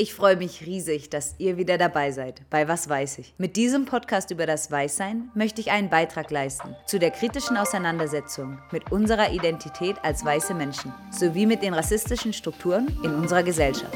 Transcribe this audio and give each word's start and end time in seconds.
Ich 0.00 0.14
freue 0.14 0.36
mich 0.36 0.64
riesig, 0.64 1.10
dass 1.10 1.34
ihr 1.36 1.58
wieder 1.58 1.76
dabei 1.76 2.10
seid 2.10 2.40
bei 2.48 2.66
Was 2.66 2.88
weiß 2.88 3.18
ich. 3.18 3.34
Mit 3.36 3.56
diesem 3.56 3.84
Podcast 3.84 4.30
über 4.30 4.46
das 4.46 4.70
Weißsein 4.70 5.30
möchte 5.34 5.60
ich 5.60 5.72
einen 5.72 5.90
Beitrag 5.90 6.30
leisten 6.30 6.74
zu 6.86 6.98
der 6.98 7.10
kritischen 7.10 7.58
Auseinandersetzung 7.58 8.58
mit 8.72 8.90
unserer 8.90 9.30
Identität 9.30 9.96
als 10.02 10.24
weiße 10.24 10.54
Menschen 10.54 10.94
sowie 11.10 11.44
mit 11.44 11.62
den 11.62 11.74
rassistischen 11.74 12.32
Strukturen 12.32 12.86
in 13.04 13.14
unserer 13.14 13.42
Gesellschaft. 13.42 13.92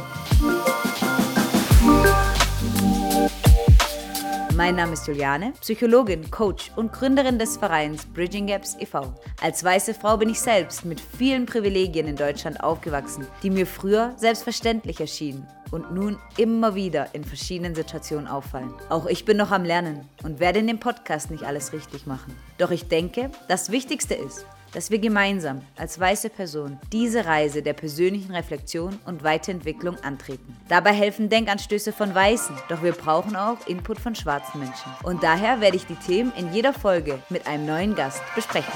Mein 4.54 4.76
Name 4.76 4.92
ist 4.92 5.06
Juliane, 5.06 5.54
Psychologin, 5.62 6.30
Coach 6.30 6.70
und 6.76 6.92
Gründerin 6.92 7.38
des 7.38 7.56
Vereins 7.56 8.04
Bridging 8.04 8.48
Gaps 8.48 8.76
e.V. 8.78 9.14
Als 9.40 9.64
weiße 9.64 9.94
Frau 9.94 10.18
bin 10.18 10.28
ich 10.28 10.38
selbst 10.38 10.84
mit 10.84 11.00
vielen 11.00 11.46
Privilegien 11.46 12.06
in 12.06 12.16
Deutschland 12.16 12.62
aufgewachsen, 12.62 13.26
die 13.42 13.48
mir 13.48 13.66
früher 13.66 14.12
selbstverständlich 14.18 15.00
erschienen 15.00 15.48
und 15.74 15.92
nun 15.92 16.18
immer 16.36 16.76
wieder 16.76 17.08
in 17.14 17.24
verschiedenen 17.24 17.74
Situationen 17.74 18.28
auffallen. 18.28 18.72
Auch 18.90 19.06
ich 19.06 19.24
bin 19.24 19.36
noch 19.36 19.50
am 19.50 19.64
Lernen 19.64 20.08
und 20.22 20.38
werde 20.38 20.60
in 20.60 20.68
dem 20.68 20.78
Podcast 20.78 21.32
nicht 21.32 21.42
alles 21.42 21.72
richtig 21.72 22.06
machen. 22.06 22.32
Doch 22.58 22.70
ich 22.70 22.86
denke, 22.86 23.30
das 23.48 23.72
Wichtigste 23.72 24.14
ist, 24.14 24.46
dass 24.72 24.92
wir 24.92 25.00
gemeinsam 25.00 25.62
als 25.76 25.98
weiße 25.98 26.30
Person 26.30 26.78
diese 26.92 27.26
Reise 27.26 27.60
der 27.60 27.72
persönlichen 27.72 28.32
Reflexion 28.32 29.00
und 29.04 29.24
Weiterentwicklung 29.24 29.96
antreten. 30.04 30.56
Dabei 30.68 30.92
helfen 30.92 31.28
Denkanstöße 31.28 31.92
von 31.92 32.14
Weißen, 32.14 32.56
doch 32.68 32.82
wir 32.84 32.92
brauchen 32.92 33.34
auch 33.34 33.66
Input 33.66 33.98
von 33.98 34.14
schwarzen 34.14 34.60
Menschen. 34.60 34.92
Und 35.02 35.24
daher 35.24 35.60
werde 35.60 35.76
ich 35.76 35.86
die 35.86 35.96
Themen 35.96 36.32
in 36.36 36.52
jeder 36.52 36.72
Folge 36.72 37.18
mit 37.30 37.48
einem 37.48 37.66
neuen 37.66 37.94
Gast 37.96 38.22
besprechen. 38.36 38.72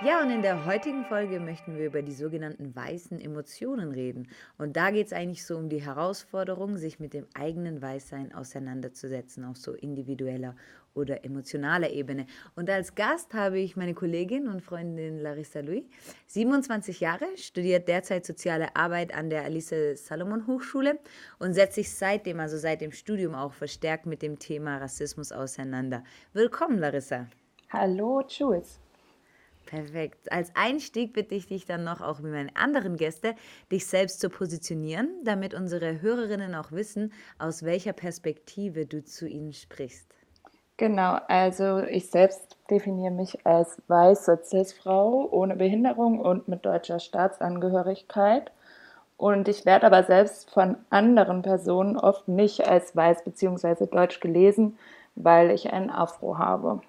Ja, 0.00 0.22
und 0.22 0.30
in 0.30 0.42
der 0.42 0.64
heutigen 0.64 1.04
Folge 1.06 1.40
möchten 1.40 1.76
wir 1.76 1.86
über 1.86 2.02
die 2.02 2.14
sogenannten 2.14 2.72
weißen 2.74 3.20
Emotionen 3.20 3.90
reden. 3.90 4.28
Und 4.56 4.76
da 4.76 4.92
geht 4.92 5.08
es 5.08 5.12
eigentlich 5.12 5.44
so 5.44 5.56
um 5.56 5.68
die 5.68 5.82
Herausforderung, 5.82 6.76
sich 6.76 7.00
mit 7.00 7.14
dem 7.14 7.26
eigenen 7.34 7.82
Weißsein 7.82 8.32
auseinanderzusetzen, 8.32 9.44
auf 9.44 9.56
so 9.56 9.72
individueller 9.72 10.54
oder 10.94 11.24
emotionaler 11.24 11.90
Ebene. 11.90 12.26
Und 12.54 12.70
als 12.70 12.94
Gast 12.94 13.34
habe 13.34 13.58
ich 13.58 13.74
meine 13.74 13.92
Kollegin 13.92 14.46
und 14.46 14.62
Freundin 14.62 15.18
Larissa 15.18 15.60
Louis, 15.60 15.82
27 16.28 17.00
Jahre, 17.00 17.26
studiert 17.34 17.88
derzeit 17.88 18.24
soziale 18.24 18.76
Arbeit 18.76 19.12
an 19.12 19.30
der 19.30 19.42
Alice 19.42 19.74
Salomon 19.94 20.46
Hochschule 20.46 21.00
und 21.40 21.54
setzt 21.54 21.74
sich 21.74 21.92
seitdem, 21.92 22.38
also 22.38 22.56
seit 22.56 22.82
dem 22.82 22.92
Studium 22.92 23.34
auch 23.34 23.52
verstärkt 23.52 24.06
mit 24.06 24.22
dem 24.22 24.38
Thema 24.38 24.78
Rassismus 24.78 25.32
auseinander. 25.32 26.04
Willkommen, 26.32 26.78
Larissa. 26.78 27.26
Hallo, 27.72 28.22
Jules. 28.28 28.78
Perfekt. 29.68 30.32
Als 30.32 30.50
Einstieg 30.54 31.12
bitte 31.12 31.34
ich 31.34 31.46
dich 31.46 31.66
dann 31.66 31.84
noch, 31.84 32.00
auch 32.00 32.20
wie 32.20 32.30
meine 32.30 32.56
anderen 32.56 32.96
Gäste, 32.96 33.34
dich 33.70 33.86
selbst 33.86 34.18
zu 34.18 34.30
positionieren, 34.30 35.10
damit 35.24 35.52
unsere 35.52 36.00
Hörerinnen 36.00 36.54
auch 36.54 36.72
wissen, 36.72 37.12
aus 37.38 37.62
welcher 37.62 37.92
Perspektive 37.92 38.86
du 38.86 39.04
zu 39.04 39.28
ihnen 39.28 39.52
sprichst. 39.52 40.08
Genau, 40.78 41.18
also 41.28 41.80
ich 41.82 42.08
selbst 42.08 42.56
definiere 42.70 43.12
mich 43.12 43.44
als 43.44 43.82
weiße 43.88 44.40
Cis-Frau 44.42 45.28
ohne 45.30 45.56
Behinderung 45.56 46.18
und 46.18 46.48
mit 46.48 46.64
deutscher 46.64 46.98
Staatsangehörigkeit. 46.98 48.50
Und 49.18 49.48
ich 49.48 49.66
werde 49.66 49.84
aber 49.84 50.04
selbst 50.04 50.50
von 50.50 50.76
anderen 50.88 51.42
Personen 51.42 51.98
oft 51.98 52.26
nicht 52.26 52.66
als 52.66 52.96
weiß 52.96 53.22
bzw. 53.22 53.84
deutsch 53.84 54.20
gelesen, 54.20 54.78
weil 55.14 55.50
ich 55.50 55.70
einen 55.70 55.90
Afro 55.90 56.38
habe. 56.38 56.80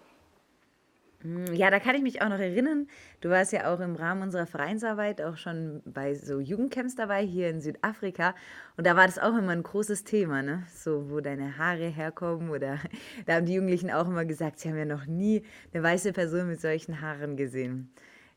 Hm, 1.22 1.54
ja, 1.54 1.70
da 1.70 1.80
kann 1.80 1.96
ich 1.96 2.02
mich 2.02 2.22
auch 2.22 2.30
noch 2.30 2.40
erinnern. 2.40 2.88
Du 3.20 3.30
warst 3.30 3.52
ja 3.52 3.74
auch 3.74 3.82
im 3.82 3.96
Rahmen 3.96 4.22
unserer 4.22 4.46
Vereinsarbeit 4.46 5.22
auch 5.22 5.36
schon 5.36 5.82
bei 5.86 6.14
so 6.16 6.40
Jugendcamps 6.40 6.96
dabei 6.96 7.26
hier 7.26 7.50
in 7.50 7.60
Südafrika. 7.60 8.36
Und 8.78 8.88
da 8.88 8.96
war 8.96 9.06
das 9.06 9.20
auch 9.20 9.36
immer 9.38 9.52
ein 9.52 9.64
großes 9.64 10.06
Thema, 10.06 10.42
ne? 10.42 10.64
So, 10.74 11.10
wo 11.10 11.20
deine 11.20 11.58
Haare 11.58 11.88
herkommen. 11.88 12.50
Oder 12.50 12.80
da 13.26 13.36
haben 13.36 13.46
die 13.46 13.56
Jugendlichen 13.56 13.92
auch 13.92 14.08
immer 14.08 14.24
gesagt, 14.26 14.60
sie 14.60 14.70
haben 14.70 14.78
ja 14.78 14.86
noch 14.86 15.08
nie 15.08 15.44
eine 15.74 15.84
weiße 15.84 16.14
Person 16.14 16.48
mit 16.48 16.62
solchen 16.62 17.02
Haaren 17.02 17.36
gesehen. 17.36 17.92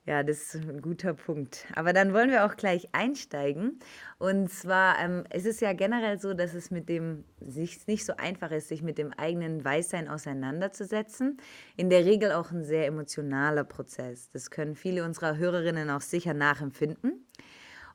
Ja, 0.04 0.24
das 0.24 0.54
ist 0.54 0.68
ein 0.68 0.82
guter 0.82 1.14
Punkt. 1.14 1.64
Aber 1.74 1.92
dann 1.92 2.12
wollen 2.12 2.30
wir 2.30 2.44
auch 2.44 2.56
gleich 2.56 2.88
einsteigen. 2.90 3.78
Und 4.18 4.50
zwar, 4.50 4.98
ähm, 4.98 5.22
es 5.30 5.44
ist 5.46 5.60
ja 5.60 5.74
generell 5.74 6.18
so, 6.18 6.34
dass 6.34 6.54
es 6.54 6.72
mit 6.72 6.88
dem 6.88 7.24
sich 7.40 7.86
nicht 7.86 8.04
so 8.04 8.14
einfach 8.16 8.50
ist, 8.50 8.66
sich 8.66 8.82
mit 8.82 8.98
dem 8.98 9.12
eigenen 9.12 9.64
Weißsein 9.64 10.08
auseinanderzusetzen. 10.08 11.36
In 11.76 11.88
der 11.88 12.04
Regel 12.04 12.32
auch 12.32 12.50
ein 12.50 12.64
sehr 12.64 12.86
emotionaler 12.88 13.62
Prozess. 13.62 14.28
Das 14.32 14.50
können 14.50 14.74
viele 14.74 15.04
unserer 15.04 15.36
Hörerinnen 15.36 15.88
auch 15.88 16.00
sicher 16.00 16.34
nachempfinden. 16.34 17.24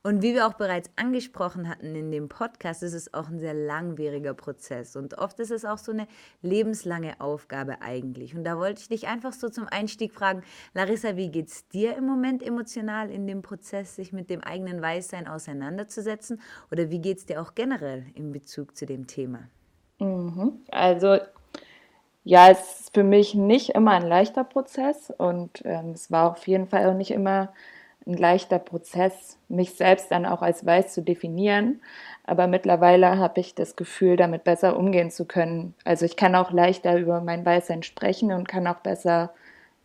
Und 0.07 0.22
wie 0.22 0.34
wir 0.34 0.47
auch 0.47 0.53
bereits 0.53 0.90
angesprochen 0.95 1.68
hatten 1.68 1.94
in 1.94 2.12
dem 2.12 2.29
Podcast, 2.29 2.81
ist 2.81 2.94
es 2.94 3.13
auch 3.13 3.28
ein 3.28 3.40
sehr 3.40 3.53
langwieriger 3.53 4.34
Prozess. 4.34 4.95
Und 4.95 5.18
oft 5.18 5.38
ist 5.41 5.51
es 5.51 5.66
auch 5.66 5.78
so 5.78 5.91
eine 5.91 6.07
lebenslange 6.41 7.19
Aufgabe 7.19 7.81
eigentlich. 7.81 8.34
Und 8.34 8.46
da 8.46 8.57
wollte 8.57 8.79
ich 8.79 8.88
dich 8.88 9.07
einfach 9.09 9.34
so 9.34 9.50
zum 9.50 9.67
Einstieg 9.67 10.13
fragen, 10.13 10.44
Larissa, 10.73 11.17
wie 11.17 11.29
geht 11.29 11.50
es 11.50 11.67
dir 11.67 11.97
im 11.97 12.06
Moment 12.06 12.41
emotional 12.41 13.12
in 13.12 13.28
dem 13.28 13.41
Prozess, 13.41 13.97
sich 13.97 14.13
mit 14.13 14.29
dem 14.29 14.41
eigenen 14.41 14.81
Weißsein 14.81 15.28
auseinanderzusetzen? 15.28 16.40
Oder 16.72 16.90
wie 16.90 17.00
geht 17.00 17.17
es 17.17 17.25
dir 17.25 17.41
auch 17.41 17.53
generell 17.53 18.06
in 18.13 18.31
Bezug 18.31 18.78
zu 18.78 18.85
dem 18.85 19.07
Thema? 19.07 19.50
Mhm. 20.00 20.62
Also 20.72 21.17
ja, 22.23 22.50
es 22.50 22.79
ist 22.79 22.94
für 22.94 23.03
mich 23.03 23.35
nicht 23.35 23.72
immer 23.72 23.91
ein 23.91 24.07
leichter 24.07 24.46
Prozess 24.46 25.13
und 25.17 25.63
ähm, 25.66 25.91
es 25.91 26.09
war 26.12 26.31
auf 26.31 26.47
jeden 26.47 26.67
Fall 26.67 26.85
auch 26.85 26.94
nicht 26.96 27.12
immer 27.12 27.51
ein 28.07 28.18
leichter 28.18 28.59
Prozess, 28.59 29.38
mich 29.50 29.75
selbst 29.75 30.12
dann 30.12 30.25
auch 30.25 30.41
als 30.41 30.66
weiß 30.66 30.94
zu 30.94 31.01
definieren. 31.01 31.81
Aber 32.23 32.47
mittlerweile 32.47 33.18
habe 33.18 33.40
ich 33.40 33.56
das 33.56 33.75
Gefühl, 33.75 34.16
damit 34.16 34.44
besser 34.44 34.78
umgehen 34.78 35.12
zu 35.12 35.25
können. 35.25 35.75
Also 35.84 36.06
ich 36.06 36.16
kann 36.16 36.35
auch 36.35 36.51
leichter 36.51 36.97
über 36.97 37.22
mein 37.22 37.46
Weißsein 37.46 37.84
sprechen 37.84 38.31
und 38.31 38.47
kann 38.47 38.67
auch 38.67 38.79
besser 38.79 39.31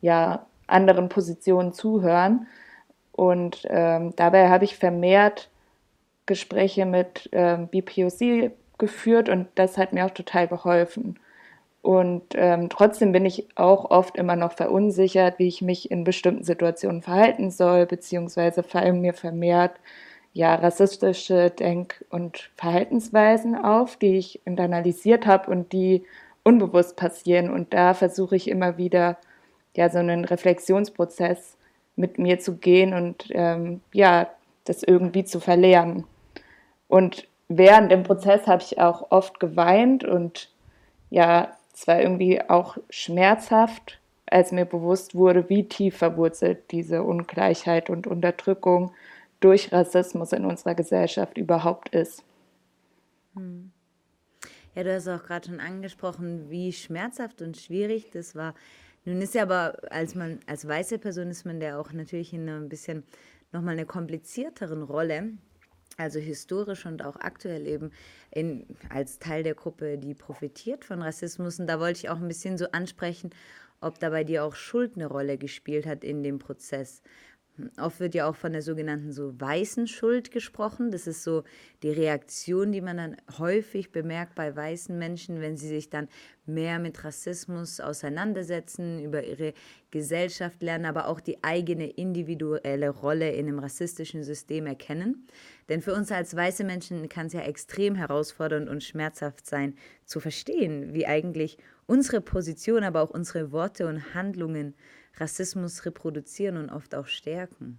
ja, 0.01 0.47
anderen 0.67 1.09
Positionen 1.09 1.73
zuhören. 1.73 2.47
Und 3.13 3.67
ähm, 3.69 4.15
dabei 4.17 4.49
habe 4.49 4.65
ich 4.65 4.77
vermehrt 4.77 5.51
Gespräche 6.27 6.87
mit 6.87 7.29
ähm, 7.33 7.69
BPOC 7.69 8.53
geführt 8.79 9.29
und 9.29 9.49
das 9.55 9.77
hat 9.77 9.93
mir 9.93 10.07
auch 10.07 10.11
total 10.11 10.49
geholfen. 10.49 11.19
Und 11.83 12.23
ähm, 12.35 12.69
trotzdem 12.69 13.13
bin 13.13 13.27
ich 13.27 13.49
auch 13.57 13.91
oft 13.91 14.17
immer 14.17 14.37
noch 14.37 14.53
verunsichert, 14.53 15.39
wie 15.39 15.49
ich 15.49 15.63
mich 15.63 15.91
in 15.91 16.05
bestimmten 16.05 16.45
Situationen 16.45 17.03
verhalten 17.03 17.51
soll, 17.51 17.87
beziehungsweise 17.87 18.63
fallen 18.63 19.01
mir 19.01 19.15
vermehrt 19.15 19.73
ja, 20.33 20.55
rassistische 20.55 21.51
Denk- 21.51 22.05
und 22.11 22.51
Verhaltensweisen 22.57 23.55
auf, 23.55 23.97
die 23.97 24.17
ich 24.17 24.41
internalisiert 24.47 25.27
habe 25.27 25.51
und 25.51 25.73
die 25.73 26.05
unbewusst 26.43 26.97
passieren. 26.97 27.51
Und 27.51 27.75
da 27.75 27.95
versuche 27.95 28.37
ich 28.37 28.49
immer 28.49 28.79
wieder 28.79 29.19
ja, 29.77 29.91
so 29.91 29.99
einen 29.99 30.25
Reflexionsprozess 30.25 31.57
mit 31.97 32.19
mir 32.19 32.39
zu 32.39 32.57
gehen 32.57 32.95
und 32.95 33.27
ähm, 33.31 33.81
ja, 33.93 34.29
das 34.65 34.83
irgendwie 34.83 35.25
zu 35.25 35.41
verlernen. 35.41 36.05
Und 36.89 37.29
während 37.49 37.93
dem 37.93 38.03
Prozess 38.03 38.47
habe 38.47 38.63
ich 38.63 38.81
auch 38.81 39.11
oft 39.11 39.41
geweint 39.41 40.05
und 40.05 40.51
ja, 41.11 41.53
es 41.83 41.89
war 41.89 42.01
irgendwie 42.01 42.41
auch 42.41 42.79
schmerzhaft, 42.91 43.99
als 44.27 44.53
mir 44.53 44.65
bewusst 44.65 45.17
wurde, 45.17 45.49
wie 45.49 45.69
tief 45.69 45.97
verwurzelt 45.97 46.71
diese 46.71 47.03
Ungleichheit 47.03 47.91
und 47.91 48.07
Unterdrückung 48.07 48.95
durch 49.41 49.73
Rassismus 49.73 50.33
in 50.33 50.45
unserer 50.45 50.77
Gesellschaft 50.77 51.37
überhaupt 51.37 51.89
ist. 51.89 52.23
Hm. 53.35 53.73
Ja, 54.77 54.85
du 54.85 54.95
hast 54.95 55.09
auch 55.09 55.25
gerade 55.25 55.49
schon 55.49 55.59
angesprochen, 55.59 56.49
wie 56.51 56.73
schmerzhaft 56.73 57.43
und 57.43 57.57
schwierig 57.57 58.13
das 58.13 58.37
war. 58.37 58.55
Nun 59.05 59.21
ist 59.21 59.35
ja 59.35 59.43
aber, 59.43 59.77
als 59.91 60.15
man 60.15 60.39
als 60.47 60.69
weiße 60.69 61.01
Person 61.01 61.31
ist 61.31 61.45
man 61.45 61.61
ja 61.61 61.81
auch 61.81 61.93
natürlich 61.93 62.33
in 62.33 62.49
ein 62.49 62.69
bisschen 62.69 63.03
nochmal 63.51 63.73
eine 63.73 63.87
komplizierteren 63.87 64.85
Rolle, 64.85 65.33
also 65.99 66.19
historisch 66.19 66.87
und 66.87 67.05
auch 67.05 67.17
aktuell 67.17 67.67
eben 67.67 67.91
in, 68.31 68.67
als 68.89 69.19
Teil 69.19 69.43
der 69.43 69.55
Gruppe, 69.55 69.99
die 69.99 70.15
profitiert 70.15 70.85
von 70.85 71.03
Rassismus. 71.03 71.59
Und 71.59 71.67
da 71.67 71.81
wollte 71.81 72.01
ich 72.01 72.09
auch 72.09 72.21
ein 72.21 72.29
bisschen 72.29 72.59
so 72.59 72.67
ansprechen, 72.73 73.31
ob 73.81 73.99
da 73.99 74.11
bei 74.11 74.25
dir 74.25 74.45
auch 74.45 74.55
Schuld 74.55 74.93
eine 74.97 75.07
Rolle 75.07 75.39
gespielt 75.39 75.87
hat 75.87 76.05
in 76.05 76.23
dem 76.23 76.39
Prozess. 76.39 77.03
Oft 77.79 78.01
wird 78.01 78.15
ja 78.15 78.29
auch 78.29 78.35
von 78.35 78.53
der 78.53 78.63
sogenannten 78.63 79.13
so 79.13 79.39
weißen 79.39 79.87
Schuld 79.87 80.31
gesprochen. 80.31 80.91
Das 80.91 81.07
ist 81.07 81.23
so 81.23 81.45
die 81.83 81.91
Reaktion, 81.91 82.73
die 82.73 82.81
man 82.81 82.97
dann 82.97 83.17
häufig 83.39 83.93
bemerkt 83.93 84.35
bei 84.35 84.57
weißen 84.57 84.99
Menschen, 84.99 85.41
wenn 85.41 85.59
sie 85.59 85.69
sich 85.69 85.91
dann 85.91 86.09
mehr 86.47 86.79
mit 86.79 87.05
Rassismus 87.05 87.79
auseinandersetzen, 87.79 89.05
über 89.05 89.23
ihre 89.25 89.53
Gesellschaft 89.91 90.63
lernen, 90.63 90.87
aber 90.87 91.09
auch 91.09 91.21
die 91.21 91.45
eigene 91.45 91.91
individuelle 91.91 92.89
Rolle 92.89 93.31
in 93.33 93.47
einem 93.47 93.59
rassistischen 93.59 94.25
System 94.25 94.67
erkennen. 94.67 95.27
Denn 95.69 95.83
für 95.83 95.95
uns 95.95 96.11
als 96.11 96.35
weiße 96.35 96.65
Menschen 96.65 97.07
kann 97.11 97.27
es 97.27 97.35
ja 97.35 97.43
extrem 97.43 97.95
herausfordernd 97.95 98.71
und 98.71 98.83
schmerzhaft 98.83 99.47
sein, 99.47 99.75
zu 100.07 100.21
verstehen, 100.21 100.95
wie 100.95 101.07
eigentlich 101.07 101.59
unsere 101.87 102.23
Position, 102.23 102.83
aber 102.83 103.03
auch 103.03 103.11
unsere 103.11 103.53
Worte 103.53 103.87
und 103.87 104.15
Handlungen 104.15 104.75
Rassismus 105.19 105.85
reproduzieren 105.85 106.57
und 106.57 106.71
oft 106.71 106.95
auch 106.95 107.07
stärken. 107.07 107.79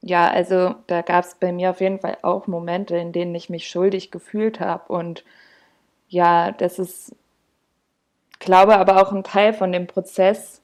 Ja, 0.00 0.30
also 0.30 0.74
da 0.86 1.02
gab 1.02 1.24
es 1.24 1.34
bei 1.34 1.50
mir 1.50 1.70
auf 1.70 1.80
jeden 1.80 1.98
Fall 1.98 2.18
auch 2.22 2.46
Momente, 2.46 2.96
in 2.96 3.12
denen 3.12 3.34
ich 3.34 3.48
mich 3.48 3.68
schuldig 3.68 4.10
gefühlt 4.10 4.60
habe. 4.60 4.92
Und 4.92 5.24
ja, 6.08 6.52
das 6.52 6.78
ist, 6.78 7.14
glaube 8.38 8.76
aber 8.76 9.00
auch 9.00 9.12
ein 9.12 9.24
Teil 9.24 9.54
von 9.54 9.72
dem 9.72 9.86
Prozess, 9.86 10.60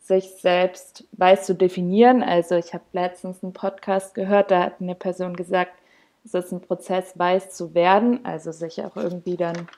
sich 0.00 0.30
selbst 0.40 1.04
weiß 1.12 1.44
zu 1.44 1.54
definieren. 1.54 2.22
Also 2.22 2.56
ich 2.56 2.74
habe 2.74 2.84
letztens 2.92 3.42
einen 3.42 3.52
Podcast 3.52 4.14
gehört, 4.14 4.50
da 4.50 4.64
hat 4.64 4.80
eine 4.80 4.94
Person 4.94 5.36
gesagt, 5.36 5.72
es 6.24 6.34
ist 6.34 6.52
ein 6.52 6.60
Prozess, 6.60 7.18
weiß 7.18 7.50
zu 7.50 7.74
werden, 7.74 8.24
also 8.24 8.52
sich 8.52 8.82
auch 8.82 8.96
irgendwie 8.96 9.36
dann 9.36 9.68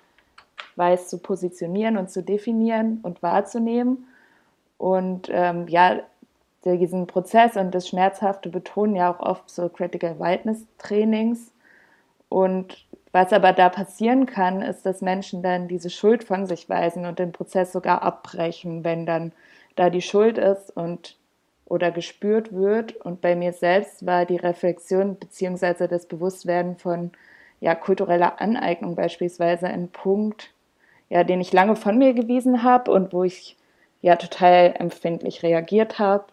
weiß 0.77 1.09
zu 1.09 1.19
positionieren 1.19 1.97
und 1.97 2.11
zu 2.11 2.23
definieren 2.23 3.01
und 3.03 3.23
wahrzunehmen. 3.23 4.07
Und 4.85 5.31
ähm, 5.33 5.67
ja, 5.67 6.03
diesen 6.63 7.07
Prozess 7.07 7.57
und 7.57 7.75
das 7.75 7.89
Schmerzhafte 7.89 8.51
betonen 8.51 8.97
ja 8.97 9.11
auch 9.11 9.21
oft 9.21 9.49
so 9.49 9.71
Critical 9.71 10.21
Whiteness 10.21 10.67
Trainings. 10.77 11.53
Und 12.29 12.85
was 13.11 13.33
aber 13.33 13.55
da 13.55 13.71
passieren 13.71 14.27
kann, 14.27 14.61
ist, 14.61 14.85
dass 14.85 15.01
Menschen 15.01 15.43
dann 15.43 15.69
diese 15.69 15.89
Schuld 15.89 16.23
von 16.23 16.45
sich 16.45 16.69
weisen 16.69 17.07
und 17.07 17.19
den 17.19 17.33
Prozess 17.33 17.73
sogar 17.73 18.03
abbrechen, 18.03 18.85
wenn 18.85 19.07
dann 19.07 19.33
da 19.75 19.89
die 19.89 20.03
Schuld 20.03 20.37
ist 20.37 20.77
und 20.77 21.17
oder 21.65 21.91
gespürt 21.91 22.53
wird. 22.53 22.95
Und 22.95 23.23
bei 23.23 23.37
mir 23.37 23.55
selbst 23.55 24.05
war 24.05 24.27
die 24.27 24.37
Reflexion 24.37 25.15
bzw. 25.15 25.89
das 25.89 26.05
Bewusstwerden 26.05 26.77
von 26.77 27.13
ja, 27.59 27.75
kultureller 27.75 28.39
Aneignung 28.39 28.97
beispielsweise 28.97 29.67
ein 29.67 29.89
Punkt, 29.89 30.53
ja, 31.09 31.25
den 31.25 31.41
ich 31.41 31.55
lange 31.55 31.75
von 31.75 31.97
mir 31.97 32.13
gewiesen 32.13 32.63
habe 32.63 32.91
und 32.91 33.15
wo 33.15 33.25
ich 33.25 33.57
ja 34.05 34.17
total 34.17 34.75
empfindlich 34.79 35.43
reagiert 35.43 35.99
habe, 35.99 36.25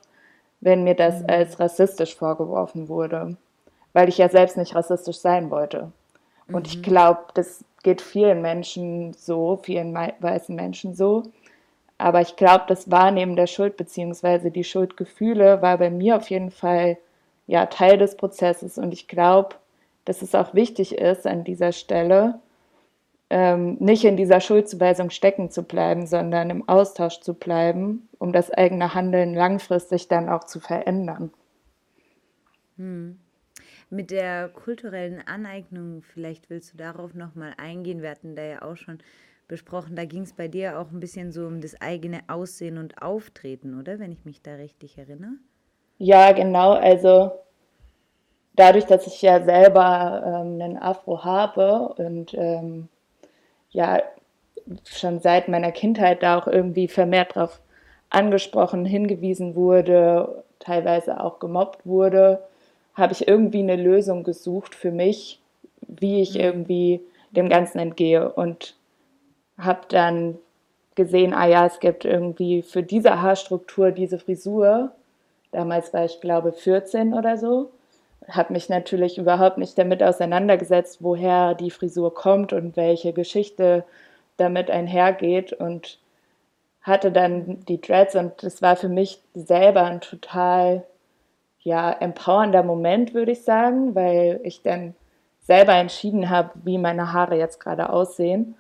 wenn 0.60 0.84
mir 0.84 0.94
das 0.94 1.22
mhm. 1.22 1.30
als 1.30 1.58
rassistisch 1.58 2.16
vorgeworfen 2.16 2.90
wurde, 2.90 3.38
weil 3.94 4.10
ich 4.10 4.18
ja 4.18 4.28
selbst 4.28 4.58
nicht 4.58 4.76
rassistisch 4.76 5.20
sein 5.20 5.50
wollte. 5.50 5.90
Und 6.52 6.68
ich 6.68 6.80
mhm. 6.80 6.82
glaube, 6.82 7.22
das 7.34 7.64
geht 7.82 8.02
vielen 8.02 8.42
Menschen 8.42 9.14
so, 9.14 9.58
vielen 9.64 9.96
weißen 9.96 10.54
Menschen 10.54 10.96
so. 10.96 11.24
Aber 11.98 12.20
ich 12.20 12.36
glaube, 12.36 12.66
das 12.68 12.92
Wahrnehmen 12.92 13.38
der 13.38 13.48
Schuld 13.48 13.78
bzw. 13.78 14.50
die 14.50 14.66
Schuldgefühle 14.66 15.62
war 15.62 15.78
bei 15.78 15.90
mir 15.90 16.18
auf 16.18 16.30
jeden 16.30 16.52
Fall 16.52 16.98
ja 17.48 17.68
Teil 17.68 17.98
des 17.98 18.18
Prozesses. 18.18 18.78
Und 18.78 18.92
ich 18.92 19.08
glaube, 19.08 19.56
dass 20.04 20.22
es 20.22 20.36
auch 20.36 20.54
wichtig 20.54 20.98
ist, 20.98 21.26
an 21.26 21.46
dieser 21.46 21.72
Stelle 21.72 22.40
ähm, 23.32 23.78
nicht 23.80 24.04
in 24.04 24.18
dieser 24.18 24.42
Schuldzuweisung 24.42 25.10
stecken 25.10 25.50
zu 25.50 25.64
bleiben, 25.64 26.06
sondern 26.06 26.50
im 26.50 26.68
Austausch 26.68 27.22
zu 27.22 27.34
bleiben, 27.34 28.10
um 28.20 28.34
das 28.34 28.52
eigene 28.52 28.94
Handeln 28.94 29.34
langfristig 29.34 30.10
dann 30.10 30.28
auch 30.28 30.44
zu 30.44 30.60
verändern. 30.60 31.32
Hm. 32.78 33.18
Mit 33.90 34.12
der 34.12 34.50
kulturellen 34.50 35.22
Aneignung, 35.26 36.02
vielleicht 36.02 36.50
willst 36.50 36.74
du 36.74 36.78
darauf 36.78 37.14
nochmal 37.14 37.54
eingehen. 37.58 38.02
Wir 38.02 38.12
hatten 38.12 38.36
da 38.36 38.44
ja 38.44 38.62
auch 38.64 38.76
schon 38.76 39.00
besprochen. 39.48 39.96
Da 39.96 40.04
ging 40.04 40.24
es 40.24 40.34
bei 40.34 40.50
dir 40.50 40.78
auch 40.78 40.92
ein 40.92 41.00
bisschen 41.00 41.32
so 41.32 41.46
um 41.46 41.62
das 41.62 41.80
eigene 41.82 42.22
Aussehen 42.28 42.78
und 42.78 43.02
Auftreten, 43.02 43.80
oder? 43.80 44.00
Wenn 44.00 44.12
ich 44.12 44.26
mich 44.26 44.42
da 44.42 44.56
richtig 44.56 44.98
erinnere. 44.98 45.36
Ja, 45.98 46.34
genau. 46.34 46.72
Also 46.74 47.32
dadurch, 48.56 48.86
dass 48.86 49.08
ich 49.08 49.22
ja 49.22 49.42
selber 49.42 50.22
ähm, 50.26 50.62
einen 50.62 50.78
Afro 50.78 51.24
habe 51.24 51.94
und 51.98 52.34
ähm, 52.34 52.90
ja 53.72 54.02
schon 54.86 55.20
seit 55.20 55.48
meiner 55.48 55.72
Kindheit 55.72 56.24
da 56.24 56.38
auch 56.38 56.48
irgendwie 56.48 56.88
vermehrt 56.88 57.36
darauf 57.36 57.60
angesprochen, 58.10 58.86
hingewiesen 58.86 59.56
wurde, 59.56 60.44
teilweise 60.60 61.20
auch 61.20 61.40
gemobbt 61.40 61.86
wurde, 61.86 62.42
habe 62.94 63.14
ich 63.14 63.28
irgendwie 63.28 63.60
eine 63.60 63.78
Lösung 63.78 64.24
gesucht 64.24 64.76
für 64.76 64.92
mich, 64.92 65.40
wie 65.82 66.22
ich 66.22 66.36
mhm. 66.36 66.42
irgendwie 66.42 67.02
dem 67.32 67.50
Ganzen 67.50 67.80
entgehe. 67.80 68.30
Und 68.32 68.76
habe 69.58 69.82
dann 69.90 70.38
gesehen, 70.96 71.34
ah 71.34 71.48
ja, 71.48 71.66
es 71.66 71.80
gibt 71.80 72.06
irgendwie 72.06 72.62
für 72.62 72.84
diese 72.84 73.22
Haarstruktur 73.22 73.92
diese 73.92 74.20
Frisur. 74.20 74.92
Damals 75.52 75.94
war 75.94 76.06
ich, 76.06 76.20
glaube 76.22 76.52
14 76.52 77.14
oder 77.14 77.38
so. 77.38 77.72
Habe 78.32 78.54
mich 78.54 78.70
natürlich 78.70 79.18
überhaupt 79.18 79.58
nicht 79.58 79.78
damit 79.78 80.02
auseinandergesetzt, 80.02 81.00
woher 81.02 81.54
die 81.54 81.72
Frisur 81.72 82.14
kommt 82.14 82.54
und 82.54 82.76
welche 82.76 83.14
Geschichte 83.14 83.84
damit 84.38 84.72
einhergeht 84.72 85.54
und 85.54 86.00
hatte 86.82 87.12
dann 87.12 87.60
die 87.68 87.80
Dreads 87.80 88.16
und 88.16 88.42
das 88.42 88.62
war 88.62 88.76
für 88.76 88.90
mich 88.90 89.22
selber 89.36 89.84
ein 89.84 90.02
total 90.02 90.84
ja 91.60 91.92
empowernder 91.92 92.64
Moment, 92.64 93.14
würde 93.14 93.34
ich 93.34 93.44
sagen, 93.44 93.94
weil 93.94 94.40
ich 94.44 94.64
dann 94.64 94.96
selber 95.42 95.74
entschieden 95.74 96.30
habe, 96.30 96.50
wie 96.64 96.80
meine 96.80 97.14
Haare 97.14 97.38
jetzt 97.38 97.60
gerade 97.60 97.92
aussehen 97.92 98.56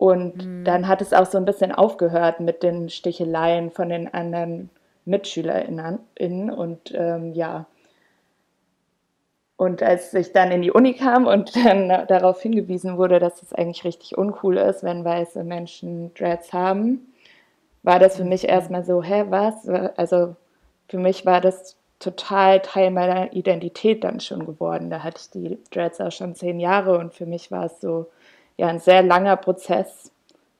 und 0.00 0.46
mhm. 0.46 0.64
dann 0.64 0.88
hat 0.88 1.02
es 1.02 1.12
auch 1.12 1.26
so 1.26 1.36
ein 1.36 1.44
bisschen 1.44 1.72
aufgehört 1.72 2.40
mit 2.40 2.62
den 2.62 2.88
Sticheleien 2.88 3.70
von 3.70 3.90
den 3.90 4.12
anderen 4.14 4.70
MitschülerInnen. 5.04 6.50
Und 6.50 6.94
ähm, 6.94 7.34
ja, 7.34 7.66
und 9.60 9.82
als 9.82 10.14
ich 10.14 10.32
dann 10.32 10.52
in 10.52 10.62
die 10.62 10.70
Uni 10.70 10.94
kam 10.94 11.26
und 11.26 11.54
dann 11.54 12.06
darauf 12.06 12.40
hingewiesen 12.40 12.96
wurde, 12.96 13.18
dass 13.18 13.42
es 13.42 13.52
eigentlich 13.52 13.84
richtig 13.84 14.16
uncool 14.16 14.56
ist, 14.56 14.82
wenn 14.82 15.04
weiße 15.04 15.44
Menschen 15.44 16.14
Dreads 16.14 16.54
haben, 16.54 17.12
war 17.82 17.98
das 17.98 18.16
für 18.16 18.24
mich 18.24 18.44
mhm. 18.44 18.48
erstmal 18.48 18.84
so, 18.86 19.02
hä, 19.02 19.26
was? 19.28 19.68
Also 19.98 20.34
für 20.88 20.96
mich 20.96 21.26
war 21.26 21.42
das 21.42 21.76
total 21.98 22.60
Teil 22.60 22.90
meiner 22.90 23.34
Identität 23.34 24.02
dann 24.02 24.20
schon 24.20 24.46
geworden. 24.46 24.88
Da 24.88 25.02
hatte 25.02 25.20
ich 25.20 25.28
die 25.28 25.58
Dreads 25.70 26.00
auch 26.00 26.10
schon 26.10 26.34
zehn 26.34 26.58
Jahre 26.58 26.96
und 26.96 27.12
für 27.12 27.26
mich 27.26 27.50
war 27.50 27.66
es 27.66 27.82
so, 27.82 28.06
ja 28.56 28.68
ein 28.68 28.80
sehr 28.80 29.02
langer 29.02 29.36
Prozess, 29.36 30.10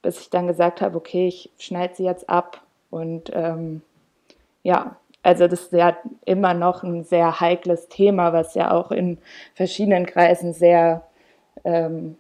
bis 0.03 0.21
ich 0.21 0.29
dann 0.29 0.47
gesagt 0.47 0.83
habe, 0.83 0.99
okay, 0.99 1.27
ich 1.27 1.49
schneide 1.57 1.95
sie 1.95 2.05
jetzt 2.05 2.29
ab. 2.29 2.61
Und 2.91 3.31
ähm, 3.33 3.81
ja, 4.63 4.97
also 5.23 5.47
das 5.47 5.63
ist 5.63 5.73
ja 5.73 5.97
immer 6.25 6.55
noch 6.55 6.83
ein 6.83 7.05
sehr 7.05 7.41
heikles 7.41 7.89
Thema, 7.89 8.33
was 8.33 8.55
ja 8.55 8.71
auch 8.71 8.91
in 8.91 9.19
verschiedenen 9.55 10.07
Kreisen 10.07 10.55
sehr 10.55 11.03
ähm, 11.65 12.17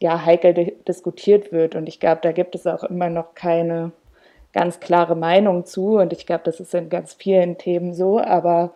ja, 0.00 0.24
heikel 0.24 0.76
diskutiert 0.86 1.52
wird. 1.52 1.74
Und 1.74 1.88
ich 1.88 2.00
glaube, 2.00 2.20
da 2.22 2.32
gibt 2.32 2.54
es 2.54 2.66
auch 2.66 2.84
immer 2.84 3.10
noch 3.10 3.34
keine 3.34 3.92
ganz 4.52 4.80
klare 4.80 5.14
Meinung 5.14 5.66
zu. 5.66 5.98
Und 5.98 6.12
ich 6.12 6.26
glaube, 6.26 6.44
das 6.44 6.60
ist 6.60 6.74
in 6.74 6.88
ganz 6.88 7.14
vielen 7.14 7.58
Themen 7.58 7.94
so. 7.94 8.18
Aber 8.18 8.72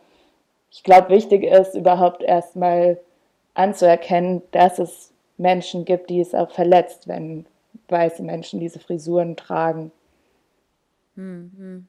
ich 0.70 0.82
glaube, 0.82 1.08
wichtig 1.08 1.44
ist 1.44 1.74
überhaupt 1.74 2.22
erstmal 2.22 2.98
anzuerkennen, 3.54 4.42
dass 4.50 4.78
es 4.78 5.12
Menschen 5.38 5.84
gibt, 5.84 6.10
die 6.10 6.20
es 6.20 6.34
auch 6.34 6.50
verletzt, 6.50 7.08
wenn 7.08 7.46
weiße 7.88 8.22
Menschen 8.22 8.60
diese 8.60 8.80
Frisuren 8.80 9.36
tragen. 9.36 9.92
Hm, 11.16 11.86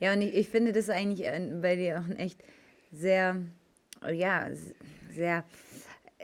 Ja, 0.00 0.12
und 0.12 0.22
ich, 0.22 0.34
ich 0.34 0.48
finde 0.48 0.72
das 0.72 0.90
eigentlich 0.90 1.28
bei 1.60 1.76
dir 1.76 2.00
auch 2.00 2.04
ein 2.04 2.16
echt 2.16 2.42
sehr, 2.90 3.42
ja, 4.12 4.48
sehr 5.12 5.44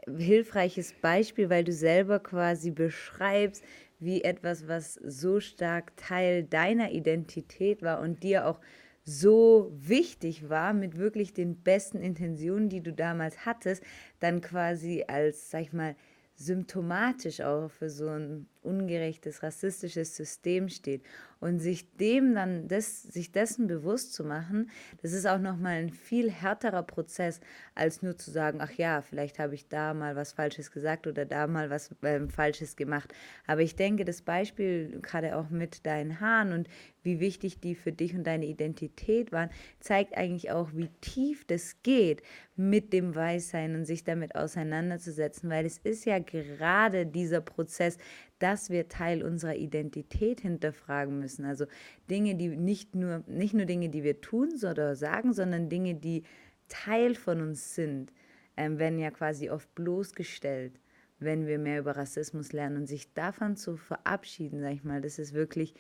hilfreiches 0.07 0.95
Beispiel, 1.01 1.51
weil 1.51 1.65
du 1.65 1.73
selber 1.73 2.21
quasi 2.21 2.71
beschreibst, 2.71 3.63
wie 3.99 4.23
etwas, 4.23 4.67
was 4.67 4.95
so 4.95 5.41
stark 5.41 5.97
Teil 5.97 6.45
deiner 6.45 6.91
Identität 6.91 7.83
war 7.83 8.01
und 8.01 8.23
dir 8.23 8.47
auch 8.47 8.61
so 9.05 9.73
wichtig 9.75 10.49
war, 10.49 10.73
mit 10.73 10.97
wirklich 10.97 11.35
den 11.35 11.63
besten 11.63 12.01
Intentionen, 12.01 12.69
die 12.69 12.83
du 12.83 12.93
damals 12.93 13.45
hattest, 13.45 13.83
dann 14.21 14.41
quasi 14.41 15.05
als, 15.07 15.51
sag 15.51 15.63
ich 15.63 15.73
mal, 15.73 15.97
symptomatisch 16.37 17.41
auch 17.43 17.71
für 17.71 17.91
so 17.91 18.09
ein 18.09 18.47
ungerechtes, 18.63 19.43
rassistisches 19.43 20.17
System 20.17 20.69
steht. 20.69 21.03
Und 21.41 21.59
sich 21.59 21.97
dem 21.97 22.35
dann, 22.35 22.69
des, 22.69 23.03
sich 23.03 23.33
dessen 23.33 23.67
bewusst 23.67 24.13
zu 24.13 24.25
machen, 24.25 24.71
das 25.01 25.15
ist 25.15 25.27
auch 25.27 25.39
nochmal 25.39 25.77
ein 25.77 25.89
viel 25.89 26.31
härterer 26.31 26.83
Prozess, 26.83 27.41
als 27.75 28.03
nur 28.03 28.19
zu 28.19 28.31
sagen, 28.31 28.59
ach 28.61 28.73
ja, 28.73 29.01
vielleicht 29.01 29.39
habe 29.39 29.55
ich 29.55 29.67
da 29.67 29.95
mal 29.95 30.17
was 30.17 30.33
Falsches 30.33 30.71
gesagt 30.71 31.07
oder 31.07 31.25
da 31.25 31.47
mal 31.47 31.71
was 31.71 31.95
äh, 32.03 32.29
Falsches 32.29 32.77
gemacht. 32.77 33.15
Aber 33.47 33.63
ich 33.63 33.75
denke, 33.75 34.05
das 34.05 34.21
Beispiel, 34.21 35.01
gerade 35.01 35.37
auch 35.37 35.49
mit 35.49 35.87
deinen 35.87 36.21
Haaren 36.21 36.53
und 36.53 36.69
wie 37.03 37.21
wichtig 37.21 37.61
die 37.61 37.75
für 37.75 37.93
dich 37.93 38.15
und 38.15 38.25
deine 38.25 38.45
Identität 38.45 39.33
waren, 39.33 39.49
zeigt 39.81 40.19
eigentlich 40.19 40.51
auch, 40.51 40.71
wie 40.75 40.91
tief 41.01 41.47
das 41.47 41.83
geht, 41.83 42.23
mit 42.57 42.93
dem 42.93 43.15
Weißsein 43.15 43.75
und 43.75 43.87
sich 43.87 44.05
damit 44.05 44.35
auseinanderzusetzen, 44.35 45.49
weil 45.49 45.65
es 45.65 45.79
ist 45.79 46.05
ja 46.05 46.19
gerade 46.19 47.07
dieser 47.07 47.41
Prozess, 47.41 47.97
dass 48.41 48.71
wir 48.71 48.89
Teil 48.89 49.23
unserer 49.23 49.55
Identität 49.55 50.41
hinterfragen 50.41 51.21
müssen. 51.21 51.45
Also 51.45 51.67
Dinge, 52.11 52.35
die 52.35 52.49
nicht 52.49 52.95
nur, 52.95 53.23
nicht 53.29 53.55
nur 53.55 53.67
Dinge, 53.67 53.91
die 53.91 54.03
wir 54.03 54.21
tun 54.21 54.51
oder 54.69 54.97
sagen, 54.97 55.33
sondern 55.33 55.69
Dinge, 55.69 55.95
die 55.95 56.25
Teil 56.69 57.15
von 57.15 57.41
uns 57.41 57.75
sind, 57.75 58.13
ähm, 58.57 58.79
werden 58.79 58.99
ja 58.99 59.11
quasi 59.11 59.51
oft 59.51 59.73
bloßgestellt, 59.75 60.73
wenn 61.19 61.47
wir 61.47 61.59
mehr 61.59 61.81
über 61.81 61.97
Rassismus 61.97 62.53
lernen 62.53 62.79
und 62.79 62.87
sich 62.87 63.13
davon 63.13 63.57
zu 63.57 63.77
verabschieden, 63.77 64.61
sag 64.61 64.73
ich 64.73 64.85
mal, 64.85 65.01
das 65.01 65.19
ist 65.19 65.35
wirklich 65.35 65.75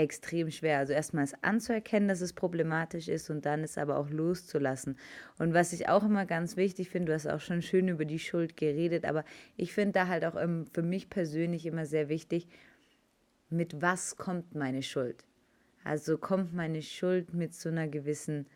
extrem 0.00 0.50
schwer. 0.50 0.78
Also 0.78 0.92
erstmal 0.92 1.24
es 1.24 1.34
anzuerkennen, 1.42 2.08
dass 2.08 2.22
es 2.22 2.32
problematisch 2.32 3.08
ist 3.08 3.28
und 3.28 3.44
dann 3.44 3.62
es 3.62 3.76
aber 3.76 3.98
auch 3.98 4.08
loszulassen. 4.08 4.96
Und 5.38 5.52
was 5.52 5.72
ich 5.72 5.88
auch 5.88 6.04
immer 6.04 6.24
ganz 6.24 6.56
wichtig 6.56 6.88
finde, 6.88 7.08
du 7.08 7.14
hast 7.14 7.26
auch 7.26 7.40
schon 7.40 7.60
schön 7.60 7.88
über 7.88 8.06
die 8.06 8.18
Schuld 8.18 8.56
geredet, 8.56 9.04
aber 9.04 9.24
ich 9.56 9.72
finde 9.74 9.92
da 9.92 10.08
halt 10.08 10.24
auch 10.24 10.40
für 10.72 10.82
mich 10.82 11.10
persönlich 11.10 11.66
immer 11.66 11.84
sehr 11.84 12.08
wichtig, 12.08 12.48
mit 13.50 13.82
was 13.82 14.16
kommt 14.16 14.54
meine 14.54 14.82
Schuld? 14.82 15.24
Also 15.84 16.16
kommt 16.16 16.54
meine 16.54 16.82
Schuld 16.82 17.34
mit 17.34 17.54
so 17.54 17.68
einer 17.68 17.88
gewissen 17.88 18.46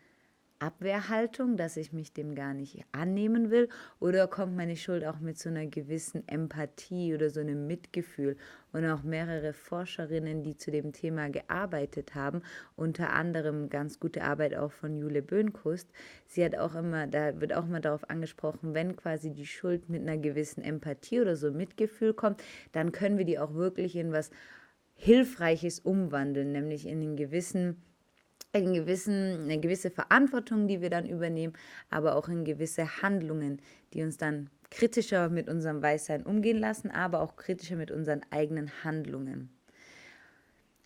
Abwehrhaltung, 0.59 1.57
dass 1.57 1.77
ich 1.77 1.91
mich 1.91 2.13
dem 2.13 2.35
gar 2.35 2.53
nicht 2.53 2.83
annehmen 2.91 3.51
will? 3.51 3.69
Oder 3.99 4.27
kommt 4.27 4.55
meine 4.55 4.75
Schuld 4.75 5.05
auch 5.05 5.19
mit 5.19 5.37
so 5.37 5.49
einer 5.49 5.65
gewissen 5.65 6.27
Empathie 6.27 7.13
oder 7.13 7.29
so 7.29 7.39
einem 7.41 7.67
Mitgefühl? 7.67 8.37
Und 8.71 8.85
auch 8.85 9.03
mehrere 9.03 9.53
Forscherinnen, 9.53 10.43
die 10.43 10.57
zu 10.57 10.71
dem 10.71 10.91
Thema 10.93 11.29
gearbeitet 11.29 12.15
haben, 12.15 12.41
unter 12.75 13.13
anderem 13.13 13.69
ganz 13.69 13.99
gute 13.99 14.23
Arbeit 14.23 14.55
auch 14.55 14.71
von 14.71 14.97
Jule 14.97 15.21
Böhnkost. 15.21 15.89
Sie 16.25 16.43
hat 16.43 16.57
auch 16.57 16.75
immer, 16.75 17.07
da 17.07 17.39
wird 17.39 17.53
auch 17.53 17.65
immer 17.65 17.79
darauf 17.79 18.09
angesprochen, 18.09 18.73
wenn 18.73 18.95
quasi 18.95 19.31
die 19.31 19.45
Schuld 19.45 19.89
mit 19.89 20.01
einer 20.01 20.17
gewissen 20.17 20.63
Empathie 20.63 21.21
oder 21.21 21.35
so 21.35 21.51
Mitgefühl 21.51 22.13
kommt, 22.13 22.43
dann 22.71 22.91
können 22.91 23.17
wir 23.17 23.25
die 23.25 23.39
auch 23.39 23.53
wirklich 23.53 23.95
in 23.95 24.11
was 24.11 24.29
Hilfreiches 24.95 25.79
umwandeln, 25.79 26.51
nämlich 26.51 26.85
in 26.85 27.01
einen 27.01 27.17
gewissen 27.17 27.81
in 28.63 28.73
gewissen, 28.73 29.43
eine 29.43 29.59
gewisse 29.59 29.91
Verantwortung, 29.91 30.67
die 30.67 30.81
wir 30.81 30.89
dann 30.89 31.05
übernehmen, 31.05 31.53
aber 31.89 32.15
auch 32.15 32.27
in 32.27 32.45
gewisse 32.45 33.01
Handlungen, 33.01 33.61
die 33.93 34.03
uns 34.03 34.17
dann 34.17 34.49
kritischer 34.69 35.29
mit 35.29 35.47
unserem 35.49 35.81
Weißsein 35.81 36.25
umgehen 36.25 36.57
lassen, 36.57 36.91
aber 36.91 37.21
auch 37.21 37.35
kritischer 37.35 37.75
mit 37.75 37.91
unseren 37.91 38.21
eigenen 38.31 38.71
Handlungen. 38.83 39.54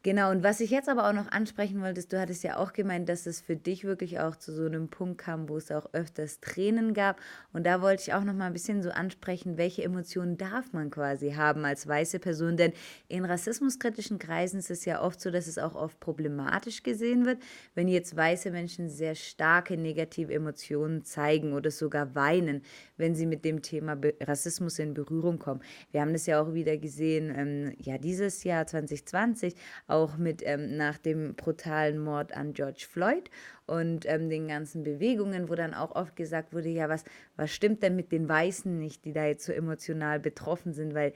Genau, 0.01 0.31
und 0.31 0.43
was 0.43 0.61
ich 0.61 0.69
jetzt 0.69 0.87
aber 0.87 1.09
auch 1.09 1.13
noch 1.13 1.29
ansprechen 1.29 1.81
wollte, 1.81 2.01
du 2.01 2.17
hattest 2.17 2.41
ja 2.45 2.55
auch 2.55 2.71
gemeint, 2.71 3.09
dass 3.09 3.25
es 3.25 3.41
für 3.41 3.57
dich 3.57 3.83
wirklich 3.83 4.21
auch 4.21 4.37
zu 4.37 4.53
so 4.53 4.65
einem 4.65 4.87
Punkt 4.87 5.17
kam, 5.17 5.49
wo 5.49 5.57
es 5.57 5.71
auch 5.73 5.87
öfters 5.91 6.39
Tränen 6.39 6.93
gab. 6.93 7.19
Und 7.51 7.65
da 7.65 7.81
wollte 7.81 8.03
ich 8.03 8.13
auch 8.13 8.23
noch 8.23 8.33
mal 8.33 8.45
ein 8.45 8.53
bisschen 8.53 8.81
so 8.81 8.91
ansprechen, 8.91 9.57
welche 9.57 9.83
Emotionen 9.83 10.37
darf 10.37 10.71
man 10.71 10.89
quasi 10.89 11.31
haben 11.33 11.65
als 11.65 11.85
weiße 11.85 12.19
Person? 12.19 12.55
Denn 12.55 12.71
in 13.09 13.25
rassismuskritischen 13.25 14.19
Kreisen 14.19 14.59
ist 14.59 14.71
es 14.71 14.85
ja 14.85 15.01
oft 15.01 15.19
so, 15.19 15.31
dass 15.31 15.47
es 15.47 15.57
auch 15.57 15.75
oft 15.75 15.99
problematisch 15.99 16.81
gesehen 16.83 17.25
wird, 17.25 17.39
wenn 17.75 17.89
jetzt 17.89 18.15
weiße 18.15 18.51
Menschen 18.51 18.87
sehr 18.87 19.15
starke 19.15 19.75
negative 19.75 20.33
Emotionen 20.33 21.03
zeigen 21.03 21.51
oder 21.51 21.71
sogar 21.71 22.15
weinen, 22.15 22.61
wenn 22.95 23.15
sie 23.15 23.25
mit 23.25 23.43
dem 23.43 23.61
Thema 23.61 23.97
Rassismus 24.21 24.79
in 24.79 24.93
Berührung 24.93 25.39
kommen. 25.39 25.59
Wir 25.91 25.99
haben 25.99 26.13
das 26.13 26.25
ja 26.25 26.41
auch 26.41 26.53
wieder 26.53 26.77
gesehen, 26.77 27.33
ähm, 27.35 27.73
ja, 27.79 27.97
dieses 27.97 28.45
Jahr 28.45 28.65
2020 28.65 29.55
auch 29.89 30.17
mit 30.17 30.41
ähm, 30.45 30.77
nach 30.77 30.97
dem 30.97 31.35
brutalen 31.35 31.99
Mord 31.99 32.35
an 32.35 32.53
George 32.53 32.85
Floyd 32.89 33.29
und 33.65 34.05
ähm, 34.07 34.29
den 34.29 34.47
ganzen 34.47 34.83
Bewegungen, 34.83 35.49
wo 35.49 35.55
dann 35.55 35.73
auch 35.73 35.95
oft 35.95 36.15
gesagt 36.15 36.53
wurde, 36.53 36.69
ja, 36.69 36.89
was, 36.89 37.03
was 37.35 37.51
stimmt 37.51 37.83
denn 37.83 37.95
mit 37.95 38.11
den 38.11 38.27
Weißen 38.27 38.77
nicht, 38.79 39.05
die 39.05 39.13
da 39.13 39.25
jetzt 39.25 39.45
so 39.45 39.53
emotional 39.53 40.19
betroffen 40.19 40.73
sind, 40.73 40.93
weil 40.93 41.13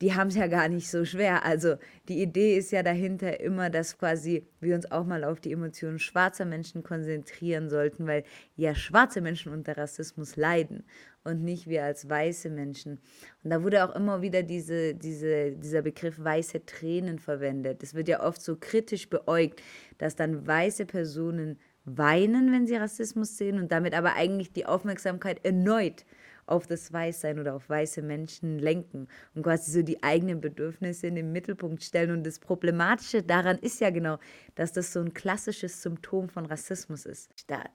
die 0.00 0.14
haben 0.14 0.28
es 0.28 0.36
ja 0.36 0.46
gar 0.46 0.68
nicht 0.68 0.90
so 0.90 1.04
schwer. 1.04 1.44
Also 1.44 1.76
die 2.08 2.22
Idee 2.22 2.56
ist 2.56 2.72
ja 2.72 2.82
dahinter 2.82 3.40
immer, 3.40 3.68
dass 3.68 3.98
quasi 3.98 4.46
wir 4.60 4.74
uns 4.74 4.90
auch 4.90 5.04
mal 5.04 5.24
auf 5.24 5.40
die 5.40 5.52
Emotionen 5.52 5.98
schwarzer 5.98 6.46
Menschen 6.46 6.82
konzentrieren 6.82 7.68
sollten, 7.68 8.06
weil 8.06 8.24
ja 8.56 8.74
schwarze 8.74 9.20
Menschen 9.20 9.52
unter 9.52 9.76
Rassismus 9.76 10.36
leiden 10.36 10.84
und 11.22 11.42
nicht 11.44 11.66
wir 11.66 11.84
als 11.84 12.08
weiße 12.08 12.48
Menschen. 12.48 12.98
Und 13.44 13.50
da 13.50 13.62
wurde 13.62 13.84
auch 13.84 13.94
immer 13.94 14.22
wieder 14.22 14.42
diese, 14.42 14.94
diese, 14.94 15.52
dieser 15.52 15.82
Begriff 15.82 16.18
weiße 16.18 16.64
Tränen 16.64 17.18
verwendet. 17.18 17.82
Es 17.82 17.94
wird 17.94 18.08
ja 18.08 18.22
oft 18.22 18.40
so 18.40 18.56
kritisch 18.56 19.10
beäugt, 19.10 19.62
dass 19.98 20.16
dann 20.16 20.46
weiße 20.46 20.86
Personen 20.86 21.58
weinen, 21.84 22.52
wenn 22.52 22.66
sie 22.66 22.76
Rassismus 22.76 23.36
sehen 23.36 23.58
und 23.58 23.70
damit 23.72 23.94
aber 23.94 24.14
eigentlich 24.14 24.52
die 24.52 24.66
Aufmerksamkeit 24.66 25.44
erneut 25.44 26.04
auf 26.50 26.66
das 26.66 26.92
Weißsein 26.92 27.38
oder 27.38 27.54
auf 27.54 27.68
weiße 27.68 28.02
Menschen 28.02 28.58
lenken 28.58 29.08
und 29.34 29.42
quasi 29.42 29.70
so 29.70 29.82
die 29.82 30.02
eigenen 30.02 30.40
Bedürfnisse 30.40 31.06
in 31.06 31.14
den 31.14 31.32
Mittelpunkt 31.32 31.82
stellen. 31.82 32.10
Und 32.10 32.26
das 32.26 32.38
Problematische 32.38 33.22
daran 33.22 33.58
ist 33.58 33.80
ja 33.80 33.90
genau, 33.90 34.18
dass 34.54 34.72
das 34.72 34.92
so 34.92 35.00
ein 35.00 35.14
klassisches 35.14 35.82
Symptom 35.82 36.28
von 36.28 36.46
Rassismus 36.46 37.06
ist. 37.06 37.30
Statt. 37.38 37.70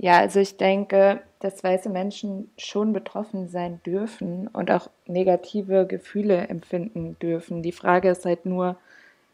Ja, 0.00 0.18
also 0.18 0.38
ich 0.38 0.56
denke, 0.56 1.22
dass 1.40 1.64
weiße 1.64 1.88
Menschen 1.88 2.52
schon 2.56 2.92
betroffen 2.92 3.48
sein 3.48 3.80
dürfen 3.84 4.46
und 4.46 4.70
auch 4.70 4.90
negative 5.06 5.86
Gefühle 5.86 6.46
empfinden 6.48 7.18
dürfen. 7.18 7.62
Die 7.62 7.72
Frage 7.72 8.10
ist 8.10 8.24
halt 8.24 8.46
nur, 8.46 8.76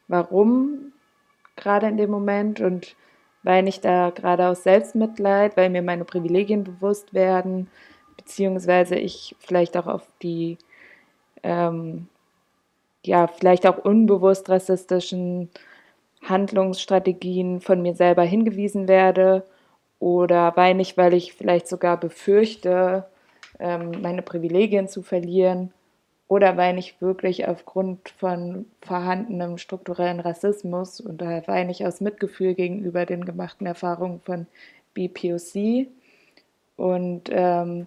warum 0.08 0.92
gerade 1.56 1.88
in 1.88 1.98
dem 1.98 2.10
Moment 2.10 2.60
und 2.60 2.96
weil 3.42 3.68
ich 3.68 3.80
da 3.80 4.08
gerade 4.08 4.48
aus 4.48 4.62
Selbstmitleid, 4.62 5.56
weil 5.58 5.68
mir 5.68 5.82
meine 5.82 6.06
Privilegien 6.06 6.64
bewusst 6.64 7.12
werden, 7.12 7.68
beziehungsweise 8.16 8.96
ich 8.96 9.36
vielleicht 9.38 9.76
auch 9.76 9.86
auf 9.86 10.06
die, 10.22 10.58
ähm, 11.42 12.08
ja, 13.04 13.26
vielleicht 13.26 13.66
auch 13.66 13.78
unbewusst 13.78 14.48
rassistischen 14.48 15.50
Handlungsstrategien 16.22 17.60
von 17.60 17.82
mir 17.82 17.94
selber 17.94 18.22
hingewiesen 18.22 18.88
werde 18.88 19.44
oder 19.98 20.56
weine 20.56 20.82
ich, 20.82 20.96
weil 20.96 21.14
ich 21.14 21.34
vielleicht 21.34 21.68
sogar 21.68 21.98
befürchte, 21.98 23.04
ähm, 23.58 24.00
meine 24.02 24.22
Privilegien 24.22 24.88
zu 24.88 25.02
verlieren 25.02 25.72
oder 26.28 26.56
weine 26.56 26.78
ich 26.78 27.00
wirklich 27.00 27.46
aufgrund 27.46 28.08
von 28.08 28.66
vorhandenem 28.80 29.58
strukturellen 29.58 30.20
Rassismus 30.20 31.00
und 31.00 31.20
daher 31.20 31.46
weine 31.46 31.70
ich 31.70 31.86
aus 31.86 32.00
Mitgefühl 32.00 32.54
gegenüber 32.54 33.06
den 33.06 33.24
gemachten 33.24 33.66
Erfahrungen 33.66 34.20
von 34.20 34.46
BPOC. 34.94 35.88
Und 36.76 37.28
ähm, 37.30 37.86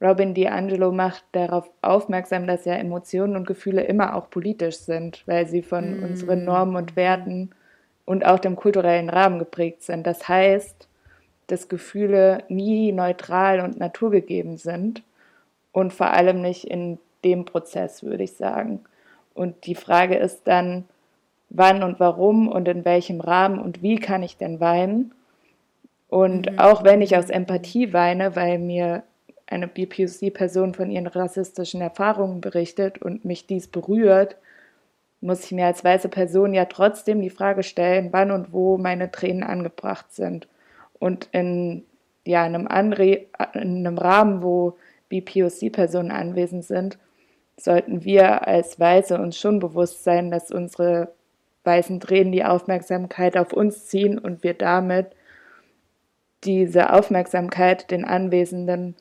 Robin 0.00 0.34
DiAngelo 0.34 0.92
macht 0.92 1.24
darauf 1.32 1.70
aufmerksam, 1.80 2.46
dass 2.46 2.64
ja 2.64 2.74
Emotionen 2.74 3.36
und 3.36 3.46
Gefühle 3.46 3.82
immer 3.82 4.16
auch 4.16 4.28
politisch 4.28 4.78
sind, 4.78 5.22
weil 5.26 5.46
sie 5.46 5.62
von 5.62 6.00
mm. 6.00 6.04
unseren 6.04 6.44
Normen 6.44 6.76
und 6.76 6.96
Werten 6.96 7.50
und 8.04 8.26
auch 8.26 8.38
dem 8.38 8.56
kulturellen 8.56 9.08
Rahmen 9.08 9.38
geprägt 9.38 9.82
sind. 9.82 10.06
Das 10.06 10.28
heißt, 10.28 10.88
dass 11.46 11.68
Gefühle 11.68 12.44
nie 12.48 12.92
neutral 12.92 13.60
und 13.60 13.78
naturgegeben 13.78 14.56
sind 14.56 15.02
und 15.72 15.92
vor 15.92 16.12
allem 16.12 16.40
nicht 16.40 16.64
in 16.64 16.98
dem 17.24 17.44
Prozess, 17.44 18.02
würde 18.02 18.24
ich 18.24 18.32
sagen. 18.32 18.80
Und 19.34 19.66
die 19.66 19.74
Frage 19.74 20.16
ist 20.16 20.42
dann, 20.44 20.84
wann 21.50 21.82
und 21.82 22.00
warum 22.00 22.48
und 22.48 22.68
in 22.68 22.84
welchem 22.84 23.20
Rahmen 23.20 23.58
und 23.58 23.82
wie 23.82 23.96
kann 23.96 24.22
ich 24.22 24.36
denn 24.36 24.60
weinen? 24.60 25.12
Und 26.08 26.52
mhm. 26.52 26.58
auch 26.58 26.84
wenn 26.84 27.02
ich 27.02 27.16
aus 27.16 27.30
Empathie 27.30 27.92
weine, 27.92 28.36
weil 28.36 28.58
mir 28.58 29.02
eine 29.46 29.68
BPOC-Person 29.68 30.74
von 30.74 30.90
ihren 30.90 31.06
rassistischen 31.06 31.80
Erfahrungen 31.80 32.40
berichtet 32.40 33.00
und 33.00 33.24
mich 33.24 33.46
dies 33.46 33.68
berührt, 33.68 34.36
muss 35.20 35.44
ich 35.44 35.52
mir 35.52 35.66
als 35.66 35.82
weiße 35.84 36.08
Person 36.08 36.54
ja 36.54 36.66
trotzdem 36.66 37.20
die 37.22 37.30
Frage 37.30 37.62
stellen, 37.62 38.08
wann 38.12 38.30
und 38.30 38.52
wo 38.52 38.76
meine 38.76 39.10
Tränen 39.10 39.42
angebracht 39.42 40.12
sind. 40.12 40.48
Und 40.98 41.28
in, 41.32 41.84
ja, 42.24 42.46
in, 42.46 42.54
einem, 42.54 42.68
Anre 42.68 43.26
in 43.54 43.86
einem 43.86 43.98
Rahmen, 43.98 44.42
wo 44.42 44.76
BPOC-Personen 45.08 46.10
anwesend 46.10 46.64
sind, 46.64 46.98
sollten 47.56 48.04
wir 48.04 48.46
als 48.46 48.78
Weiße 48.78 49.18
uns 49.18 49.38
schon 49.38 49.60
bewusst 49.60 50.04
sein, 50.04 50.30
dass 50.30 50.50
unsere 50.50 51.12
weißen 51.64 52.00
Tränen 52.00 52.32
die 52.32 52.44
Aufmerksamkeit 52.44 53.36
auf 53.36 53.52
uns 53.52 53.86
ziehen 53.86 54.18
und 54.18 54.42
wir 54.42 54.54
damit 54.54 55.06
diese 56.44 56.92
Aufmerksamkeit 56.92 57.90
den 57.90 58.04
anwesenden 58.04 58.96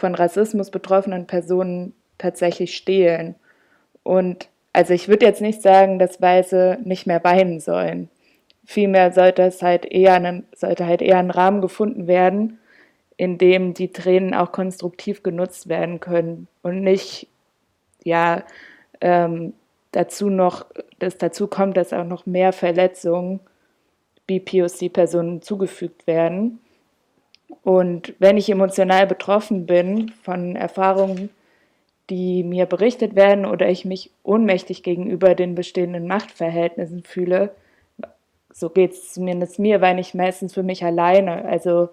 von 0.00 0.14
Rassismus 0.14 0.70
betroffenen 0.70 1.26
Personen 1.26 1.94
tatsächlich 2.18 2.74
stehlen. 2.74 3.36
Und 4.02 4.48
also 4.72 4.94
ich 4.94 5.08
würde 5.08 5.26
jetzt 5.26 5.42
nicht 5.42 5.62
sagen, 5.62 5.98
dass 5.98 6.20
Weiße 6.20 6.78
nicht 6.84 7.06
mehr 7.06 7.22
weinen 7.22 7.60
sollen. 7.60 8.08
Vielmehr 8.64 9.12
sollte 9.12 9.42
es 9.42 9.62
halt 9.62 9.84
eher 9.84 10.14
einen, 10.14 10.46
sollte 10.54 10.86
halt 10.86 11.02
eher 11.02 11.18
ein 11.18 11.30
Rahmen 11.30 11.60
gefunden 11.60 12.06
werden, 12.06 12.58
in 13.16 13.36
dem 13.36 13.74
die 13.74 13.92
Tränen 13.92 14.34
auch 14.34 14.52
konstruktiv 14.52 15.22
genutzt 15.22 15.68
werden 15.68 16.00
können 16.00 16.48
und 16.62 16.82
nicht 16.82 17.28
ja 18.02 18.44
ähm, 19.02 19.52
dazu 19.92 20.30
noch, 20.30 20.66
dass 20.98 21.18
dazu 21.18 21.46
kommt, 21.46 21.76
dass 21.76 21.92
auch 21.92 22.04
noch 22.04 22.24
mehr 22.24 22.52
Verletzungen 22.52 23.40
BPOC-Personen 24.26 25.42
zugefügt 25.42 26.06
werden. 26.06 26.60
Und 27.62 28.14
wenn 28.18 28.36
ich 28.36 28.48
emotional 28.48 29.06
betroffen 29.06 29.66
bin 29.66 30.10
von 30.22 30.56
Erfahrungen, 30.56 31.30
die 32.08 32.42
mir 32.42 32.66
berichtet 32.66 33.14
werden 33.14 33.46
oder 33.46 33.68
ich 33.68 33.84
mich 33.84 34.10
ohnmächtig 34.24 34.82
gegenüber 34.82 35.34
den 35.34 35.54
bestehenden 35.54 36.06
Machtverhältnissen 36.06 37.04
fühle, 37.04 37.54
so 38.52 38.68
geht 38.68 38.92
es 38.92 39.12
zumindest 39.12 39.58
mir, 39.58 39.80
weil 39.80 39.98
ich 39.98 40.14
meistens 40.14 40.54
für 40.54 40.64
mich 40.64 40.84
alleine. 40.84 41.44
Also 41.44 41.90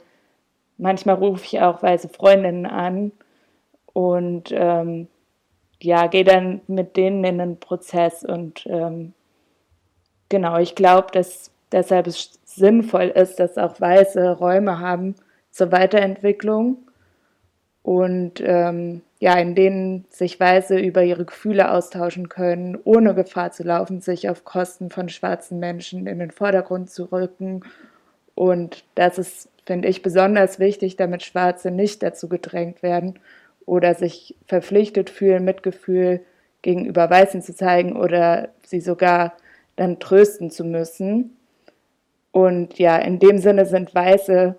manchmal 0.77 1.15
rufe 1.15 1.45
ich 1.45 1.61
auch 1.61 1.83
weise 1.83 2.09
Freundinnen 2.09 2.65
an 2.65 3.11
und 3.93 4.51
ähm, 4.51 5.07
ja, 5.81 6.07
gehe 6.07 6.23
dann 6.23 6.61
mit 6.67 6.97
denen 6.97 7.23
in 7.23 7.39
einen 7.39 7.59
Prozess 7.59 8.23
und 8.23 8.65
ähm, 8.67 9.13
genau, 10.29 10.57
ich 10.57 10.73
glaube, 10.73 11.07
dass 11.11 11.51
deshalb 11.71 12.07
es 12.07 12.39
sinnvoll 12.45 13.09
ist, 13.09 13.39
dass 13.39 13.57
auch 13.59 13.79
Weiße 13.79 14.37
Räume 14.37 14.79
haben 14.79 15.15
zur 15.57 15.71
Weiterentwicklung 15.71 16.77
und 17.81 18.41
ähm, 18.45 19.01
ja, 19.19 19.39
in 19.39 19.55
denen 19.55 20.05
sich 20.09 20.39
Weiße 20.39 20.77
über 20.77 21.03
ihre 21.03 21.25
Gefühle 21.25 21.71
austauschen 21.71 22.29
können, 22.29 22.77
ohne 22.83 23.15
Gefahr 23.15 23.51
zu 23.51 23.63
laufen, 23.63 24.01
sich 24.01 24.29
auf 24.29 24.43
Kosten 24.43 24.91
von 24.91 25.09
schwarzen 25.09 25.59
Menschen 25.59 26.05
in 26.05 26.19
den 26.19 26.29
Vordergrund 26.29 26.91
zu 26.91 27.11
rücken. 27.11 27.61
Und 28.35 28.83
das 28.93 29.17
ist, 29.17 29.49
finde 29.65 29.87
ich, 29.87 30.03
besonders 30.03 30.59
wichtig, 30.59 30.95
damit 30.95 31.23
Schwarze 31.23 31.71
nicht 31.71 32.03
dazu 32.03 32.29
gedrängt 32.29 32.83
werden 32.83 33.19
oder 33.65 33.95
sich 33.95 34.35
verpflichtet 34.45 35.09
fühlen, 35.09 35.43
Mitgefühl 35.43 36.21
gegenüber 36.61 37.09
Weißen 37.09 37.41
zu 37.41 37.55
zeigen 37.55 37.95
oder 37.95 38.49
sie 38.63 38.81
sogar 38.81 39.33
dann 39.75 39.99
trösten 39.99 40.51
zu 40.51 40.63
müssen. 40.63 41.35
Und 42.31 42.77
ja, 42.77 42.97
in 42.97 43.17
dem 43.17 43.39
Sinne 43.39 43.65
sind 43.65 43.95
Weiße 43.95 44.55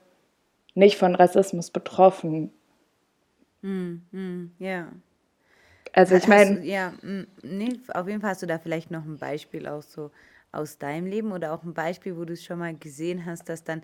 nicht 0.78 0.96
von 0.96 1.14
Rassismus 1.14 1.70
betroffen. 1.70 2.52
Mm, 3.62 4.02
mm, 4.12 4.50
ja. 4.58 4.92
Also 5.92 6.14
ich 6.14 6.28
meine. 6.28 6.64
Ja, 6.64 6.92
mm, 7.02 7.26
nee, 7.42 7.80
auf 7.88 8.06
jeden 8.08 8.20
Fall 8.20 8.30
hast 8.30 8.42
du 8.42 8.46
da 8.46 8.58
vielleicht 8.58 8.90
noch 8.90 9.04
ein 9.04 9.18
Beispiel 9.18 9.66
auch 9.66 9.82
so 9.82 10.10
aus 10.52 10.78
deinem 10.78 11.06
Leben 11.06 11.32
oder 11.32 11.52
auch 11.52 11.62
ein 11.62 11.74
Beispiel, 11.74 12.16
wo 12.16 12.24
du 12.24 12.32
es 12.34 12.44
schon 12.44 12.58
mal 12.58 12.74
gesehen 12.76 13.26
hast, 13.26 13.48
dass 13.48 13.64
dann 13.64 13.82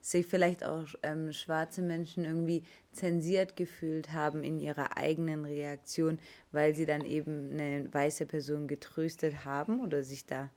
sich 0.00 0.26
vielleicht 0.26 0.64
auch 0.64 0.86
ähm, 1.02 1.32
schwarze 1.32 1.80
Menschen 1.82 2.24
irgendwie 2.24 2.62
zensiert 2.92 3.56
gefühlt 3.56 4.12
haben 4.12 4.44
in 4.44 4.60
ihrer 4.60 4.96
eigenen 4.98 5.44
Reaktion, 5.46 6.18
weil 6.52 6.74
sie 6.74 6.84
dann 6.86 7.04
eben 7.06 7.52
eine 7.52 7.92
weiße 7.92 8.26
Person 8.26 8.68
getröstet 8.68 9.44
haben 9.46 9.80
oder 9.80 10.02
sich 10.02 10.26
da 10.26 10.50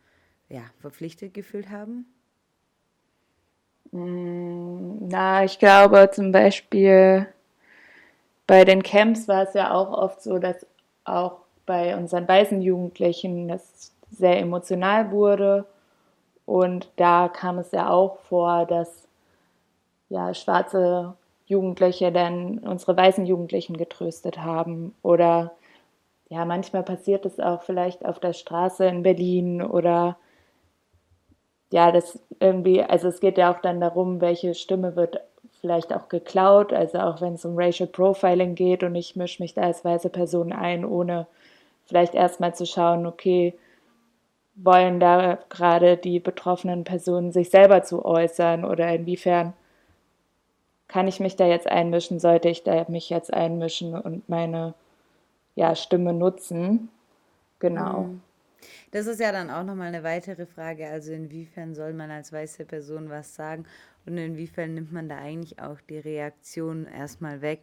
ja, 0.50 0.64
verpflichtet 0.80 1.34
gefühlt 1.34 1.70
haben? 1.70 2.06
Na, 3.98 5.44
ich 5.44 5.60
glaube 5.60 6.10
zum 6.12 6.32
Beispiel 6.32 7.28
bei 8.46 8.64
den 8.64 8.84
Camps 8.84 9.28
war 9.28 9.44
es 9.44 9.54
ja 9.54 9.74
auch 9.74 9.92
oft 9.92 10.22
so, 10.22 10.40
dass 10.40 10.66
auch 11.04 11.38
bei 11.66 11.96
unseren 11.98 12.28
weißen 12.28 12.62
Jugendlichen 12.62 13.48
das 13.48 13.92
sehr 14.12 14.40
emotional 14.40 15.12
wurde. 15.12 15.66
Und 16.46 16.90
da 16.96 17.28
kam 17.28 17.60
es 17.60 17.72
ja 17.72 17.90
auch 17.90 18.20
vor, 18.20 18.66
dass 18.66 19.08
ja, 20.10 20.34
schwarze 20.34 21.16
Jugendliche 21.46 22.12
dann 22.12 22.60
unsere 22.60 22.96
weißen 22.96 23.26
Jugendlichen 23.26 23.76
getröstet 23.78 24.38
haben. 24.38 24.96
Oder 25.02 25.52
ja, 26.30 26.46
manchmal 26.46 26.84
passiert 26.84 27.26
es 27.26 27.40
auch 27.40 27.64
vielleicht 27.64 28.06
auf 28.06 28.20
der 28.20 28.34
Straße 28.34 28.86
in 28.86 29.04
Berlin 29.04 29.62
oder 29.62 30.18
ja, 31.72 31.92
das 31.92 32.20
irgendwie, 32.40 32.84
also 32.84 33.08
es 33.10 33.20
geht 33.20 33.38
ja 33.38 33.54
auch 33.54 33.62
dann 33.62 33.82
darum, 33.82 34.22
welche 34.22 34.54
Stimme 34.54 34.96
wird 34.96 35.20
vielleicht 35.62 35.94
auch 35.94 36.08
geklaut, 36.08 36.72
also 36.72 37.00
auch 37.00 37.22
wenn 37.22 37.34
es 37.34 37.46
um 37.46 37.58
Racial 37.58 37.90
Profiling 37.90 38.56
geht 38.56 38.84
und 38.84 38.96
ich 38.96 39.16
mische 39.16 39.42
mich 39.42 39.54
da 39.54 39.62
als 39.64 39.84
weiße 39.84 40.10
Person 40.10 40.54
ein, 40.54 40.86
ohne 40.86 41.28
vielleicht 41.86 42.14
erstmal 42.14 42.54
zu 42.56 42.66
schauen, 42.66 43.06
okay, 43.06 43.54
wollen 44.56 45.00
da 45.00 45.38
gerade 45.50 45.98
die 45.98 46.20
betroffenen 46.20 46.84
Personen 46.84 47.32
sich 47.32 47.50
selber 47.50 47.84
zu 47.84 48.06
äußern 48.06 48.66
oder 48.66 48.90
inwiefern 48.94 49.54
kann 50.88 51.08
ich 51.08 51.20
mich 51.20 51.36
da 51.36 51.46
jetzt 51.46 51.68
einmischen, 51.68 52.20
sollte 52.20 52.50
ich 52.50 52.64
da 52.64 52.86
mich 52.88 53.10
jetzt 53.10 53.34
einmischen 53.34 53.94
und 53.94 54.28
meine 54.30 54.74
ja, 55.56 55.76
Stimme 55.76 56.14
nutzen. 56.14 56.90
Genau. 57.60 58.04
Mhm. 58.04 58.22
Das 58.92 59.08
ist 59.08 59.20
ja 59.20 59.32
dann 59.32 59.50
auch 59.50 59.64
nochmal 59.64 59.88
eine 59.88 60.04
weitere 60.04 60.46
Frage. 60.46 60.88
Also 60.88 61.12
inwiefern 61.14 61.76
soll 61.76 61.94
man 61.94 62.12
als 62.12 62.32
weiße 62.32 62.66
Person 62.66 63.10
was 63.10 63.36
sagen 63.36 63.66
und 64.06 64.18
inwiefern 64.18 64.74
nimmt 64.74 64.92
man 64.92 65.10
da 65.10 65.18
eigentlich 65.18 65.60
auch 65.60 65.80
die 65.82 66.00
Reaktion 66.00 66.86
erstmal 66.86 67.42
weg. 67.42 67.62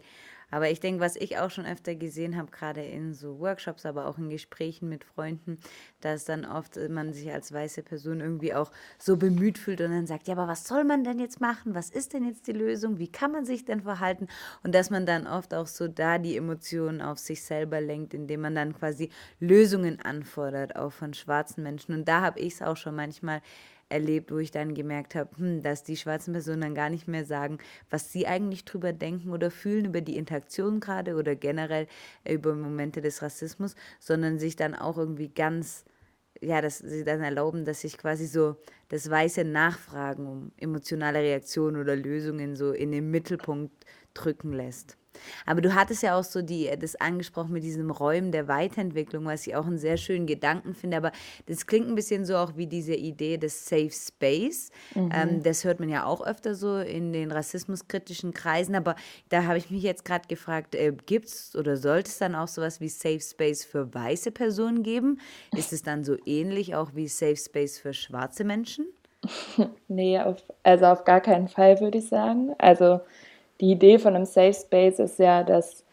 Aber 0.50 0.70
ich 0.70 0.80
denke, 0.80 1.00
was 1.00 1.16
ich 1.16 1.38
auch 1.38 1.50
schon 1.50 1.66
öfter 1.66 1.94
gesehen 1.94 2.36
habe, 2.36 2.50
gerade 2.50 2.82
in 2.82 3.14
so 3.14 3.38
Workshops, 3.40 3.86
aber 3.86 4.06
auch 4.06 4.18
in 4.18 4.30
Gesprächen 4.30 4.88
mit 4.88 5.04
Freunden, 5.04 5.58
dass 6.00 6.24
dann 6.24 6.44
oft 6.44 6.78
man 6.88 7.12
sich 7.12 7.32
als 7.32 7.52
weiße 7.52 7.82
Person 7.82 8.20
irgendwie 8.20 8.54
auch 8.54 8.70
so 8.98 9.16
bemüht 9.16 9.58
fühlt 9.58 9.80
und 9.80 9.90
dann 9.90 10.06
sagt, 10.06 10.28
ja, 10.28 10.34
aber 10.34 10.48
was 10.48 10.64
soll 10.64 10.84
man 10.84 11.04
denn 11.04 11.18
jetzt 11.18 11.40
machen? 11.40 11.74
Was 11.74 11.90
ist 11.90 12.12
denn 12.12 12.24
jetzt 12.24 12.46
die 12.46 12.52
Lösung? 12.52 12.98
Wie 12.98 13.10
kann 13.10 13.32
man 13.32 13.44
sich 13.44 13.64
denn 13.64 13.82
verhalten? 13.82 14.28
Und 14.62 14.74
dass 14.74 14.90
man 14.90 15.06
dann 15.06 15.26
oft 15.26 15.54
auch 15.54 15.66
so 15.66 15.88
da 15.88 16.18
die 16.18 16.36
Emotionen 16.36 17.00
auf 17.00 17.18
sich 17.18 17.42
selber 17.42 17.80
lenkt, 17.80 18.14
indem 18.14 18.42
man 18.42 18.54
dann 18.54 18.74
quasi 18.74 19.10
Lösungen 19.40 20.00
anfordert, 20.00 20.76
auch 20.76 20.92
von 20.92 21.14
schwarzen 21.14 21.62
Menschen. 21.62 21.94
Und 21.94 22.08
da 22.08 22.20
habe 22.20 22.40
ich 22.40 22.54
es 22.54 22.62
auch 22.62 22.76
schon 22.76 22.94
manchmal 22.94 23.40
erlebt, 23.88 24.30
wo 24.30 24.38
ich 24.38 24.50
dann 24.50 24.74
gemerkt 24.74 25.14
habe, 25.14 25.36
hm, 25.36 25.62
dass 25.62 25.84
die 25.84 25.96
schwarzen 25.96 26.32
Personen 26.32 26.62
dann 26.62 26.74
gar 26.74 26.90
nicht 26.90 27.08
mehr 27.08 27.24
sagen, 27.24 27.58
was 27.90 28.12
sie 28.12 28.26
eigentlich 28.26 28.64
drüber 28.64 28.92
denken 28.92 29.30
oder 29.30 29.50
fühlen 29.50 29.86
über 29.86 30.00
die 30.00 30.16
Interaktion 30.16 30.80
gerade 30.80 31.16
oder 31.16 31.34
generell 31.36 31.86
über 32.28 32.54
Momente 32.54 33.00
des 33.00 33.22
Rassismus, 33.22 33.74
sondern 34.00 34.38
sich 34.38 34.56
dann 34.56 34.74
auch 34.74 34.98
irgendwie 34.98 35.28
ganz 35.28 35.84
ja, 36.40 36.60
dass 36.60 36.78
sie 36.78 37.04
dann 37.04 37.22
erlauben, 37.22 37.64
dass 37.64 37.82
sich 37.82 37.96
quasi 37.96 38.26
so 38.26 38.56
das 38.88 39.08
weiße 39.08 39.44
Nachfragen 39.44 40.26
um 40.26 40.52
emotionale 40.58 41.20
Reaktionen 41.20 41.80
oder 41.80 41.96
Lösungen 41.96 42.56
so 42.56 42.72
in 42.72 42.92
den 42.92 43.10
Mittelpunkt 43.10 43.72
drücken 44.14 44.52
lässt. 44.52 44.96
Aber 45.46 45.60
du 45.60 45.74
hattest 45.74 46.02
ja 46.02 46.18
auch 46.18 46.24
so 46.24 46.42
die, 46.42 46.68
äh, 46.68 46.76
das 46.76 46.96
angesprochen 46.96 47.52
mit 47.52 47.62
diesem 47.62 47.90
Räumen 47.90 48.32
der 48.32 48.48
Weiterentwicklung, 48.48 49.24
was 49.24 49.46
ich 49.46 49.56
auch 49.56 49.66
einen 49.66 49.78
sehr 49.78 49.96
schönen 49.96 50.26
Gedanken 50.26 50.74
finde. 50.74 50.96
Aber 50.96 51.12
das 51.46 51.66
klingt 51.66 51.88
ein 51.88 51.94
bisschen 51.94 52.24
so 52.24 52.36
auch 52.36 52.56
wie 52.56 52.66
diese 52.66 52.94
Idee 52.94 53.36
des 53.36 53.66
Safe 53.66 53.90
Space. 53.90 54.70
Mhm. 54.94 55.10
Ähm, 55.14 55.42
das 55.42 55.64
hört 55.64 55.80
man 55.80 55.88
ja 55.88 56.04
auch 56.04 56.24
öfter 56.24 56.54
so 56.54 56.78
in 56.78 57.12
den 57.12 57.30
rassismuskritischen 57.30 58.34
Kreisen. 58.34 58.74
Aber 58.74 58.96
da 59.28 59.44
habe 59.44 59.58
ich 59.58 59.70
mich 59.70 59.82
jetzt 59.82 60.04
gerade 60.04 60.26
gefragt, 60.28 60.74
äh, 60.74 60.92
gibt 61.06 61.26
es 61.26 61.56
oder 61.56 61.76
sollte 61.76 62.10
es 62.10 62.18
dann 62.18 62.34
auch 62.34 62.48
sowas 62.48 62.80
wie 62.80 62.88
Safe 62.88 63.20
Space 63.20 63.64
für 63.64 63.92
weiße 63.94 64.30
Personen 64.30 64.82
geben? 64.82 65.20
Ist 65.56 65.72
es 65.72 65.82
dann 65.82 66.04
so 66.04 66.16
ähnlich 66.26 66.74
auch 66.74 66.94
wie 66.94 67.08
Safe 67.08 67.36
Space 67.36 67.78
für 67.78 67.92
schwarze 67.92 68.44
Menschen? 68.44 68.86
nee, 69.88 70.18
auf, 70.18 70.36
also 70.62 70.86
auf 70.86 71.04
gar 71.04 71.20
keinen 71.20 71.48
Fall 71.48 71.80
würde 71.80 71.98
ich 71.98 72.08
sagen. 72.08 72.54
Also 72.58 73.00
die 73.60 73.72
Idee 73.72 73.98
von 73.98 74.14
einem 74.14 74.24
Safe 74.24 74.54
Space 74.54 74.98
ist 74.98 75.18
ja, 75.18 75.42
dass 75.42 75.84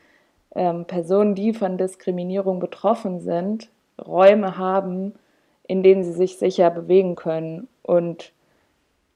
ähm, 0.55 0.85
Personen, 0.85 1.35
die 1.35 1.53
von 1.53 1.77
Diskriminierung 1.77 2.59
betroffen 2.59 3.21
sind, 3.21 3.69
Räume 3.99 4.57
haben, 4.57 5.13
in 5.67 5.83
denen 5.83 6.03
sie 6.03 6.13
sich 6.13 6.37
sicher 6.37 6.69
bewegen 6.69 7.15
können 7.15 7.67
und 7.83 8.33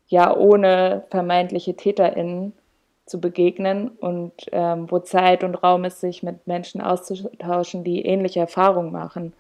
ja 0.08 0.36
ohne 0.36 1.04
vermeintliche 1.10 1.76
TäterInnen 1.76 2.54
zu 3.06 3.20
begegnen 3.20 3.90
und 3.90 4.34
ähm, 4.52 4.90
wo 4.90 5.00
Zeit 5.00 5.44
und 5.44 5.56
Raum 5.56 5.86
ist, 5.86 6.00
sich 6.00 6.24
mit 6.24 6.48
Menschen 6.48 6.82
auszutauschen, 6.82 7.84
die 7.84 8.06
ähnliche 8.06 8.40
Erfahrungen 8.40 8.92
machen. 8.92 9.34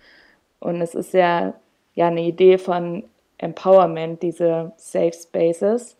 Und 0.59 0.81
es 0.81 0.93
ist 0.93 1.13
ja, 1.13 1.53
ja 1.93 2.07
eine 2.07 2.21
Idee 2.21 2.57
von 2.57 3.03
Empowerment, 3.37 4.21
diese 4.21 4.71
Safe 4.77 5.13
Spaces. 5.13 5.97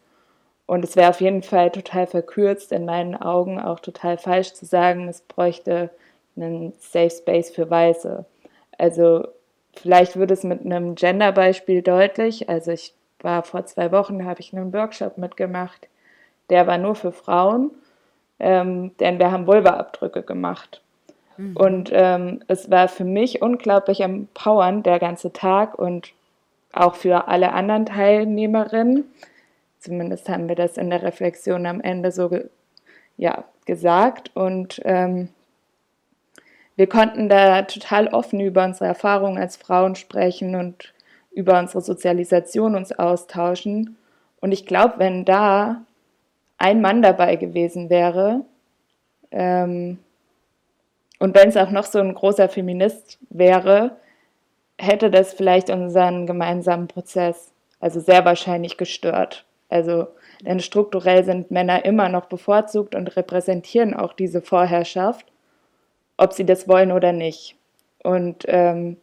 Und 0.67 0.83
es 0.83 0.95
wäre 0.95 1.09
auf 1.09 1.21
jeden 1.21 1.43
Fall 1.43 1.71
total 1.71 2.07
verkürzt, 2.07 2.71
in 2.71 2.85
meinen 2.85 3.15
Augen 3.15 3.59
auch 3.59 3.79
total 3.79 4.17
falsch 4.17 4.53
zu 4.53 4.65
sagen, 4.65 5.07
es 5.07 5.21
bräuchte 5.21 5.91
einen 6.35 6.73
Safe 6.79 7.11
Space 7.11 7.51
für 7.51 7.69
Weiße. 7.69 8.25
Also 8.77 9.27
vielleicht 9.73 10.17
wird 10.17 10.31
es 10.31 10.43
mit 10.43 10.65
einem 10.65 10.95
Gender-Beispiel 10.95 11.81
deutlich. 11.81 12.49
Also 12.49 12.71
ich 12.71 12.93
war 13.19 13.43
vor 13.43 13.65
zwei 13.65 13.91
Wochen, 13.91 14.25
habe 14.25 14.41
ich 14.41 14.53
einen 14.53 14.73
Workshop 14.73 15.17
mitgemacht, 15.17 15.87
der 16.49 16.67
war 16.67 16.77
nur 16.77 16.95
für 16.95 17.11
Frauen, 17.11 17.71
ähm, 18.39 18.91
denn 18.99 19.19
wir 19.19 19.31
haben 19.31 19.47
Vulva-Abdrücke 19.47 20.23
gemacht. 20.23 20.81
Mhm. 21.37 21.57
Und 21.57 21.89
ähm, 21.93 22.43
es 22.47 22.69
war 22.69 22.87
für 22.87 23.03
mich 23.03 23.41
unglaublich 23.41 24.01
empowernd, 24.01 24.85
der 24.85 24.99
ganze 24.99 25.31
Tag 25.31 25.77
und 25.77 26.11
auch 26.73 26.95
für 26.95 27.27
alle 27.27 27.53
anderen 27.53 27.85
Teilnehmerinnen 27.85 29.05
Zumindest 29.85 30.27
haben 30.29 30.49
wir 30.49 30.55
das 30.55 30.77
in 30.77 30.89
der 30.89 31.03
Reflexion 31.03 31.67
am 31.67 31.79
Ende 31.79 32.11
so 32.11 32.29
ge 32.29 32.49
ja, 33.17 33.45
gesagt. 33.67 34.35
Und 34.35 34.81
ähm, 34.83 35.29
wir 36.75 36.87
konnten 36.87 37.29
da 37.29 37.61
total 37.61 38.07
offen 38.07 38.39
über 38.39 38.65
unsere 38.65 38.87
Erfahrungen 38.87 39.37
als 39.37 39.57
Frauen 39.57 39.95
sprechen 39.95 40.55
und 40.55 40.93
über 41.31 41.59
unsere 41.59 41.81
Sozialisation 41.81 42.75
uns 42.75 42.93
austauschen. 42.93 43.95
Und 44.41 44.53
ich 44.53 44.65
glaube, 44.65 44.95
wenn 44.97 45.23
da 45.23 45.83
ein 46.57 46.81
Mann 46.81 47.03
dabei 47.03 47.35
gewesen 47.35 47.91
wäre, 47.91 48.43
ähm, 49.29 49.99
und 51.19 51.35
wenn 51.35 51.49
es 51.49 51.57
auch 51.57 51.69
noch 51.69 51.85
so 51.85 51.99
ein 51.99 52.15
großer 52.15 52.49
Feminist 52.49 53.19
wäre, 53.29 53.97
hätte 54.79 55.11
das 55.11 55.33
vielleicht 55.33 55.69
unseren 55.69 56.25
gemeinsamen 56.25 56.87
Prozess 56.87 57.53
also 57.79 57.99
sehr 57.99 58.25
wahrscheinlich 58.25 58.77
gestört. 58.77 59.45
Also, 59.69 60.07
denn 60.41 60.59
strukturell 60.59 61.23
sind 61.23 61.51
Männer 61.51 61.85
immer 61.85 62.09
noch 62.09 62.25
bevorzugt 62.25 62.95
und 62.95 63.15
repräsentieren 63.15 63.93
auch 63.93 64.13
diese 64.13 64.41
Vorherrschaft, 64.41 65.25
ob 66.17 66.33
sie 66.33 66.45
das 66.45 66.67
wollen 66.67 66.91
oder 66.91 67.11
nicht. 67.11 67.55
Und 68.03 68.45
ähm, 68.47 68.97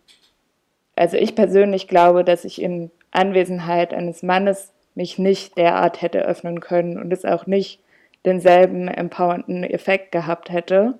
also 0.95 1.17
ich 1.17 1.35
persönlich 1.35 1.89
glaube, 1.89 2.25
dass 2.25 2.45
ich 2.45 2.63
in 2.63 2.91
Anwesenheit 3.11 3.93
eines 3.93 4.23
Mannes 4.23 4.73
mich 4.95 5.19
nicht 5.19 5.59
derart 5.59 6.03
hätte 6.03 6.21
öffnen 6.25 6.61
können 6.61 6.99
und 6.99 7.13
es 7.13 7.25
auch 7.25 7.47
nicht 7.47 7.81
denselben 8.25 8.89
empowernden 8.89 9.65
Effekt 9.65 10.13
gehabt 10.13 10.51
hätte. 10.51 10.99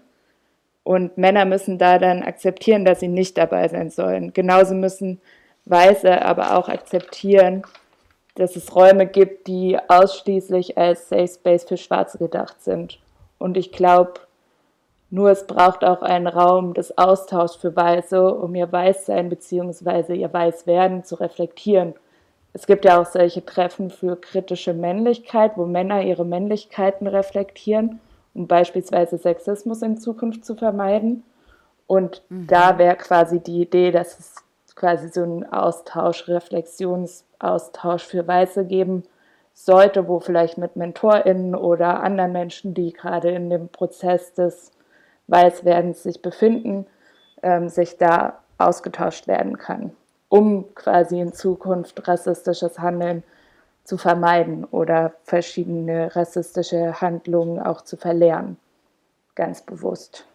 Und 0.83 1.17
Männer 1.17 1.45
müssen 1.45 1.79
da 1.79 1.99
dann 1.99 2.23
akzeptieren, 2.23 2.85
dass 2.85 3.01
sie 3.01 3.09
nicht 3.09 3.39
dabei 3.39 3.69
sein 3.69 3.91
sollen. 3.91 4.33
Genauso 4.33 4.75
müssen 4.75 5.21
Weiße 5.65 6.23
aber 6.23 6.57
auch 6.57 6.69
akzeptieren, 6.69 7.63
dass 8.35 8.57
es 8.57 8.75
Räume 8.75 9.07
gibt, 9.07 9.47
die 9.47 9.79
ausschließlich 9.89 10.79
als 10.79 11.09
Safe 11.09 11.29
Space 11.29 11.65
für 11.65 11.77
Schwarze 11.77 12.19
gedacht 12.19 12.63
sind. 12.63 12.99
Und 13.39 13.57
ich 13.57 13.73
glaube, 13.73 14.15
nur 15.11 15.31
es 15.31 15.47
braucht 15.47 15.85
auch 15.85 16.01
einen 16.01 16.27
Raum 16.27 16.73
des 16.73 16.97
Austauschs 16.97 17.57
für 17.57 17.77
Weiße, 17.77 18.35
um 18.35 18.55
ihr 18.55 18.73
Weißsein 18.73 19.29
bzw. 19.29 20.15
ihr 20.15 20.33
Weißwerden 20.33 21.05
zu 21.05 21.17
reflektieren. 21.17 21.95
Es 22.55 22.67
gibt 22.67 22.85
ja 22.85 23.01
auch 23.01 23.07
solche 23.07 23.45
Treffen 23.45 23.91
für 23.91 24.17
kritische 24.17 24.73
Männlichkeit, 24.73 25.53
wo 25.57 25.67
Männer 25.67 26.03
ihre 26.03 26.25
Männlichkeiten 26.25 27.07
reflektieren, 27.07 28.01
um 28.35 28.47
beispielsweise 28.47 29.19
Sexismus 29.19 29.83
in 29.83 29.99
Zukunft 29.99 30.45
zu 30.45 30.55
vermeiden. 30.55 31.25
Und 31.87 32.23
mhm. 32.29 32.47
da 32.47 32.79
wäre 32.79 32.97
quasi 32.97 33.41
die 33.41 33.61
Idee, 33.61 33.91
dass 33.91 34.19
es 34.19 34.42
quasi 34.75 35.09
so 35.09 35.23
einen 35.23 35.45
Austausch, 35.53 36.29
Reflexionsaustausch 36.29 38.05
für 38.05 38.27
Weiße 38.27 38.65
geben 38.65 39.05
sollte, 39.55 40.09
wo 40.09 40.21
vielleicht 40.21 40.59
mit 40.59 40.77
MentorInnen 40.77 41.55
oder 41.55 42.03
anderen 42.03 42.33
Menschen, 42.33 42.75
die 42.75 42.93
gerade 42.93 43.31
in 43.31 43.51
dem 43.51 43.69
Prozess 43.69 44.33
des 44.35 44.73
Weißwerdens 45.29 46.03
sich 46.03 46.23
befinden, 46.23 46.87
ähm, 47.43 47.69
sich 47.69 47.99
da 47.99 48.41
ausgetauscht 48.59 49.27
werden 49.27 49.59
kann, 49.59 49.93
um 50.29 50.75
quasi 50.75 51.21
in 51.21 51.33
Zukunft 51.33 52.07
rassistisches 52.09 52.79
Handeln 52.79 53.23
zu 53.85 53.99
vermeiden 53.99 54.65
oder 54.65 55.15
verschiedene 55.25 56.15
rassistische 56.15 57.01
Handlungen 57.01 57.59
auch 57.59 57.83
zu 57.83 57.97
verlernen. 57.97 58.57
Ganz 59.35 59.63
bewusst. 59.63 60.27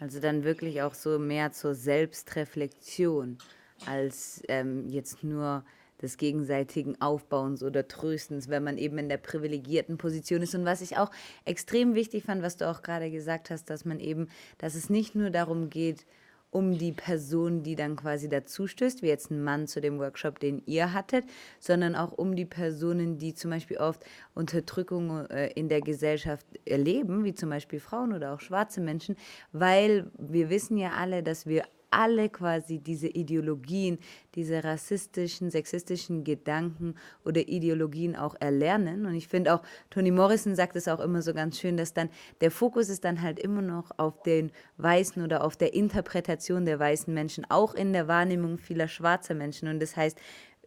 Also 0.00 0.18
dann 0.18 0.42
wirklich 0.42 0.82
auch 0.82 0.94
so 0.94 1.18
mehr 1.18 1.52
zur 1.52 1.74
Selbstreflexion 1.74 3.38
als 3.86 4.42
ähm, 4.48 4.88
jetzt 4.88 5.22
nur 5.24 5.64
des 6.02 6.16
gegenseitigen 6.16 7.00
Aufbauens 7.00 7.62
oder 7.62 7.86
Tröstens, 7.86 8.48
wenn 8.48 8.64
man 8.64 8.76
eben 8.76 8.98
in 8.98 9.08
der 9.08 9.18
privilegierten 9.18 9.98
Position 9.98 10.42
ist. 10.42 10.54
Und 10.54 10.64
was 10.64 10.80
ich 10.80 10.98
auch 10.98 11.10
extrem 11.44 11.94
wichtig 11.94 12.24
fand, 12.24 12.42
was 12.42 12.56
du 12.56 12.68
auch 12.68 12.82
gerade 12.82 13.10
gesagt 13.10 13.50
hast, 13.50 13.70
dass 13.70 13.84
man 13.84 14.00
eben, 14.00 14.28
dass 14.58 14.74
es 14.74 14.90
nicht 14.90 15.14
nur 15.14 15.30
darum 15.30 15.70
geht, 15.70 16.04
um 16.50 16.76
die 16.76 16.92
Person, 16.92 17.62
die 17.62 17.76
dann 17.76 17.96
quasi 17.96 18.28
dazu 18.28 18.66
stößt, 18.66 19.00
wie 19.00 19.06
jetzt 19.06 19.30
ein 19.30 19.42
Mann 19.42 19.66
zu 19.66 19.80
dem 19.80 19.98
Workshop, 19.98 20.38
den 20.38 20.62
ihr 20.66 20.92
hattet, 20.92 21.24
sondern 21.58 21.96
auch 21.96 22.12
um 22.12 22.36
die 22.36 22.44
Personen, 22.44 23.16
die 23.16 23.34
zum 23.34 23.50
Beispiel 23.50 23.78
oft 23.78 24.04
Unterdrückung 24.34 25.26
äh, 25.30 25.50
in 25.54 25.70
der 25.70 25.80
Gesellschaft 25.80 26.46
erleben, 26.66 27.24
wie 27.24 27.32
zum 27.32 27.48
Beispiel 27.48 27.80
Frauen 27.80 28.12
oder 28.12 28.34
auch 28.34 28.40
schwarze 28.40 28.82
Menschen, 28.82 29.16
weil 29.52 30.10
wir 30.18 30.50
wissen 30.50 30.76
ja 30.76 30.90
alle, 30.90 31.22
dass 31.22 31.46
wir 31.46 31.64
alle 31.92 32.28
quasi 32.28 32.78
diese 32.78 33.08
Ideologien, 33.08 33.98
diese 34.34 34.64
rassistischen, 34.64 35.50
sexistischen 35.50 36.24
Gedanken 36.24 36.94
oder 37.24 37.48
Ideologien 37.48 38.16
auch 38.16 38.34
erlernen. 38.40 39.06
Und 39.06 39.14
ich 39.14 39.28
finde 39.28 39.54
auch, 39.54 39.62
Toni 39.90 40.10
Morrison 40.10 40.56
sagt 40.56 40.76
es 40.76 40.88
auch 40.88 41.00
immer 41.00 41.22
so 41.22 41.34
ganz 41.34 41.60
schön, 41.60 41.76
dass 41.76 41.94
dann 41.94 42.08
der 42.40 42.50
Fokus 42.50 42.88
ist 42.88 43.04
dann 43.04 43.22
halt 43.22 43.38
immer 43.38 43.62
noch 43.62 43.90
auf 43.98 44.22
den 44.22 44.50
weißen 44.78 45.22
oder 45.22 45.44
auf 45.44 45.56
der 45.56 45.74
Interpretation 45.74 46.64
der 46.64 46.78
weißen 46.78 47.12
Menschen, 47.12 47.46
auch 47.48 47.74
in 47.74 47.92
der 47.92 48.08
Wahrnehmung 48.08 48.58
vieler 48.58 48.88
schwarzer 48.88 49.34
Menschen. 49.34 49.68
Und 49.68 49.80
das 49.80 49.96
heißt, 49.96 50.18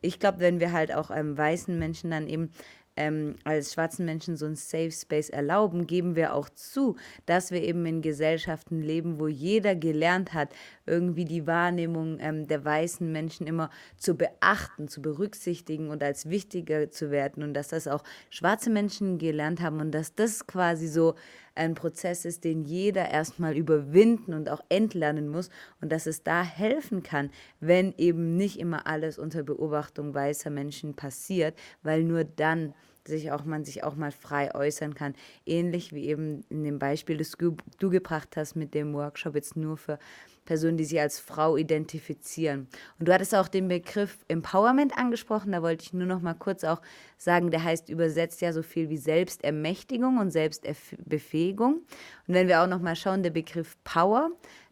ich 0.02 0.20
glaube, 0.20 0.40
wenn 0.40 0.60
wir 0.60 0.72
halt 0.72 0.94
auch 0.94 1.10
einem 1.10 1.38
weißen 1.38 1.78
Menschen 1.78 2.12
dann 2.12 2.28
eben 2.28 2.52
ähm, 2.98 3.36
als 3.44 3.74
schwarzen 3.74 4.06
Menschen 4.06 4.38
so 4.38 4.46
ein 4.46 4.56
Safe 4.56 4.92
Space 4.92 5.30
erlauben, 5.30 5.88
geben 5.88 6.16
wir 6.16 6.34
auch 6.34 6.50
zu, 6.50 6.96
dass 7.26 7.52
wir 7.52 7.62
eben 7.62 7.86
in 7.86 8.02
Gesellschaften 8.02 8.82
leben, 8.82 9.20
wo 9.20 9.28
jeder 9.28 9.76
gelernt 9.76 10.34
hat, 10.34 10.50
irgendwie 10.86 11.26
die 11.26 11.48
Wahrnehmung 11.48 12.18
ähm, 12.20 12.48
der 12.48 12.64
weißen 12.64 13.12
Menschen 13.12 13.48
immer 13.48 13.70
zu 13.98 14.16
beachten, 14.16 14.88
zu 14.88 15.02
berücksichtigen 15.02 15.90
und 15.90 16.04
als 16.04 16.30
wichtiger 16.30 16.90
zu 16.92 17.12
werden 17.12 17.44
und 17.44 17.54
dass 17.54 17.70
das 17.70 17.88
auch 17.88 18.04
schwarze 18.30 18.70
Menschen 18.70 19.18
gelernt 19.18 19.62
haben 19.62 19.80
und 19.80 19.92
dass 19.92 20.16
das 20.16 20.48
quasi 20.48 20.88
so 20.88 21.16
ein 21.56 21.74
Prozess 21.74 22.26
ist, 22.26 22.44
den 22.44 22.64
jeder 22.64 23.10
erstmal 23.10 23.56
überwinden 23.56 24.34
und 24.34 24.50
auch 24.50 24.62
entlernen 24.70 25.30
muss 25.30 25.50
und 25.82 25.92
dass 25.92 26.06
es 26.06 26.24
da 26.24 26.44
helfen 26.44 27.02
kann, 27.02 27.30
wenn 27.60 27.94
eben 27.98 28.36
nicht 28.36 28.60
immer 28.60 28.88
alles 28.88 29.18
unter 29.18 29.44
Beobachtung 29.44 30.14
weißer 30.14 30.50
Menschen 30.50 30.96
passiert, 30.96 31.58
weil 31.82 32.04
nur 32.04 32.26
dann 32.26 32.74
sich 33.08 33.32
auch 33.32 33.46
man 33.46 33.66
sich 33.66 33.84
auch 33.84 33.96
mal 33.96 34.12
frei 34.12 34.54
äußern 34.54 34.94
kann. 34.96 35.14
Ähnlich 35.46 35.94
wie 35.94 36.06
eben 36.06 36.44
in 36.50 36.64
dem 36.64 36.80
Beispiel, 36.80 37.18
das 37.18 37.32
du, 37.32 37.56
gebracht 37.90 38.36
hast 38.36 38.56
mit 38.56 38.74
dem 38.74 38.94
Workshop 38.94 39.36
jetzt 39.36 39.56
nur 39.56 39.78
für 39.78 40.00
Personen, 40.46 40.78
die 40.78 40.86
sich 40.86 41.00
als 41.00 41.20
Frau 41.20 41.58
identifizieren. 41.58 42.68
Und 43.00 43.08
du 43.08 43.14
hattest 43.14 43.34
auch 43.36 43.48
den 43.48 43.68
Begriff 43.68 44.18
Empowerment 44.28 44.98
angesprochen, 44.98 45.52
da 45.52 45.62
wollte 45.62 45.84
ich 45.84 45.94
nur 45.94 46.08
noch 46.08 46.22
mal 46.22 46.36
kurz 46.36 46.64
auch 46.64 46.82
sagen, 47.18 47.52
der 47.52 47.64
heißt 47.64 47.90
übersetzt 47.90 48.42
ja 48.42 48.54
so 48.54 48.62
viel 48.62 48.90
wie 48.90 48.98
Selbstermächtigung 48.98 50.18
und 50.18 50.32
Selbstbefähigung. 50.32 51.82
Und 52.28 52.34
wenn 52.34 52.48
wir 52.48 52.62
auch 52.62 52.68
noch 52.68 52.82
mal 52.82 52.96
schauen, 52.96 53.24
der 53.24 53.32
Begriff 53.32 53.76
Power, 53.84 54.30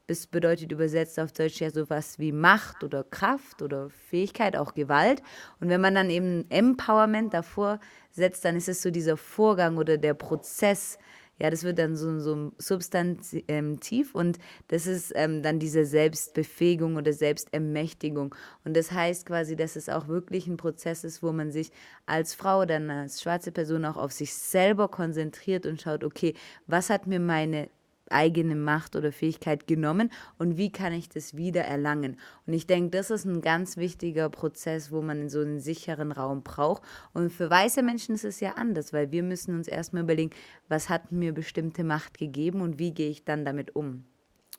das 0.08 0.28
bedeutet 0.28 0.72
übersetzt 0.72 1.17
auf 1.17 1.32
Deutsch 1.32 1.62
ja 1.62 1.69
sowas 1.69 2.19
wie 2.19 2.34
Macht 2.34 2.84
oder 2.84 3.06
Kraft 3.06 3.62
oder 3.62 3.89
Fähigkeit, 3.89 4.58
auch 4.58 4.74
Gewalt. 4.74 5.24
Und 5.62 5.69
wenn 5.69 5.80
man 5.80 5.96
dann 5.96 6.10
eben 6.10 6.46
Empowerment 6.50 7.34
davor 7.34 7.80
setzt, 8.13 8.45
dann 8.45 8.56
ist 8.56 8.69
es 8.69 8.82
so 8.82 8.91
dieser 8.91 9.17
Vorgang 9.17 9.78
oder 9.78 9.97
der 9.97 10.13
Prozess, 10.13 10.97
ja, 11.39 11.49
das 11.49 11.63
wird 11.63 11.80
dann 11.80 11.95
so, 11.95 12.19
so 12.19 12.52
substantiv 12.60 14.13
und 14.13 14.38
das 14.67 14.86
ist 14.86 15.12
ähm, 15.15 15.41
dann 15.41 15.58
diese 15.58 15.84
Selbstbefähigung 15.84 16.95
oder 16.95 17.12
Selbstermächtigung. 17.12 18.36
Und 18.63 18.78
das 18.78 18.91
heißt 18.91 19.26
quasi, 19.26 19.56
dass 19.56 19.76
es 19.76 19.89
auch 19.89 20.08
wirklich 20.08 20.45
ein 20.45 20.58
Prozess 20.58 21.04
ist, 21.04 21.23
wo 21.23 21.32
man 21.32 21.52
sich 21.52 21.71
als 22.06 22.36
Frau 22.36 22.62
oder 22.62 22.80
als 22.80 23.21
schwarze 23.21 23.52
Person 23.52 23.84
auch 23.84 23.97
auf 23.97 24.12
sich 24.12 24.34
selber 24.34 24.88
konzentriert 24.89 25.65
und 25.65 25.82
schaut, 25.82 26.04
okay, 26.04 26.36
was 26.67 26.91
hat 26.91 27.08
mir 27.08 27.19
meine 27.19 27.69
eigene 28.09 28.55
Macht 28.55 28.95
oder 28.95 29.11
Fähigkeit 29.11 29.67
genommen 29.67 30.11
und 30.37 30.57
wie 30.57 30.71
kann 30.71 30.93
ich 30.93 31.09
das 31.09 31.35
wieder 31.35 31.61
erlangen. 31.61 32.17
Und 32.45 32.53
ich 32.53 32.67
denke, 32.67 32.91
das 32.91 33.11
ist 33.11 33.25
ein 33.25 33.41
ganz 33.41 33.77
wichtiger 33.77 34.29
Prozess, 34.29 34.91
wo 34.91 35.01
man 35.01 35.29
so 35.29 35.39
einen 35.39 35.59
sicheren 35.59 36.11
Raum 36.11 36.43
braucht. 36.43 36.83
Und 37.13 37.31
für 37.31 37.49
weiße 37.49 37.83
Menschen 37.83 38.15
ist 38.15 38.25
es 38.25 38.39
ja 38.39 38.53
anders, 38.53 38.93
weil 38.93 39.11
wir 39.11 39.23
müssen 39.23 39.55
uns 39.55 39.67
erstmal 39.67 40.03
überlegen, 40.03 40.31
was 40.67 40.89
hat 40.89 41.11
mir 41.11 41.33
bestimmte 41.33 41.83
Macht 41.83 42.17
gegeben 42.17 42.61
und 42.61 42.79
wie 42.79 42.93
gehe 42.93 43.09
ich 43.09 43.25
dann 43.25 43.45
damit 43.45 43.75
um 43.75 44.05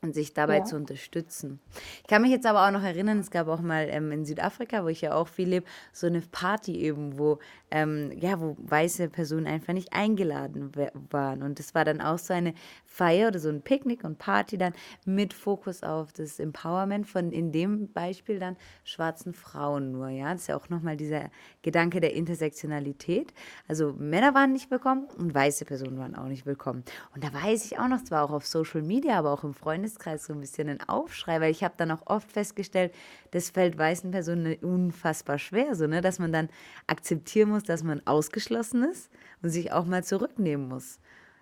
und 0.04 0.14
sich 0.14 0.34
dabei 0.34 0.58
ja. 0.58 0.64
zu 0.64 0.76
unterstützen. 0.76 1.58
Ich 2.02 2.06
kann 2.08 2.22
mich 2.22 2.30
jetzt 2.30 2.46
aber 2.46 2.66
auch 2.66 2.70
noch 2.70 2.82
erinnern, 2.82 3.18
es 3.18 3.30
gab 3.30 3.48
auch 3.48 3.60
mal 3.60 3.88
ähm, 3.90 4.12
in 4.12 4.24
Südafrika, 4.24 4.84
wo 4.84 4.88
ich 4.88 5.00
ja 5.00 5.14
auch 5.14 5.28
viel 5.28 5.48
lebe, 5.48 5.66
so 5.92 6.06
eine 6.06 6.20
Party 6.20 6.76
eben, 6.76 7.18
wo, 7.18 7.38
ähm, 7.70 8.12
ja, 8.20 8.38
wo 8.40 8.54
weiße 8.58 9.08
Personen 9.08 9.46
einfach 9.46 9.72
nicht 9.72 9.92
eingeladen 9.92 10.72
waren. 11.10 11.42
Und 11.42 11.58
das 11.58 11.74
war 11.74 11.84
dann 11.84 12.00
auch 12.00 12.18
so 12.18 12.34
eine 12.34 12.54
Feier 12.84 13.28
oder 13.28 13.38
so 13.38 13.48
ein 13.48 13.62
Picknick 13.62 14.04
und 14.04 14.18
Party 14.18 14.58
dann 14.58 14.74
mit 15.04 15.32
Fokus 15.32 15.82
auf 15.82 16.12
das 16.12 16.38
Empowerment 16.38 17.08
von 17.08 17.32
in 17.32 17.50
dem 17.50 17.90
Beispiel 17.92 18.38
dann 18.38 18.56
schwarzen 18.84 19.32
Frauen 19.32 19.90
nur. 19.90 20.10
Ja, 20.10 20.32
das 20.32 20.42
ist 20.42 20.46
ja 20.48 20.56
auch 20.56 20.68
nochmal 20.68 20.96
dieser 20.96 21.30
Gedanke 21.62 22.00
der 22.00 22.12
Intersektionalität. 22.12 23.32
Also 23.66 23.94
Männer 23.94 24.34
waren 24.34 24.52
nicht 24.52 24.70
willkommen 24.70 25.08
und 25.16 25.34
weiße 25.34 25.64
Personen 25.64 25.98
waren 25.98 26.14
auch 26.14 26.28
nicht 26.28 26.44
willkommen. 26.44 26.84
Und 27.14 27.24
da 27.24 27.32
weiß 27.32 27.64
ich 27.64 27.78
auch 27.78 27.88
noch, 27.88 28.04
zwar 28.04 28.22
auch 28.22 28.30
auf 28.30 28.46
Social 28.46 28.82
Media, 28.82 29.18
aber 29.18 29.32
auch 29.32 29.44
im 29.44 29.54
Freundeskreis 29.94 30.26
so 30.26 30.32
ein 30.32 30.40
bisschen 30.40 30.68
ein 30.68 30.88
Aufschrei, 30.88 31.40
weil 31.40 31.50
ich 31.50 31.64
habe 31.64 31.74
dann 31.76 31.90
auch 31.90 32.02
oft 32.06 32.30
festgestellt, 32.30 32.92
das 33.30 33.50
fällt 33.50 33.78
weißen 33.78 34.10
Personen 34.10 34.56
unfassbar 34.56 35.38
schwer, 35.38 35.74
so 35.74 35.86
ne, 35.86 36.00
dass 36.00 36.18
man 36.18 36.32
dann 36.32 36.48
akzeptieren 36.86 37.50
muss, 37.50 37.62
dass 37.62 37.82
man 37.82 38.02
ausgeschlossen 38.06 38.84
ist 38.84 39.10
und 39.42 39.50
sich 39.50 39.72
auch 39.72 39.84
mal 39.84 40.04
zurücknehmen 40.04 40.68
muss. 40.68 40.98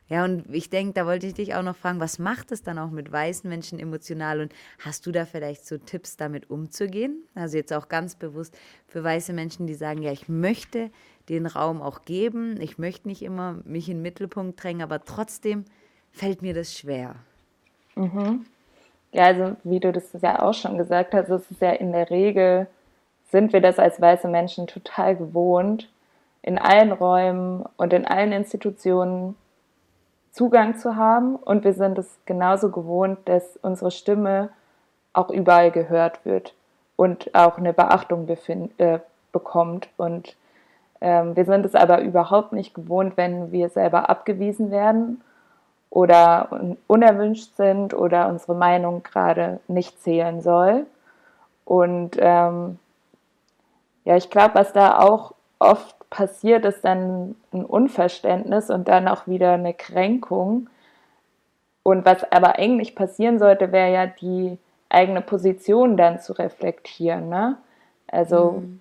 Ja, 0.08 0.24
und 0.24 0.44
ich 0.52 0.68
denke, 0.68 0.92
da 0.92 1.06
wollte 1.06 1.26
ich 1.26 1.34
dich 1.34 1.54
auch 1.54 1.62
noch 1.62 1.76
fragen, 1.76 2.00
was 2.00 2.18
macht 2.18 2.52
es 2.52 2.62
dann 2.62 2.78
auch 2.78 2.90
mit 2.90 3.10
weißen 3.10 3.48
Menschen 3.48 3.78
emotional 3.78 4.40
und 4.40 4.52
hast 4.80 5.06
du 5.06 5.12
da 5.12 5.24
vielleicht 5.24 5.64
so 5.64 5.78
Tipps, 5.78 6.16
damit 6.16 6.50
umzugehen? 6.50 7.22
Also 7.34 7.56
jetzt 7.56 7.72
auch 7.72 7.88
ganz 7.88 8.16
bewusst 8.16 8.54
für 8.88 9.02
weiße 9.02 9.32
Menschen, 9.32 9.66
die 9.66 9.74
sagen, 9.74 10.02
ja, 10.02 10.12
ich 10.12 10.28
möchte 10.28 10.90
den 11.28 11.46
Raum 11.46 11.80
auch 11.80 12.04
geben, 12.04 12.60
ich 12.60 12.76
möchte 12.76 13.08
nicht 13.08 13.22
immer 13.22 13.62
mich 13.64 13.88
in 13.88 13.98
den 13.98 14.02
Mittelpunkt 14.02 14.62
drängen, 14.62 14.82
aber 14.82 15.04
trotzdem 15.04 15.64
fällt 16.10 16.42
mir 16.42 16.52
das 16.52 16.76
schwer. 16.76 17.16
Mhm. 17.94 18.46
Ja, 19.12 19.24
also 19.24 19.57
wie 19.64 19.81
du 19.81 19.92
das 19.92 20.12
ja 20.20 20.42
auch 20.42 20.55
schon 20.55 20.78
gesagt 20.78 21.14
hast, 21.14 21.28
es 21.28 21.50
ist 21.50 21.61
ja 21.61 21.70
in 21.70 21.92
der 21.92 22.11
Regel, 22.11 22.66
sind 23.31 23.52
wir 23.52 23.61
das 23.61 23.78
als 23.78 24.00
weiße 24.00 24.28
Menschen 24.28 24.66
total 24.66 25.16
gewohnt, 25.16 25.88
in 26.42 26.59
allen 26.59 26.92
Räumen 26.92 27.64
und 27.76 27.92
in 27.92 28.07
allen 28.07 28.33
Institutionen 28.33 29.37
Zugang 30.33 30.76
zu 30.78 30.96
haben 30.96 31.37
und 31.37 31.62
wir 31.64 31.74
sind 31.74 31.98
es 31.98 32.18
genauso 32.24 32.70
gewohnt, 32.70 33.18
dass 33.26 33.59
unsere 33.61 33.90
Stimme 33.90 34.48
auch 35.12 35.28
überall 35.28 35.70
gehört 35.70 36.24
wird 36.24 36.55
und 36.96 37.35
auch 37.35 37.59
eine 37.59 37.74
Beachtung 37.74 38.26
äh, 38.78 38.98
bekommt. 39.31 39.88
Und 39.98 40.37
ähm, 41.02 41.37
wir 41.37 41.44
sind 41.44 41.66
es 41.66 41.74
aber 41.74 42.00
überhaupt 42.00 42.52
nicht 42.52 42.74
gewohnt, 42.74 43.18
wenn 43.18 43.52
wir 43.52 43.68
selber 43.68 44.09
abgewiesen 44.09 44.70
werden 44.70 45.22
oder 45.92 46.48
unerwünscht 46.87 47.55
sind 47.55 47.92
oder 47.92 48.28
unsere 48.28 48.55
Meinung 48.55 49.02
gerade 49.02 49.61
nicht 49.68 50.02
zählen 50.02 50.40
soll. 50.40 50.87
Und 51.66 52.16
ähm, 52.18 52.78
ja, 54.07 54.16
ich 54.16 54.31
glaube, 54.31 54.55
was 54.55 54.72
da 54.72 55.00
auch 55.00 55.35
oft 55.59 55.94
passiert, 56.09 56.64
ist 56.64 56.83
dann 56.83 57.35
ein 57.52 57.66
Unverständnis 57.66 58.70
und 58.70 58.88
dann 58.88 59.07
auch 59.07 59.26
wieder 59.26 59.52
eine 59.52 59.74
Kränkung. 59.74 60.70
Und 61.83 62.07
was 62.07 62.24
aber 62.33 62.59
eigentlich 62.59 62.94
passieren 62.94 63.38
sollte, 63.38 63.70
wäre 63.70 63.92
ja 63.92 64.07
die 64.07 64.57
eigene 64.88 65.20
Position 65.20 65.98
dann 65.98 66.20
zu 66.20 66.33
reflektieren. 66.33 67.28
Ne? 67.28 67.59
Also 68.07 68.62
mhm. 68.62 68.81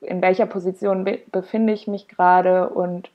in 0.00 0.22
welcher 0.22 0.46
Position 0.46 1.04
be 1.04 1.18
befinde 1.30 1.74
ich 1.74 1.86
mich 1.86 2.08
gerade 2.08 2.70
und 2.70 3.10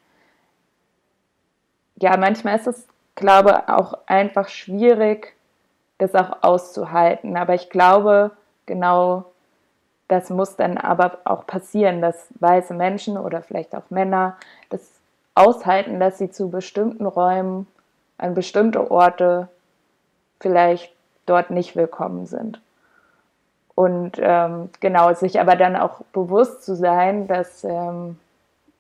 ja, 2.00 2.16
manchmal 2.16 2.58
ist 2.58 2.68
es 2.68 2.88
glaube, 3.18 3.68
auch 3.68 3.98
einfach 4.06 4.48
schwierig, 4.48 5.36
das 5.98 6.16
auch 6.16 6.44
auszuhalten. 6.44 7.36
Aber 7.36 7.54
ich 7.54 7.70
glaube, 7.70 8.32
genau 8.66 9.26
das 10.08 10.30
muss 10.30 10.56
dann 10.56 10.78
aber 10.78 11.18
auch 11.26 11.46
passieren, 11.46 12.02
dass 12.02 12.30
weiße 12.40 12.74
Menschen 12.74 13.18
oder 13.18 13.42
vielleicht 13.42 13.76
auch 13.76 13.90
Männer 13.90 14.38
das 14.70 14.82
aushalten, 15.36 16.00
dass 16.00 16.18
sie 16.18 16.32
zu 16.32 16.50
bestimmten 16.50 17.06
Räumen, 17.06 17.68
an 18.18 18.34
bestimmte 18.34 18.90
Orte 18.90 19.50
vielleicht 20.40 20.94
dort 21.26 21.50
nicht 21.50 21.76
willkommen 21.76 22.26
sind. 22.26 22.62
Und 23.76 24.14
ähm, 24.20 24.70
genau, 24.80 25.14
sich 25.14 25.40
aber 25.40 25.56
dann 25.56 25.76
auch 25.76 26.02
bewusst 26.14 26.64
zu 26.64 26.76
sein, 26.76 27.28
dass 27.28 27.64
ähm, 27.64 28.18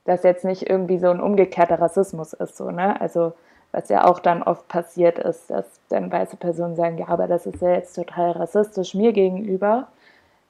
das 0.06 0.23
jetzt 0.23 0.45
nicht 0.45 0.67
irgendwie 0.67 0.97
so 0.97 1.10
ein 1.10 1.19
umgekehrter 1.19 1.80
Rassismus 1.80 2.34
ist. 2.34 2.58
So, 2.58 2.71
ne? 2.71 3.00
Also 3.00 3.34
was 3.71 3.89
ja 3.89 4.06
auch 4.06 4.19
dann 4.19 4.43
oft 4.43 4.67
passiert 4.67 5.19
ist, 5.19 5.49
dass 5.49 5.65
dann 5.89 6.12
weiße 6.12 6.38
Personen 6.38 6.75
sagen, 6.75 6.97
ja, 6.97 7.08
aber 7.10 7.27
das 7.27 7.45
ist 7.45 7.62
ja 7.62 7.71
jetzt 7.71 7.93
total 7.93 8.32
rassistisch 8.32 8.93
mir 8.93 9.13
gegenüber. 9.13 9.88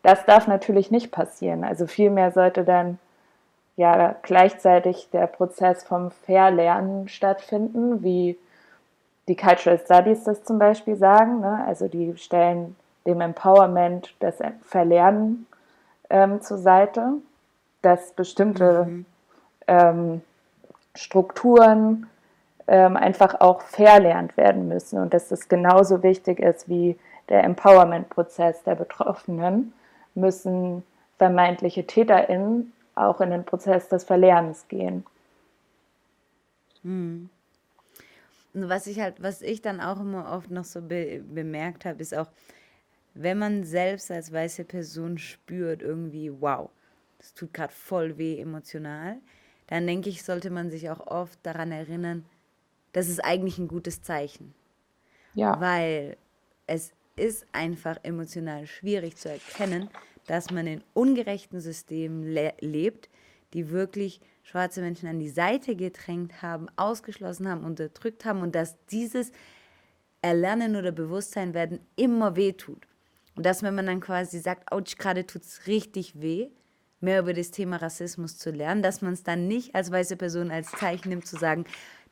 Das 0.03 0.25
darf 0.25 0.47
natürlich 0.47 0.91
nicht 0.91 1.11
passieren. 1.11 1.63
Also 1.63 1.87
vielmehr 1.87 2.31
sollte 2.31 2.63
dann 2.63 2.99
ja 3.75 4.15
gleichzeitig 4.21 5.09
der 5.11 5.27
Prozess 5.27 5.83
vom 5.83 6.11
Verlernen 6.11 7.07
stattfinden, 7.07 8.03
wie 8.03 8.37
die 9.27 9.35
Cultural 9.35 9.79
Studies 9.79 10.23
das 10.23 10.43
zum 10.43 10.59
Beispiel 10.59 10.95
sagen. 10.95 11.41
Ne? 11.41 11.63
Also 11.67 11.87
die 11.87 12.15
stellen 12.17 12.75
dem 13.05 13.21
Empowerment 13.21 14.13
das 14.19 14.35
Verlernen 14.63 15.47
ähm, 16.09 16.41
zur 16.41 16.57
Seite, 16.57 17.13
dass 17.81 18.11
bestimmte 18.11 18.85
mhm. 18.85 19.05
ähm, 19.67 20.21
Strukturen, 20.95 22.07
ähm, 22.67 22.97
einfach 22.97 23.39
auch 23.39 23.61
verlernt 23.61 24.35
werden 24.37 24.67
müssen 24.67 24.99
und 24.99 25.13
dass 25.13 25.29
das 25.29 25.47
genauso 25.47 26.03
wichtig 26.03 26.39
ist 26.39 26.67
wie 26.67 26.97
der 27.29 27.43
Empowerment-Prozess 27.43 28.63
der 28.63 28.75
Betroffenen, 28.75 29.73
müssen 30.15 30.83
vermeintliche 31.17 31.85
TäterInnen 31.85 32.73
auch 32.95 33.21
in 33.21 33.31
den 33.31 33.43
Prozess 33.43 33.89
des 33.89 34.03
Verlernens 34.03 34.67
gehen. 34.67 35.05
Hm. 36.83 37.29
Was 38.53 38.87
ich 38.87 38.99
halt, 38.99 39.21
was 39.21 39.41
ich 39.41 39.61
dann 39.61 39.79
auch 39.81 39.99
immer 39.99 40.31
oft 40.31 40.49
noch 40.49 40.65
so 40.65 40.81
be 40.81 41.21
bemerkt 41.23 41.85
habe, 41.85 42.01
ist 42.01 42.15
auch, 42.15 42.27
wenn 43.13 43.37
man 43.37 43.63
selbst 43.63 44.09
als 44.09 44.31
weiße 44.31 44.63
Person 44.63 45.17
spürt, 45.17 45.81
irgendwie, 45.81 46.31
wow, 46.41 46.69
das 47.19 47.33
tut 47.33 47.53
gerade 47.53 47.73
voll 47.73 48.17
weh 48.17 48.39
emotional, 48.39 49.17
dann 49.67 49.85
denke 49.85 50.09
ich, 50.09 50.23
sollte 50.23 50.49
man 50.49 50.71
sich 50.71 50.89
auch 50.89 51.05
oft 51.05 51.37
daran 51.43 51.71
erinnern, 51.71 52.25
das 52.97 53.09
ist 53.09 53.23
eigentlich 53.23 53.59
ein 53.59 53.67
gutes 53.67 54.01
Zeichen. 54.01 54.55
Ja. 55.35 55.61
Weil 55.61 56.17
es 56.65 56.93
ist 57.15 57.45
einfach 57.51 57.97
emotional 58.01 58.65
schwierig 58.65 59.17
zu 59.17 59.29
erkennen, 59.29 59.91
dass 60.25 60.49
man 60.49 60.65
in 60.65 60.83
ungerechten 60.95 61.61
Systemen 61.61 62.23
le 62.23 62.53
lebt, 62.59 63.07
die 63.53 63.69
wirklich 63.69 64.19
schwarze 64.41 64.81
Menschen 64.81 65.07
an 65.07 65.19
die 65.19 65.29
Seite 65.29 65.75
gedrängt 65.75 66.41
haben, 66.41 66.69
ausgeschlossen 66.75 67.47
haben, 67.47 67.65
unterdrückt 67.65 68.25
haben 68.25 68.41
und 68.41 68.55
dass 68.55 68.83
dieses 68.87 69.31
Erlernen 70.23 70.75
oder 70.75 70.91
Bewusstsein 70.91 71.53
werden 71.53 71.81
immer 71.97 72.35
wehtut. 72.35 72.87
Und 73.35 73.45
dass 73.45 73.61
wenn 73.61 73.75
man 73.75 73.85
dann 73.85 73.99
quasi 73.99 74.39
sagt, 74.39 74.71
ouch, 74.71 74.97
gerade 74.97 75.27
tut 75.27 75.43
es 75.43 75.67
richtig 75.67 76.19
weh, 76.19 76.49
mehr 76.99 77.19
über 77.19 77.33
das 77.33 77.51
Thema 77.51 77.77
Rassismus 77.77 78.39
zu 78.39 78.49
lernen, 78.49 78.81
dass 78.81 79.03
man 79.03 79.13
es 79.13 79.21
dann 79.21 79.47
nicht 79.47 79.75
als 79.75 79.91
weiße 79.91 80.17
Person 80.17 80.49
als 80.49 80.71
Zeichen 80.71 81.09
nimmt, 81.09 81.27
zu 81.27 81.37
sagen, 81.37 81.65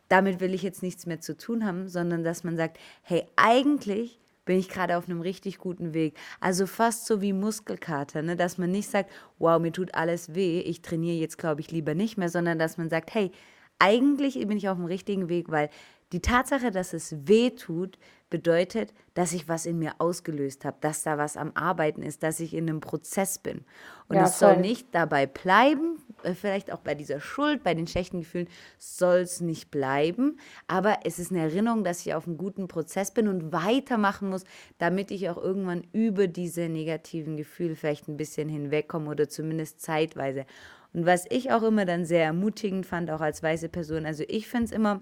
damit 0.07 0.39
will 0.39 0.53
ich 0.53 0.63
jetzt 0.63 0.83
nichts 0.83 1.05
mehr 1.05 1.19
zu 1.19 1.37
tun 1.37 1.65
haben, 1.65 1.87
sondern 1.87 2.23
dass 2.23 2.43
man 2.43 2.57
sagt, 2.57 2.77
hey, 3.01 3.25
eigentlich 3.35 4.19
bin 4.45 4.59
ich 4.59 4.69
gerade 4.69 4.97
auf 4.97 5.09
einem 5.09 5.21
richtig 5.21 5.57
guten 5.57 5.93
Weg. 5.93 6.15
Also 6.39 6.67
fast 6.67 7.07
so 7.07 7.21
wie 7.21 7.33
Muskelkater, 7.33 8.21
ne? 8.21 8.35
dass 8.35 8.57
man 8.57 8.71
nicht 8.71 8.89
sagt, 8.89 9.11
wow, 9.39 9.59
mir 9.59 9.71
tut 9.71 9.95
alles 9.95 10.35
weh, 10.35 10.59
ich 10.59 10.81
trainiere 10.81 11.17
jetzt, 11.17 11.37
glaube 11.37 11.61
ich, 11.61 11.71
lieber 11.71 11.95
nicht 11.95 12.17
mehr, 12.17 12.29
sondern 12.29 12.59
dass 12.59 12.77
man 12.77 12.89
sagt, 12.89 13.13
hey, 13.13 13.31
eigentlich 13.79 14.35
bin 14.47 14.57
ich 14.57 14.69
auf 14.69 14.77
dem 14.77 14.85
richtigen 14.85 15.27
Weg, 15.29 15.49
weil 15.49 15.69
die 16.11 16.21
Tatsache, 16.21 16.71
dass 16.71 16.93
es 16.93 17.27
weh 17.27 17.49
tut, 17.49 17.97
bedeutet, 18.29 18.93
dass 19.13 19.33
ich 19.33 19.47
was 19.47 19.65
in 19.65 19.79
mir 19.79 19.93
ausgelöst 19.99 20.65
habe, 20.65 20.77
dass 20.81 21.03
da 21.03 21.17
was 21.17 21.37
am 21.37 21.51
Arbeiten 21.53 22.01
ist, 22.01 22.23
dass 22.23 22.39
ich 22.39 22.53
in 22.53 22.69
einem 22.69 22.81
Prozess 22.81 23.37
bin. 23.37 23.63
Und 24.07 24.17
ja, 24.17 24.25
es 24.25 24.39
soll 24.39 24.57
nicht 24.57 24.87
dabei 24.93 25.25
bleiben, 25.25 25.97
äh, 26.23 26.33
vielleicht 26.33 26.71
auch 26.71 26.79
bei 26.79 26.95
dieser 26.95 27.19
Schuld, 27.19 27.63
bei 27.63 27.73
den 27.73 27.87
schlechten 27.87 28.21
Gefühlen, 28.21 28.47
soll 28.77 29.19
es 29.19 29.41
nicht 29.41 29.71
bleiben. 29.71 30.39
Aber 30.67 30.99
es 31.03 31.19
ist 31.19 31.31
eine 31.31 31.41
Erinnerung, 31.41 31.83
dass 31.83 32.05
ich 32.05 32.13
auf 32.13 32.27
einem 32.27 32.37
guten 32.37 32.67
Prozess 32.67 33.11
bin 33.11 33.27
und 33.27 33.53
weitermachen 33.53 34.29
muss, 34.29 34.43
damit 34.79 35.11
ich 35.11 35.29
auch 35.29 35.37
irgendwann 35.37 35.85
über 35.93 36.27
diese 36.27 36.67
negativen 36.67 37.37
Gefühle 37.37 37.75
vielleicht 37.75 38.07
ein 38.07 38.17
bisschen 38.17 38.49
hinwegkomme 38.49 39.09
oder 39.09 39.29
zumindest 39.29 39.81
zeitweise. 39.81 40.45
Und 40.93 41.05
was 41.05 41.25
ich 41.29 41.51
auch 41.51 41.63
immer 41.63 41.85
dann 41.85 42.05
sehr 42.05 42.23
ermutigend 42.23 42.85
fand, 42.85 43.11
auch 43.11 43.21
als 43.21 43.43
weiße 43.43 43.69
Person, 43.69 44.05
also 44.05 44.23
ich 44.27 44.47
finde 44.47 44.65
es 44.65 44.71
immer 44.71 45.01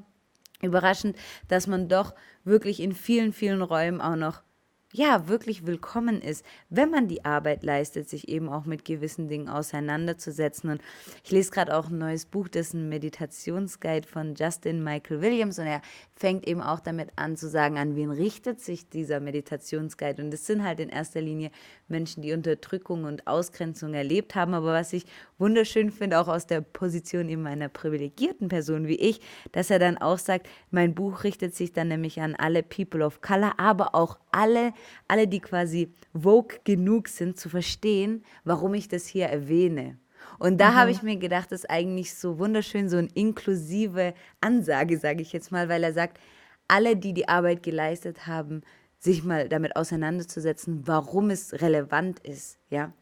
überraschend, 0.64 1.18
dass 1.48 1.68
man 1.68 1.90
doch 1.90 2.14
wirklich 2.44 2.80
in 2.80 2.94
vielen, 2.94 3.34
vielen 3.34 3.62
Räumen 3.62 4.02
auch 4.02 4.16
noch 4.16 4.42
ja, 4.96 5.28
wirklich 5.28 5.66
willkommen 5.66 6.22
ist, 6.22 6.46
wenn 6.70 6.92
man 6.92 7.08
die 7.08 7.26
Arbeit 7.26 7.64
leistet, 7.64 8.08
sich 8.08 8.30
eben 8.30 8.48
auch 8.48 8.66
mit 8.66 8.86
gewissen 8.86 9.28
Dingen 9.28 9.50
auseinanderzusetzen. 9.50 10.70
Und 10.70 10.82
ich 11.24 11.32
lese 11.32 11.50
gerade 11.50 11.76
auch 11.76 11.90
ein 11.90 11.98
neues 11.98 12.28
Buch, 12.28 12.48
das 12.48 12.68
ist 12.68 12.74
ein 12.76 12.90
Meditationsguide 12.90 14.08
von 14.08 14.36
Justin 14.36 14.84
Michael 14.84 15.22
Williams 15.22 15.58
und 15.58 15.66
er 15.66 15.82
fängt 16.16 16.48
eben 16.48 16.62
auch 16.62 16.80
damit 16.80 17.10
an 17.16 17.36
zu 17.36 17.50
sagen, 17.50 17.80
an 17.80 17.96
wen 17.96 18.12
richtet 18.12 18.62
sich 18.62 18.88
dieser 18.88 19.20
Meditationsguide. 19.20 20.24
Und 20.24 20.32
es 20.32 20.46
sind 20.46 20.64
halt 20.64 20.80
in 20.80 20.90
erster 20.90 21.22
Linie 21.22 21.50
Menschen, 21.88 22.22
die 22.22 22.34
Unterdrückung 22.34 23.06
und 23.06 23.26
Ausgrenzung 23.26 23.96
erlebt 23.96 24.36
haben. 24.36 24.54
Aber 24.54 24.74
was 24.74 24.94
ich 24.94 25.06
wunderschön 25.40 25.92
finde, 25.92 26.20
auch 26.20 26.28
aus 26.28 26.46
der 26.46 26.62
Position 26.62 27.30
eben 27.30 27.48
einer 27.48 27.68
privilegierten 27.68 28.48
Person 28.48 28.88
wie 28.88 28.96
ich, 28.96 29.22
dass 29.52 29.70
er 29.70 29.80
dann 29.80 29.98
auch 29.98 30.20
sagt, 30.20 30.48
mein 30.72 30.94
Buch 30.94 31.24
richtet 31.24 31.56
sich 31.56 31.74
dann 31.74 31.88
nämlich 31.88 32.22
an 32.22 32.36
alle 32.36 32.62
People 32.62 33.04
of 33.04 33.22
Color, 33.22 33.60
aber 33.60 33.96
auch 33.96 34.20
alle, 34.32 34.74
alle, 35.08 35.28
die 35.28 35.40
quasi 35.40 35.94
vogue 36.14 36.60
genug 36.64 37.08
sind, 37.08 37.40
zu 37.40 37.50
verstehen, 37.50 38.24
warum 38.44 38.74
ich 38.74 38.88
das 38.88 39.08
hier 39.08 39.28
erwähne. 39.28 39.98
Und 40.40 40.60
da 40.60 40.72
mhm. 40.72 40.76
habe 40.76 40.92
ich 40.92 41.04
mir 41.04 41.18
gedacht, 41.18 41.52
das 41.52 41.62
ist 41.62 41.70
eigentlich 41.70 42.14
so 42.16 42.40
wunderschön, 42.40 42.90
so 42.90 42.98
eine 42.98 43.10
inklusive 43.14 44.14
Ansage, 44.42 44.98
sage 44.98 45.22
ich 45.22 45.34
jetzt 45.34 45.52
mal, 45.52 45.70
weil 45.70 45.84
er 45.84 45.94
sagt, 45.94 46.20
alle, 46.68 46.96
die 46.96 47.14
die 47.14 47.28
Arbeit 47.28 47.64
geleistet 47.64 48.26
haben, 48.26 48.62
sich 49.00 49.24
mal 49.24 49.50
damit 49.50 49.76
auseinanderzusetzen, 49.76 50.88
warum 50.88 51.30
es 51.30 51.62
relevant 51.62 52.20
ist, 52.20 52.58
ja, 52.70 52.94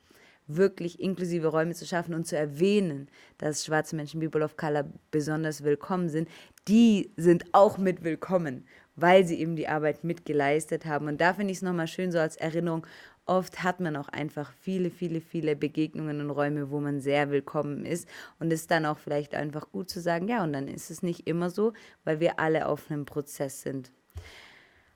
wirklich 0.48 1.00
inklusive 1.00 1.48
Räume 1.48 1.74
zu 1.74 1.86
schaffen 1.86 2.14
und 2.14 2.26
zu 2.26 2.36
erwähnen, 2.36 3.08
dass 3.38 3.66
schwarze 3.66 3.96
Menschen, 3.96 4.20
People 4.20 4.44
of 4.44 4.58
Color 4.58 4.86
besonders 5.12 5.64
willkommen 5.64 6.10
sind, 6.10 6.28
die 6.68 7.12
sind 7.18 7.46
auch 7.54 7.78
mit 7.78 8.04
willkommen 8.04 8.66
weil 8.96 9.26
sie 9.26 9.40
eben 9.40 9.56
die 9.56 9.68
Arbeit 9.68 10.04
mitgeleistet 10.04 10.86
haben. 10.86 11.08
Und 11.08 11.22
da 11.22 11.34
finde 11.34 11.52
ich 11.52 11.58
es 11.58 11.64
nochmal 11.64 11.88
schön 11.88 12.12
so 12.12 12.20
als 12.20 12.36
Erinnerung. 12.36 12.86
Oft 13.26 13.64
hat 13.64 13.80
man 13.80 13.96
auch 13.96 14.10
einfach 14.10 14.52
viele, 14.62 14.90
viele, 14.90 15.22
viele 15.22 15.56
Begegnungen 15.56 16.22
und 16.22 16.32
Räume, 16.32 16.72
wo 16.72 16.80
man 16.80 17.00
sehr 17.00 17.30
willkommen 17.32 17.86
ist. 17.86 18.08
Und 18.40 18.52
es 18.52 18.62
ist 18.62 18.72
dann 18.72 18.86
auch 18.86 18.98
vielleicht 18.98 19.36
einfach 19.36 19.72
gut 19.72 19.90
zu 19.90 20.02
sagen, 20.02 20.28
ja, 20.28 20.44
und 20.44 20.54
dann 20.54 20.68
ist 20.68 20.92
es 20.92 21.04
nicht 21.04 21.28
immer 21.28 21.50
so, 21.50 21.74
weil 22.04 22.20
wir 22.20 22.40
alle 22.40 22.68
auf 22.68 22.90
einem 22.90 23.06
Prozess 23.06 23.62
sind. 23.62 23.92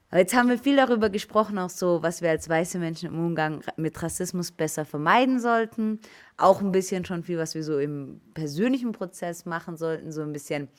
Aber 0.10 0.20
jetzt 0.20 0.36
haben 0.36 0.50
wir 0.50 0.58
viel 0.58 0.76
darüber 0.76 1.10
gesprochen, 1.10 1.58
auch 1.58 1.70
so, 1.70 2.02
was 2.04 2.22
wir 2.22 2.30
als 2.30 2.48
weiße 2.48 2.78
Menschen 2.78 3.10
im 3.10 3.20
Umgang 3.20 3.62
mit 3.76 4.02
Rassismus 4.02 4.52
besser 4.52 4.86
vermeiden 4.86 5.40
sollten. 5.40 6.00
Auch 6.38 6.62
ein 6.62 6.72
bisschen 6.72 7.06
schon 7.06 7.24
viel, 7.24 7.38
was 7.38 7.56
wir 7.56 7.64
so 7.64 7.80
im 7.80 8.22
persönlichen 8.34 8.92
Prozess 8.92 9.46
machen 9.46 9.78
sollten, 9.78 10.12
so 10.12 10.22
ein 10.22 10.32
bisschen 10.32 10.70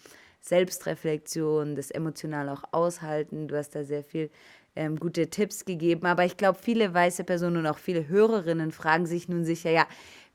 Selbstreflexion, 0.49 1.75
das 1.75 1.91
emotional 1.91 2.49
auch 2.49 2.63
aushalten. 2.73 3.49
Du 3.49 3.57
hast 3.57 3.75
da 3.75 3.85
sehr 3.85 4.05
viel 4.05 4.31
ähm, 4.77 4.97
gute 4.99 5.29
Tipps 5.29 5.65
gegeben. 5.65 6.07
Aber 6.07 6.25
ich 6.25 6.37
glaube, 6.37 6.59
viele 6.61 6.93
weiße 6.93 7.25
Personen 7.25 7.57
und 7.57 7.67
auch 7.67 7.79
viele 7.79 8.07
Hörerinnen 8.09 8.71
fragen 8.71 9.07
sich 9.07 9.29
nun 9.29 9.45
sicher, 9.45 9.71
ja, 9.71 9.87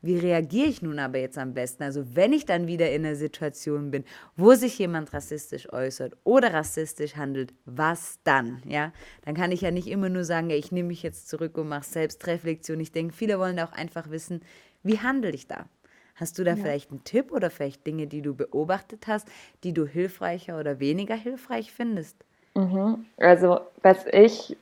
wie 0.02 0.18
reagiere 0.18 0.66
ich 0.66 0.82
nun 0.82 0.98
aber 0.98 1.18
jetzt 1.18 1.38
am 1.38 1.54
besten? 1.54 1.84
Also 1.84 2.16
wenn 2.16 2.32
ich 2.32 2.44
dann 2.44 2.66
wieder 2.66 2.90
in 2.90 3.06
einer 3.06 3.14
Situation 3.14 3.92
bin, 3.92 4.04
wo 4.36 4.54
sich 4.54 4.76
jemand 4.78 5.12
rassistisch 5.12 5.72
äußert 5.72 6.14
oder 6.24 6.52
rassistisch 6.52 7.14
handelt, 7.14 7.54
was 7.64 8.18
dann? 8.24 8.62
Ja, 8.66 8.92
dann 9.24 9.36
kann 9.36 9.52
ich 9.52 9.60
ja 9.60 9.70
nicht 9.70 9.86
immer 9.86 10.08
nur 10.08 10.24
sagen, 10.24 10.50
ja, 10.50 10.56
ich 10.56 10.72
nehme 10.72 10.88
mich 10.88 11.04
jetzt 11.04 11.28
zurück 11.28 11.56
und 11.56 11.68
mache 11.68 11.84
Selbstreflexion. 11.84 12.80
Ich 12.80 12.90
denke, 12.90 13.14
viele 13.14 13.38
wollen 13.38 13.60
auch 13.60 13.72
einfach 13.72 14.10
wissen, 14.10 14.40
wie 14.82 14.98
handle 14.98 15.30
ich 15.30 15.46
da? 15.46 15.66
Hast 16.14 16.38
du 16.38 16.44
da 16.44 16.52
ja. 16.52 16.56
vielleicht 16.56 16.90
einen 16.90 17.04
Tipp 17.04 17.32
oder 17.32 17.50
vielleicht 17.50 17.86
Dinge, 17.86 18.06
die 18.06 18.22
du 18.22 18.34
beobachtet 18.34 19.06
hast, 19.06 19.26
die 19.64 19.72
du 19.72 19.86
hilfreicher 19.86 20.58
oder 20.58 20.78
weniger 20.78 21.14
hilfreich 21.14 21.72
findest? 21.72 22.16
Mhm. 22.54 23.06
Also 23.18 23.60
was 23.82 24.06
ich 24.12 24.56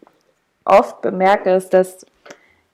oft 0.65 1.03
bemerke, 1.03 1.51
ist, 1.55 1.75
dass 1.75 2.07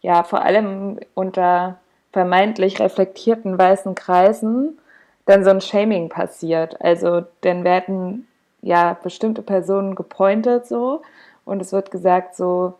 ja 0.02 0.22
vor 0.22 0.42
allem 0.42 1.00
unter 1.14 1.78
vermeintlich 2.12 2.80
reflektierten 2.80 3.58
weißen 3.58 3.94
Kreisen 3.94 4.78
dann 5.24 5.44
so 5.44 5.50
ein 5.50 5.60
Shaming 5.60 6.08
passiert. 6.08 6.80
Also 6.80 7.24
dann 7.40 7.64
werden 7.64 8.28
ja 8.62 8.94
bestimmte 9.02 9.42
Personen 9.42 9.94
gepointet 9.94 10.66
so 10.66 11.02
und 11.44 11.60
es 11.60 11.72
wird 11.72 11.90
gesagt 11.90 12.36
so, 12.36 12.74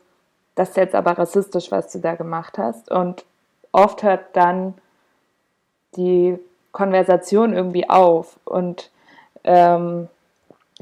das 0.54 0.70
ist 0.70 0.76
jetzt 0.76 0.94
aber 0.94 1.12
rassistisch, 1.12 1.70
was 1.70 1.92
du 1.92 1.98
da 1.98 2.14
gemacht 2.14 2.58
hast. 2.58 2.90
Und 2.90 3.24
oft 3.72 4.02
hört 4.02 4.34
dann 4.34 4.74
die 5.96 6.38
Konversation 6.72 7.54
irgendwie 7.54 7.88
auf. 7.88 8.38
Und 8.44 8.90
ähm, 9.44 10.08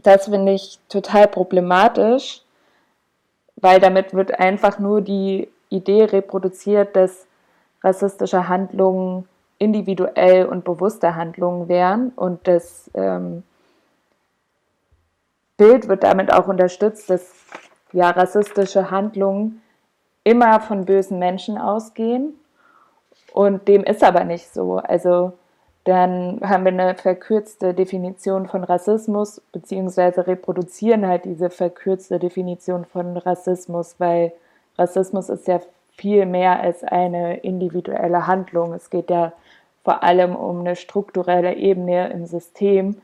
das 0.02 0.24
finde 0.26 0.52
ich 0.52 0.78
total 0.88 1.28
problematisch, 1.28 2.42
weil 3.56 3.80
damit 3.80 4.12
wird 4.12 4.38
einfach 4.38 4.78
nur 4.78 5.00
die 5.00 5.48
Idee 5.70 6.04
reproduziert, 6.04 6.96
dass 6.96 7.26
rassistische 7.82 8.48
Handlungen 8.48 9.28
individuell 9.58 10.46
und 10.46 10.64
bewusste 10.64 11.14
Handlungen 11.14 11.68
wären 11.68 12.10
und 12.16 12.46
das 12.48 12.90
ähm, 12.94 13.44
Bild 15.56 15.88
wird 15.88 16.02
damit 16.02 16.32
auch 16.32 16.48
unterstützt, 16.48 17.08
dass 17.08 17.32
ja 17.92 18.10
rassistische 18.10 18.90
Handlungen 18.90 19.62
immer 20.24 20.60
von 20.60 20.84
bösen 20.84 21.20
Menschen 21.20 21.58
ausgehen 21.58 22.34
und 23.34 23.66
dem 23.66 23.82
ist 23.82 24.04
aber 24.04 24.22
nicht 24.22 24.54
so. 24.54 24.76
Also 24.76 25.32
dann 25.82 26.40
haben 26.44 26.64
wir 26.64 26.72
eine 26.72 26.94
verkürzte 26.94 27.74
Definition 27.74 28.46
von 28.46 28.62
Rassismus, 28.62 29.42
beziehungsweise 29.50 30.28
reproduzieren 30.28 31.04
halt 31.04 31.24
diese 31.24 31.50
verkürzte 31.50 32.20
Definition 32.20 32.84
von 32.84 33.16
Rassismus, 33.16 33.96
weil 33.98 34.32
Rassismus 34.78 35.30
ist 35.30 35.48
ja 35.48 35.60
viel 35.96 36.26
mehr 36.26 36.60
als 36.60 36.84
eine 36.84 37.38
individuelle 37.38 38.28
Handlung. 38.28 38.72
Es 38.72 38.88
geht 38.88 39.10
ja 39.10 39.32
vor 39.82 40.04
allem 40.04 40.36
um 40.36 40.60
eine 40.60 40.76
strukturelle 40.76 41.56
Ebene 41.56 42.10
im 42.10 42.26
System, 42.26 43.02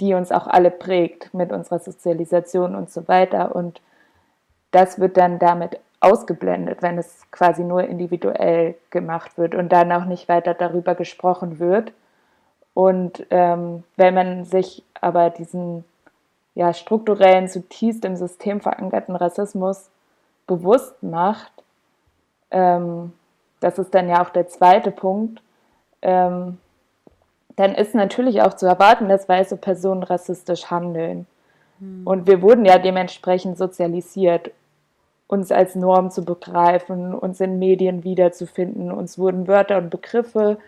die 0.00 0.14
uns 0.14 0.32
auch 0.32 0.48
alle 0.48 0.72
prägt 0.72 1.32
mit 1.32 1.52
unserer 1.52 1.78
Sozialisation 1.78 2.74
und 2.74 2.90
so 2.90 3.06
weiter. 3.06 3.54
Und 3.54 3.80
das 4.72 4.98
wird 4.98 5.16
dann 5.16 5.38
damit 5.38 5.78
ausgeblendet, 6.02 6.82
wenn 6.82 6.98
es 6.98 7.30
quasi 7.30 7.62
nur 7.62 7.84
individuell 7.84 8.74
gemacht 8.90 9.38
wird 9.38 9.54
und 9.54 9.70
dann 9.70 9.92
auch 9.92 10.04
nicht 10.04 10.28
weiter 10.28 10.54
darüber 10.54 10.94
gesprochen 10.94 11.58
wird. 11.58 11.92
Und 12.74 13.26
ähm, 13.30 13.84
wenn 13.96 14.14
man 14.14 14.44
sich 14.44 14.82
aber 15.00 15.30
diesen 15.30 15.84
ja, 16.54 16.72
strukturellen, 16.72 17.48
zutiefst 17.48 18.04
im 18.04 18.16
System 18.16 18.60
verankerten 18.60 19.14
Rassismus 19.14 19.90
bewusst 20.46 21.02
macht, 21.02 21.52
ähm, 22.50 23.12
das 23.60 23.78
ist 23.78 23.94
dann 23.94 24.08
ja 24.08 24.24
auch 24.24 24.30
der 24.30 24.48
zweite 24.48 24.90
Punkt, 24.90 25.40
ähm, 26.02 26.58
dann 27.56 27.74
ist 27.74 27.94
natürlich 27.94 28.42
auch 28.42 28.54
zu 28.54 28.66
erwarten, 28.66 29.08
dass 29.08 29.28
weiße 29.28 29.56
Personen 29.56 30.02
rassistisch 30.02 30.70
handeln. 30.70 31.26
Hm. 31.78 32.02
Und 32.04 32.26
wir 32.26 32.42
wurden 32.42 32.64
ja 32.64 32.78
dementsprechend 32.78 33.56
sozialisiert 33.56 34.50
uns 35.32 35.50
als 35.50 35.74
Norm 35.74 36.10
zu 36.10 36.26
begreifen, 36.26 37.14
uns 37.14 37.40
in 37.40 37.58
Medien 37.58 38.04
wiederzufinden. 38.04 38.92
Uns 38.92 39.18
wurden 39.18 39.48
Wörter 39.48 39.78
und 39.78 39.88
Begriffe 39.88 40.58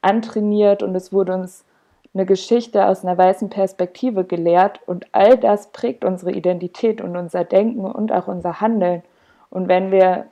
antrainiert 0.00 0.82
und 0.82 0.94
es 0.94 1.12
wurde 1.12 1.34
uns 1.34 1.66
eine 2.14 2.24
Geschichte 2.24 2.86
aus 2.86 3.04
einer 3.04 3.18
weißen 3.18 3.50
Perspektive 3.50 4.24
gelehrt 4.24 4.80
und 4.86 5.04
all 5.12 5.36
das 5.36 5.70
prägt 5.70 6.02
unsere 6.02 6.32
Identität 6.32 7.02
und 7.02 7.14
unser 7.14 7.44
Denken 7.44 7.84
und 7.84 8.10
auch 8.10 8.26
unser 8.26 8.62
Handeln. 8.62 9.02
Und 9.50 9.68
wenn 9.68 9.90
wir 9.90 10.24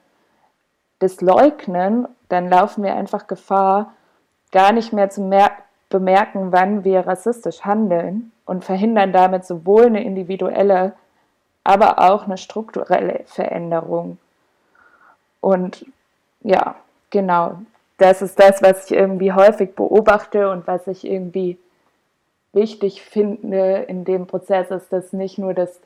das 0.98 1.20
leugnen, 1.20 2.08
dann 2.30 2.48
laufen 2.48 2.84
wir 2.84 2.94
einfach 2.94 3.26
Gefahr, 3.26 3.92
gar 4.50 4.72
nicht 4.72 4.94
mehr 4.94 5.10
zu 5.10 5.30
bemerken, 5.90 6.52
wann 6.52 6.84
wir 6.84 7.00
rassistisch 7.00 7.66
handeln 7.66 8.32
und 8.46 8.64
verhindern 8.64 9.12
damit 9.12 9.44
sowohl 9.44 9.84
eine 9.86 10.02
individuelle 10.02 10.94
aber 11.64 11.98
auch 11.98 12.24
eine 12.24 12.38
strukturelle 12.38 13.24
Veränderung. 13.26 14.18
Und 15.40 15.86
ja, 16.42 16.76
genau, 17.10 17.58
das 17.96 18.22
ist 18.22 18.38
das, 18.38 18.62
was 18.62 18.86
ich 18.86 18.96
irgendwie 18.96 19.32
häufig 19.32 19.74
beobachte 19.74 20.50
und 20.50 20.66
was 20.66 20.86
ich 20.86 21.06
irgendwie 21.06 21.58
wichtig 22.52 23.02
finde 23.02 23.84
in 23.88 24.04
dem 24.04 24.26
Prozess, 24.26 24.70
ist, 24.70 24.92
dass 24.92 25.12
nicht 25.12 25.38
nur 25.38 25.54
dass 25.54 25.80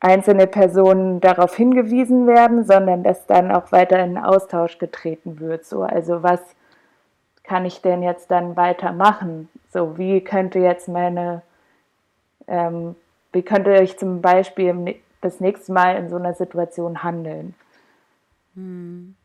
einzelne 0.00 0.46
Personen 0.46 1.20
darauf 1.20 1.56
hingewiesen 1.56 2.26
werden, 2.26 2.64
sondern 2.64 3.02
dass 3.02 3.26
dann 3.26 3.50
auch 3.50 3.72
weiter 3.72 3.98
in 4.00 4.18
Austausch 4.18 4.78
getreten 4.78 5.40
wird. 5.40 5.64
So, 5.64 5.82
also 5.82 6.22
was 6.22 6.40
kann 7.42 7.64
ich 7.64 7.80
denn 7.80 8.02
jetzt 8.02 8.30
dann 8.30 8.56
weitermachen? 8.56 9.48
So, 9.72 9.96
wie 9.96 10.20
könnte 10.20 10.58
jetzt 10.58 10.88
meine 10.88 11.42
ähm, 12.46 12.96
wie 13.34 13.42
könnte 13.42 13.82
ich 13.82 13.98
zum 13.98 14.22
Beispiel 14.22 14.96
das 15.20 15.40
nächste 15.40 15.72
Mal 15.72 15.96
in 15.96 16.08
so 16.08 16.16
einer 16.16 16.34
Situation 16.34 17.02
handeln? 17.02 17.54
Hm. 18.54 19.16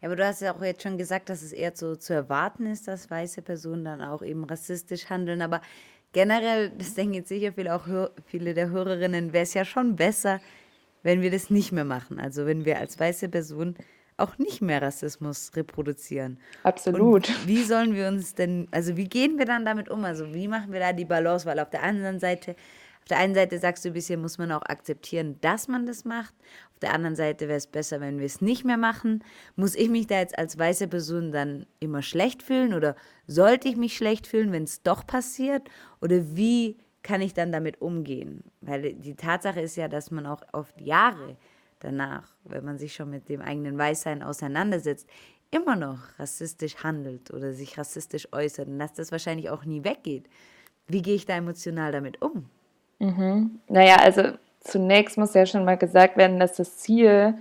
Ja, 0.00 0.08
aber 0.08 0.16
du 0.16 0.24
hast 0.24 0.40
ja 0.40 0.54
auch 0.54 0.62
jetzt 0.62 0.82
schon 0.82 0.96
gesagt, 0.96 1.28
dass 1.28 1.42
es 1.42 1.52
eher 1.52 1.72
so 1.74 1.96
zu 1.96 2.14
erwarten 2.14 2.66
ist, 2.66 2.88
dass 2.88 3.10
weiße 3.10 3.42
Personen 3.42 3.84
dann 3.84 4.00
auch 4.00 4.22
eben 4.22 4.44
rassistisch 4.44 5.10
handeln. 5.10 5.42
Aber 5.42 5.60
generell, 6.12 6.70
das 6.70 6.94
denken 6.94 7.14
jetzt 7.14 7.28
sicher 7.28 7.52
viele, 7.52 7.74
auch 7.74 7.86
viele 8.24 8.54
der 8.54 8.70
Hörerinnen, 8.70 9.32
wäre 9.32 9.42
es 9.42 9.52
ja 9.52 9.64
schon 9.64 9.96
besser, 9.96 10.40
wenn 11.02 11.20
wir 11.20 11.30
das 11.30 11.50
nicht 11.50 11.72
mehr 11.72 11.84
machen. 11.84 12.18
Also 12.18 12.46
wenn 12.46 12.64
wir 12.64 12.78
als 12.78 12.98
weiße 12.98 13.28
Person 13.28 13.74
auch 14.20 14.38
nicht 14.38 14.62
mehr 14.62 14.82
Rassismus 14.82 15.52
reproduzieren. 15.56 16.38
Absolut. 16.62 17.28
Und 17.28 17.48
wie 17.48 17.62
sollen 17.62 17.94
wir 17.94 18.08
uns 18.08 18.34
denn, 18.34 18.68
also 18.70 18.96
wie 18.96 19.08
gehen 19.08 19.38
wir 19.38 19.46
dann 19.46 19.64
damit 19.64 19.88
um? 19.88 20.04
Also 20.04 20.32
wie 20.34 20.48
machen 20.48 20.72
wir 20.72 20.80
da 20.80 20.92
die 20.92 21.04
Balance? 21.04 21.46
Weil 21.46 21.58
auf 21.58 21.70
der 21.70 21.82
anderen 21.82 22.20
Seite, 22.20 22.52
auf 23.00 23.08
der 23.08 23.18
einen 23.18 23.34
Seite 23.34 23.58
sagst 23.58 23.84
du 23.84 23.90
ein 23.90 23.94
bisschen, 23.94 24.20
muss 24.20 24.38
man 24.38 24.52
auch 24.52 24.62
akzeptieren, 24.62 25.38
dass 25.40 25.68
man 25.68 25.86
das 25.86 26.04
macht. 26.04 26.34
Auf 26.72 26.78
der 26.80 26.94
anderen 26.94 27.16
Seite 27.16 27.48
wäre 27.48 27.58
es 27.58 27.66
besser, 27.66 28.00
wenn 28.00 28.18
wir 28.18 28.26
es 28.26 28.40
nicht 28.40 28.64
mehr 28.64 28.76
machen. 28.76 29.24
Muss 29.56 29.74
ich 29.74 29.88
mich 29.88 30.06
da 30.06 30.18
jetzt 30.18 30.38
als 30.38 30.58
weiße 30.58 30.88
Person 30.88 31.32
dann 31.32 31.66
immer 31.78 32.02
schlecht 32.02 32.42
fühlen 32.42 32.74
oder 32.74 32.96
sollte 33.26 33.68
ich 33.68 33.76
mich 33.76 33.96
schlecht 33.96 34.26
fühlen, 34.26 34.52
wenn 34.52 34.64
es 34.64 34.82
doch 34.82 35.06
passiert? 35.06 35.68
Oder 36.00 36.36
wie 36.36 36.78
kann 37.02 37.20
ich 37.20 37.34
dann 37.34 37.52
damit 37.52 37.80
umgehen? 37.80 38.44
Weil 38.60 38.94
die 38.94 39.14
Tatsache 39.14 39.60
ist 39.60 39.76
ja, 39.76 39.88
dass 39.88 40.10
man 40.10 40.26
auch 40.26 40.42
oft 40.52 40.80
Jahre 40.80 41.36
danach, 41.80 42.34
wenn 42.44 42.64
man 42.64 42.78
sich 42.78 42.94
schon 42.94 43.10
mit 43.10 43.28
dem 43.28 43.40
eigenen 43.40 43.76
Weißsein 43.76 44.22
auseinandersetzt, 44.22 45.08
immer 45.50 45.76
noch 45.76 45.98
rassistisch 46.18 46.76
handelt 46.84 47.32
oder 47.32 47.52
sich 47.52 47.76
rassistisch 47.76 48.28
äußert 48.32 48.68
und 48.68 48.78
dass 48.78 48.92
das 48.92 49.10
wahrscheinlich 49.10 49.50
auch 49.50 49.64
nie 49.64 49.84
weggeht. 49.84 50.26
Wie 50.86 51.02
gehe 51.02 51.16
ich 51.16 51.26
da 51.26 51.34
emotional 51.34 51.92
damit 51.92 52.22
um? 52.22 52.46
Mhm. 52.98 53.60
Naja, 53.68 53.96
also 53.96 54.22
zunächst 54.60 55.18
muss 55.18 55.34
ja 55.34 55.46
schon 55.46 55.64
mal 55.64 55.76
gesagt 55.76 56.16
werden, 56.16 56.38
dass 56.38 56.54
das 56.56 56.78
Ziel 56.78 57.34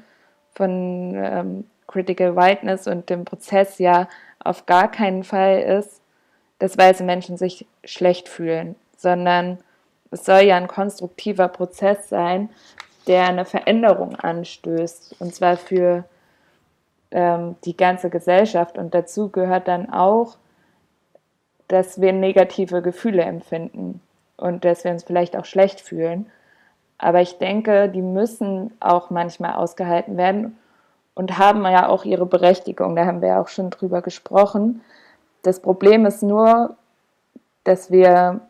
von 0.53 1.13
ähm, 1.15 1.65
Critical 1.87 2.35
Whiteness 2.35 2.87
und 2.87 3.09
dem 3.09 3.25
Prozess 3.25 3.77
ja 3.79 4.07
auf 4.39 4.65
gar 4.65 4.89
keinen 4.89 5.23
Fall 5.23 5.59
ist, 5.59 6.01
dass 6.59 6.77
weiße 6.77 7.03
Menschen 7.03 7.37
sich 7.37 7.65
schlecht 7.83 8.29
fühlen, 8.29 8.75
sondern 8.97 9.59
es 10.11 10.25
soll 10.25 10.41
ja 10.41 10.57
ein 10.57 10.67
konstruktiver 10.67 11.47
Prozess 11.47 12.09
sein, 12.09 12.49
der 13.09 13.27
eine 13.27 13.43
Veränderung 13.43 14.15
anstößt, 14.15 15.15
und 15.19 15.33
zwar 15.33 15.57
für 15.57 16.05
ähm, 17.11 17.55
die 17.65 17.75
ganze 17.75 18.09
Gesellschaft. 18.09 18.77
Und 18.77 18.93
dazu 18.93 19.29
gehört 19.29 19.67
dann 19.67 19.91
auch, 19.91 20.37
dass 21.67 21.99
wir 21.99 22.13
negative 22.13 22.81
Gefühle 22.81 23.23
empfinden 23.23 23.99
und 24.37 24.63
dass 24.63 24.83
wir 24.83 24.91
uns 24.91 25.03
vielleicht 25.03 25.35
auch 25.35 25.45
schlecht 25.45 25.81
fühlen. 25.81 26.27
Aber 26.99 27.21
ich 27.21 27.39
denke, 27.39 27.89
die 27.89 28.01
müssen 28.03 28.71
auch 28.79 29.09
manchmal 29.09 29.53
ausgehalten 29.53 30.15
werden 30.15 30.57
und 31.15 31.39
haben 31.39 31.63
ja 31.63 31.89
auch 31.89 32.05
ihre 32.05 32.27
Berechtigung. 32.27 32.95
Da 32.95 33.05
haben 33.05 33.21
wir 33.21 33.29
ja 33.29 33.41
auch 33.41 33.47
schon 33.47 33.71
drüber 33.71 34.03
gesprochen. 34.03 34.81
Das 35.41 35.61
Problem 35.61 36.05
ist 36.05 36.21
nur, 36.21 36.75
dass 37.63 37.89
wir 37.89 38.41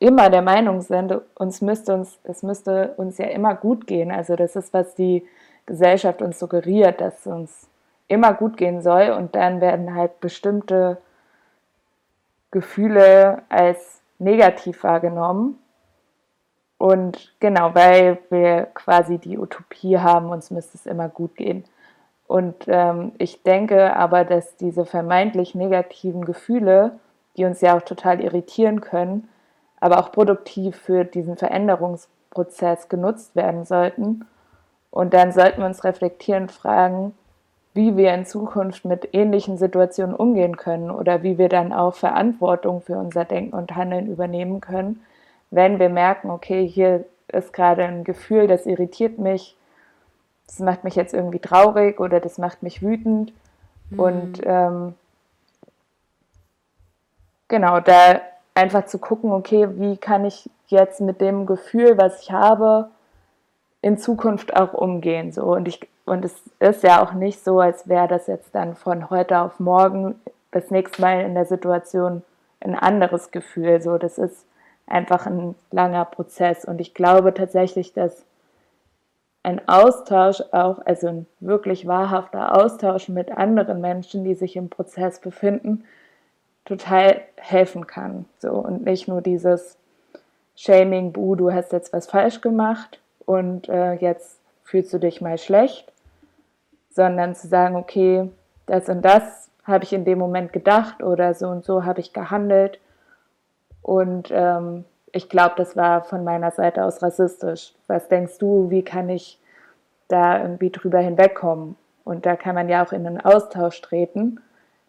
immer 0.00 0.30
der 0.30 0.42
Meinung 0.42 0.80
sind, 0.80 1.14
uns 1.34 1.60
müsste 1.60 1.94
uns, 1.94 2.18
es 2.24 2.42
müsste 2.42 2.94
uns 2.96 3.18
ja 3.18 3.26
immer 3.26 3.54
gut 3.54 3.86
gehen. 3.86 4.10
Also 4.10 4.36
das 4.36 4.56
ist, 4.56 4.72
was 4.72 4.94
die 4.94 5.26
Gesellschaft 5.66 6.22
uns 6.22 6.38
suggeriert, 6.38 7.00
dass 7.00 7.20
es 7.20 7.26
uns 7.26 7.68
immer 8.08 8.34
gut 8.34 8.56
gehen 8.56 8.82
soll 8.82 9.10
und 9.10 9.34
dann 9.34 9.60
werden 9.60 9.94
halt 9.94 10.20
bestimmte 10.20 10.98
Gefühle 12.50 13.42
als 13.48 14.02
negativ 14.18 14.84
wahrgenommen. 14.84 15.58
Und 16.78 17.34
genau, 17.40 17.74
weil 17.74 18.18
wir 18.30 18.66
quasi 18.74 19.18
die 19.18 19.38
Utopie 19.38 19.98
haben, 19.98 20.28
uns 20.28 20.50
müsste 20.50 20.76
es 20.76 20.86
immer 20.86 21.08
gut 21.08 21.36
gehen. 21.36 21.64
Und 22.26 22.64
ähm, 22.68 23.12
ich 23.18 23.42
denke 23.42 23.96
aber, 23.96 24.24
dass 24.24 24.56
diese 24.56 24.84
vermeintlich 24.84 25.54
negativen 25.54 26.24
Gefühle, 26.24 26.98
die 27.36 27.44
uns 27.44 27.60
ja 27.60 27.76
auch 27.76 27.82
total 27.82 28.20
irritieren 28.20 28.80
können, 28.80 29.28
aber 29.84 29.98
auch 29.98 30.12
produktiv 30.12 30.76
für 30.76 31.04
diesen 31.04 31.36
Veränderungsprozess 31.36 32.88
genutzt 32.88 33.36
werden 33.36 33.66
sollten. 33.66 34.24
Und 34.90 35.12
dann 35.12 35.30
sollten 35.30 35.60
wir 35.60 35.66
uns 35.66 35.84
reflektieren, 35.84 36.48
fragen, 36.48 37.12
wie 37.74 37.94
wir 37.94 38.14
in 38.14 38.24
Zukunft 38.24 38.86
mit 38.86 39.10
ähnlichen 39.12 39.58
Situationen 39.58 40.16
umgehen 40.16 40.56
können 40.56 40.90
oder 40.90 41.22
wie 41.22 41.36
wir 41.36 41.50
dann 41.50 41.74
auch 41.74 41.94
Verantwortung 41.96 42.80
für 42.80 42.96
unser 42.96 43.26
Denken 43.26 43.54
und 43.54 43.76
Handeln 43.76 44.06
übernehmen 44.06 44.62
können, 44.62 45.04
wenn 45.50 45.78
wir 45.78 45.90
merken, 45.90 46.30
okay, 46.30 46.66
hier 46.66 47.04
ist 47.28 47.52
gerade 47.52 47.84
ein 47.84 48.04
Gefühl, 48.04 48.46
das 48.46 48.64
irritiert 48.64 49.18
mich, 49.18 49.54
das 50.46 50.60
macht 50.60 50.84
mich 50.84 50.94
jetzt 50.94 51.12
irgendwie 51.12 51.40
traurig 51.40 52.00
oder 52.00 52.20
das 52.20 52.38
macht 52.38 52.62
mich 52.62 52.80
wütend. 52.80 53.34
Mhm. 53.90 54.00
Und 54.00 54.40
ähm, 54.46 54.94
genau, 57.48 57.80
da 57.80 58.22
einfach 58.54 58.86
zu 58.86 58.98
gucken, 58.98 59.32
okay, 59.32 59.68
wie 59.78 59.96
kann 59.96 60.24
ich 60.24 60.48
jetzt 60.68 61.00
mit 61.00 61.20
dem 61.20 61.46
Gefühl, 61.46 61.98
was 61.98 62.22
ich 62.22 62.32
habe, 62.32 62.88
in 63.82 63.98
Zukunft 63.98 64.56
auch 64.56 64.72
umgehen. 64.72 65.30
So. 65.30 65.44
Und, 65.44 65.68
ich, 65.68 65.86
und 66.06 66.24
es 66.24 66.34
ist 66.58 66.82
ja 66.82 67.02
auch 67.02 67.12
nicht 67.12 67.44
so, 67.44 67.60
als 67.60 67.86
wäre 67.88 68.08
das 68.08 68.26
jetzt 68.26 68.54
dann 68.54 68.74
von 68.74 69.10
heute 69.10 69.40
auf 69.40 69.60
morgen 69.60 70.14
das 70.52 70.70
nächste 70.70 71.02
Mal 71.02 71.20
in 71.20 71.34
der 71.34 71.44
Situation 71.44 72.22
ein 72.60 72.74
anderes 72.74 73.30
Gefühl. 73.30 73.82
So, 73.82 73.98
das 73.98 74.16
ist 74.16 74.46
einfach 74.86 75.26
ein 75.26 75.54
langer 75.70 76.06
Prozess. 76.06 76.64
Und 76.64 76.80
ich 76.80 76.94
glaube 76.94 77.34
tatsächlich, 77.34 77.92
dass 77.92 78.24
ein 79.42 79.60
Austausch 79.68 80.40
auch, 80.52 80.78
also 80.86 81.08
ein 81.08 81.26
wirklich 81.40 81.86
wahrhafter 81.86 82.56
Austausch 82.56 83.10
mit 83.10 83.30
anderen 83.30 83.82
Menschen, 83.82 84.24
die 84.24 84.34
sich 84.34 84.56
im 84.56 84.70
Prozess 84.70 85.20
befinden, 85.20 85.84
total 86.64 87.20
helfen 87.36 87.86
kann. 87.86 88.24
So 88.38 88.52
und 88.52 88.84
nicht 88.84 89.08
nur 89.08 89.20
dieses 89.20 89.76
Shaming, 90.56 91.12
buh, 91.12 91.34
du 91.34 91.52
hast 91.52 91.72
jetzt 91.72 91.92
was 91.92 92.06
falsch 92.06 92.40
gemacht 92.40 93.00
und 93.26 93.68
äh, 93.68 93.94
jetzt 93.94 94.38
fühlst 94.64 94.92
du 94.92 94.98
dich 94.98 95.20
mal 95.20 95.38
schlecht, 95.38 95.92
sondern 96.90 97.34
zu 97.34 97.48
sagen, 97.48 97.76
okay, 97.76 98.30
das 98.66 98.88
und 98.88 99.02
das 99.02 99.50
habe 99.64 99.84
ich 99.84 99.92
in 99.92 100.04
dem 100.04 100.18
Moment 100.18 100.52
gedacht 100.52 101.02
oder 101.02 101.34
so 101.34 101.48
und 101.48 101.64
so 101.64 101.84
habe 101.84 102.00
ich 102.00 102.12
gehandelt 102.12 102.78
und 103.82 104.30
ähm, 104.32 104.84
ich 105.12 105.28
glaube, 105.28 105.54
das 105.56 105.76
war 105.76 106.02
von 106.02 106.24
meiner 106.24 106.50
Seite 106.50 106.84
aus 106.84 107.02
rassistisch. 107.02 107.72
Was 107.86 108.08
denkst 108.08 108.38
du, 108.38 108.70
wie 108.70 108.82
kann 108.82 109.08
ich 109.08 109.38
da 110.08 110.42
irgendwie 110.42 110.70
drüber 110.70 110.98
hinwegkommen? 110.98 111.76
Und 112.02 112.26
da 112.26 112.34
kann 112.34 112.56
man 112.56 112.68
ja 112.68 112.84
auch 112.84 112.92
in 112.92 113.06
einen 113.06 113.20
Austausch 113.20 113.80
treten. 113.80 114.40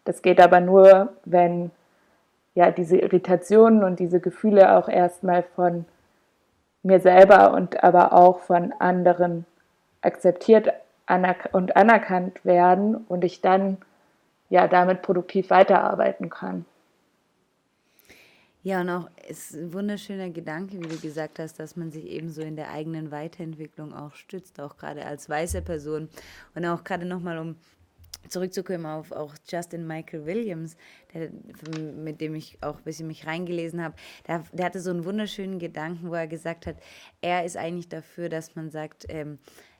Das 0.06 0.22
geht 0.22 0.40
aber 0.40 0.60
nur, 0.60 1.12
wenn 1.24 1.70
ja 2.54 2.70
diese 2.70 2.96
Irritationen 2.96 3.84
und 3.84 4.00
diese 4.00 4.20
Gefühle 4.20 4.76
auch 4.76 4.88
erstmal 4.88 5.42
von 5.42 5.84
mir 6.82 7.00
selber 7.00 7.52
und 7.52 7.82
aber 7.84 8.12
auch 8.12 8.40
von 8.40 8.72
anderen 8.78 9.44
akzeptiert 10.00 10.72
und 11.52 11.76
anerkannt 11.76 12.44
werden 12.44 12.96
und 12.96 13.24
ich 13.24 13.40
dann 13.40 13.78
ja 14.48 14.68
damit 14.68 15.02
produktiv 15.02 15.50
weiterarbeiten 15.50 16.30
kann. 16.30 16.64
Ja, 18.62 18.80
und 18.80 18.90
auch 18.90 19.08
ist 19.28 19.54
ein 19.54 19.72
wunderschöner 19.72 20.30
Gedanke, 20.30 20.80
wie 20.80 20.88
du 20.88 20.98
gesagt 20.98 21.38
hast, 21.38 21.60
dass 21.60 21.76
man 21.76 21.92
sich 21.92 22.06
eben 22.06 22.30
so 22.30 22.42
in 22.42 22.56
der 22.56 22.70
eigenen 22.70 23.12
Weiterentwicklung 23.12 23.94
auch 23.94 24.14
stützt, 24.14 24.60
auch 24.60 24.76
gerade 24.76 25.06
als 25.06 25.28
weiße 25.28 25.62
Person. 25.62 26.08
Und 26.54 26.66
auch 26.66 26.82
gerade 26.82 27.06
nochmal, 27.06 27.38
um 27.38 27.54
zurückzukommen 28.28 28.86
auf 28.86 29.12
auch 29.12 29.34
Justin 29.48 29.86
Michael 29.86 30.26
Williams, 30.26 30.76
der, 31.12 31.30
mit 31.78 32.20
dem 32.20 32.34
ich 32.34 32.58
auch 32.62 32.78
ein 32.78 32.84
bisschen 32.84 33.06
mich 33.06 33.26
reingelesen 33.26 33.82
habe, 33.82 33.94
der, 34.26 34.44
der, 34.52 34.66
hatte 34.66 34.80
so 34.80 34.90
einen 34.90 35.04
wunderschönen 35.04 35.58
Gedanken, 35.58 36.10
wo 36.10 36.14
er 36.14 36.26
gesagt 36.26 36.66
hat, 36.66 36.76
er 37.20 37.44
ist 37.44 37.56
eigentlich 37.56 37.88
dafür, 37.88 38.28
dass 38.28 38.54
man 38.56 38.70
sagt, 38.70 39.06
ähm, 39.08 39.38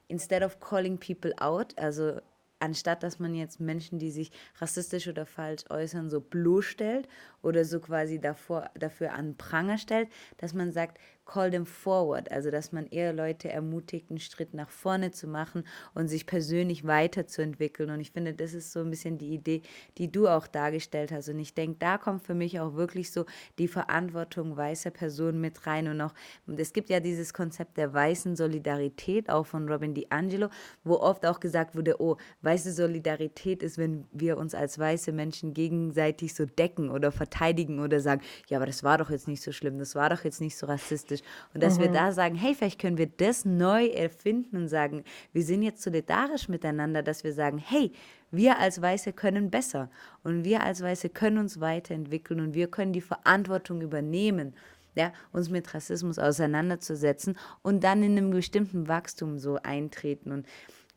instead 0.09 0.42
of 0.42 0.61
calling 0.61 0.99
people 0.99 1.34
out, 1.40 1.76
also 1.78 2.20
anstatt 2.59 3.03
dass 3.03 3.18
man 3.18 3.34
jetzt 3.34 3.61
Menschen, 3.61 3.99
die 3.99 4.11
sich 4.11 4.30
rassistisch 4.59 5.09
oder 5.09 5.26
falsch 5.26 5.64
äußern, 5.68 6.11
so 6.11 6.20
bloßstellt 6.20 7.09
oder 7.47 7.64
so 7.64 7.80
quasi 7.80 8.20
davor, 8.20 8.68
dafür 8.74 9.12
an 9.12 9.36
Pranger 9.36 9.78
stellt, 9.78 10.09
dass 10.38 10.53
man 10.53 10.72
sagt, 10.72 10.99
call 11.26 11.51
them 11.51 11.66
forward, 11.66 12.30
also 12.30 12.51
dass 12.51 12.72
man 12.72 12.86
eher 12.86 13.12
Leute 13.12 13.51
ermutigt, 13.51 14.11
einen 14.11 14.20
Schritt 14.20 14.55
nach 14.55 14.70
vorne 14.70 15.11
zu 15.11 15.26
machen 15.26 15.64
und 15.92 16.09
sich 16.09 16.24
persönlich 16.24 16.86
weiterzuentwickeln. 16.86 17.90
Und 17.90 18.01
ich 18.01 18.12
finde, 18.12 18.32
das 18.32 18.55
ist 18.55 18.72
so 18.72 18.80
ein 18.80 18.90
bisschen 18.90 19.18
die 19.18 19.34
Idee, 19.34 19.62
die 19.99 20.11
du 20.11 20.28
auch 20.28 20.47
dargestellt 20.47 21.11
hast. 21.11 21.28
Und 21.28 21.40
ich 21.40 21.53
denke, 21.53 21.78
da 21.80 21.99
kommt 21.99 22.22
für 22.22 22.34
mich 22.34 22.61
auch 22.61 22.74
wirklich 22.74 23.11
so 23.11 23.26
die 23.59 23.66
Verantwortung 23.66 24.57
weißer 24.57 24.90
Personen 24.90 25.40
mit 25.40 25.66
rein. 25.66 25.88
Und 25.88 26.01
auch, 26.01 26.14
es 26.57 26.72
gibt 26.72 26.90
ja 26.90 27.01
dieses 27.01 27.34
Konzept 27.34 27.76
der 27.76 27.92
weißen 27.92 28.36
Solidarität, 28.36 29.28
auch 29.28 29.47
von 29.47 29.68
Robin 29.68 29.94
DiAngelo, 29.94 30.49
wo 30.84 30.94
oft 30.94 31.26
auch 31.26 31.40
gesagt 31.40 31.74
wurde, 31.74 32.01
oh, 32.01 32.16
weiße 32.42 32.72
Solidarität 32.72 33.64
ist, 33.64 33.78
wenn 33.78 34.07
wir 34.12 34.38
uns 34.38 34.55
als 34.55 34.78
weiße 34.78 35.11
Menschen 35.11 35.55
gegenseitig 35.55 36.34
so 36.34 36.47
decken 36.47 36.88
oder 36.88 37.11
verteidigen 37.11 37.36
oder 37.80 38.01
sagen, 38.01 38.22
ja, 38.49 38.59
aber 38.59 38.66
das 38.66 38.82
war 38.82 38.99
doch 38.99 39.11
jetzt 39.11 39.28
nicht 39.28 39.43
so 39.43 39.53
schlimm, 39.53 39.78
das 39.78 39.95
war 39.95 40.11
doch 40.11 40.24
jetzt 40.24 40.41
nicht 40.41 40.57
so 40.57 40.66
rassistisch. 40.66 41.20
Und 41.55 41.62
dass 41.62 41.78
mhm. 41.78 41.82
wir 41.82 41.93
da 41.93 42.12
sagen, 42.12 42.34
hey, 42.34 42.55
vielleicht 42.55 42.80
können 42.80 42.99
wir 42.99 43.07
das 43.07 43.45
neu 43.45 43.87
erfinden 43.87 44.57
und 44.57 44.68
sagen, 44.68 45.05
wir 45.32 45.43
sind 45.43 45.62
jetzt 45.62 45.82
solidarisch 45.82 46.49
miteinander, 46.49 47.03
dass 47.03 47.24
wir 47.24 47.32
sagen, 47.32 47.59
hey, 47.59 47.93
wir 48.30 48.59
als 48.59 48.80
Weiße 48.82 49.12
können 49.12 49.51
besser 49.51 49.91
und 50.24 50.45
wir 50.45 50.62
als 50.62 50.82
Weiße 50.82 51.09
können 51.09 51.39
uns 51.39 51.61
weiterentwickeln 51.61 52.41
und 52.41 52.55
wir 52.55 52.68
können 52.68 52.93
die 52.93 53.01
Verantwortung 53.01 53.80
übernehmen, 53.80 54.55
ja, 54.97 55.12
uns 55.32 55.51
mit 55.51 55.72
Rassismus 55.74 56.18
auseinanderzusetzen 56.18 57.39
und 57.62 57.84
dann 57.84 58.03
in 58.03 58.16
einem 58.16 58.30
bestimmten 58.30 58.89
Wachstum 58.89 59.39
so 59.39 59.59
eintreten. 59.62 60.32
Und 60.32 60.47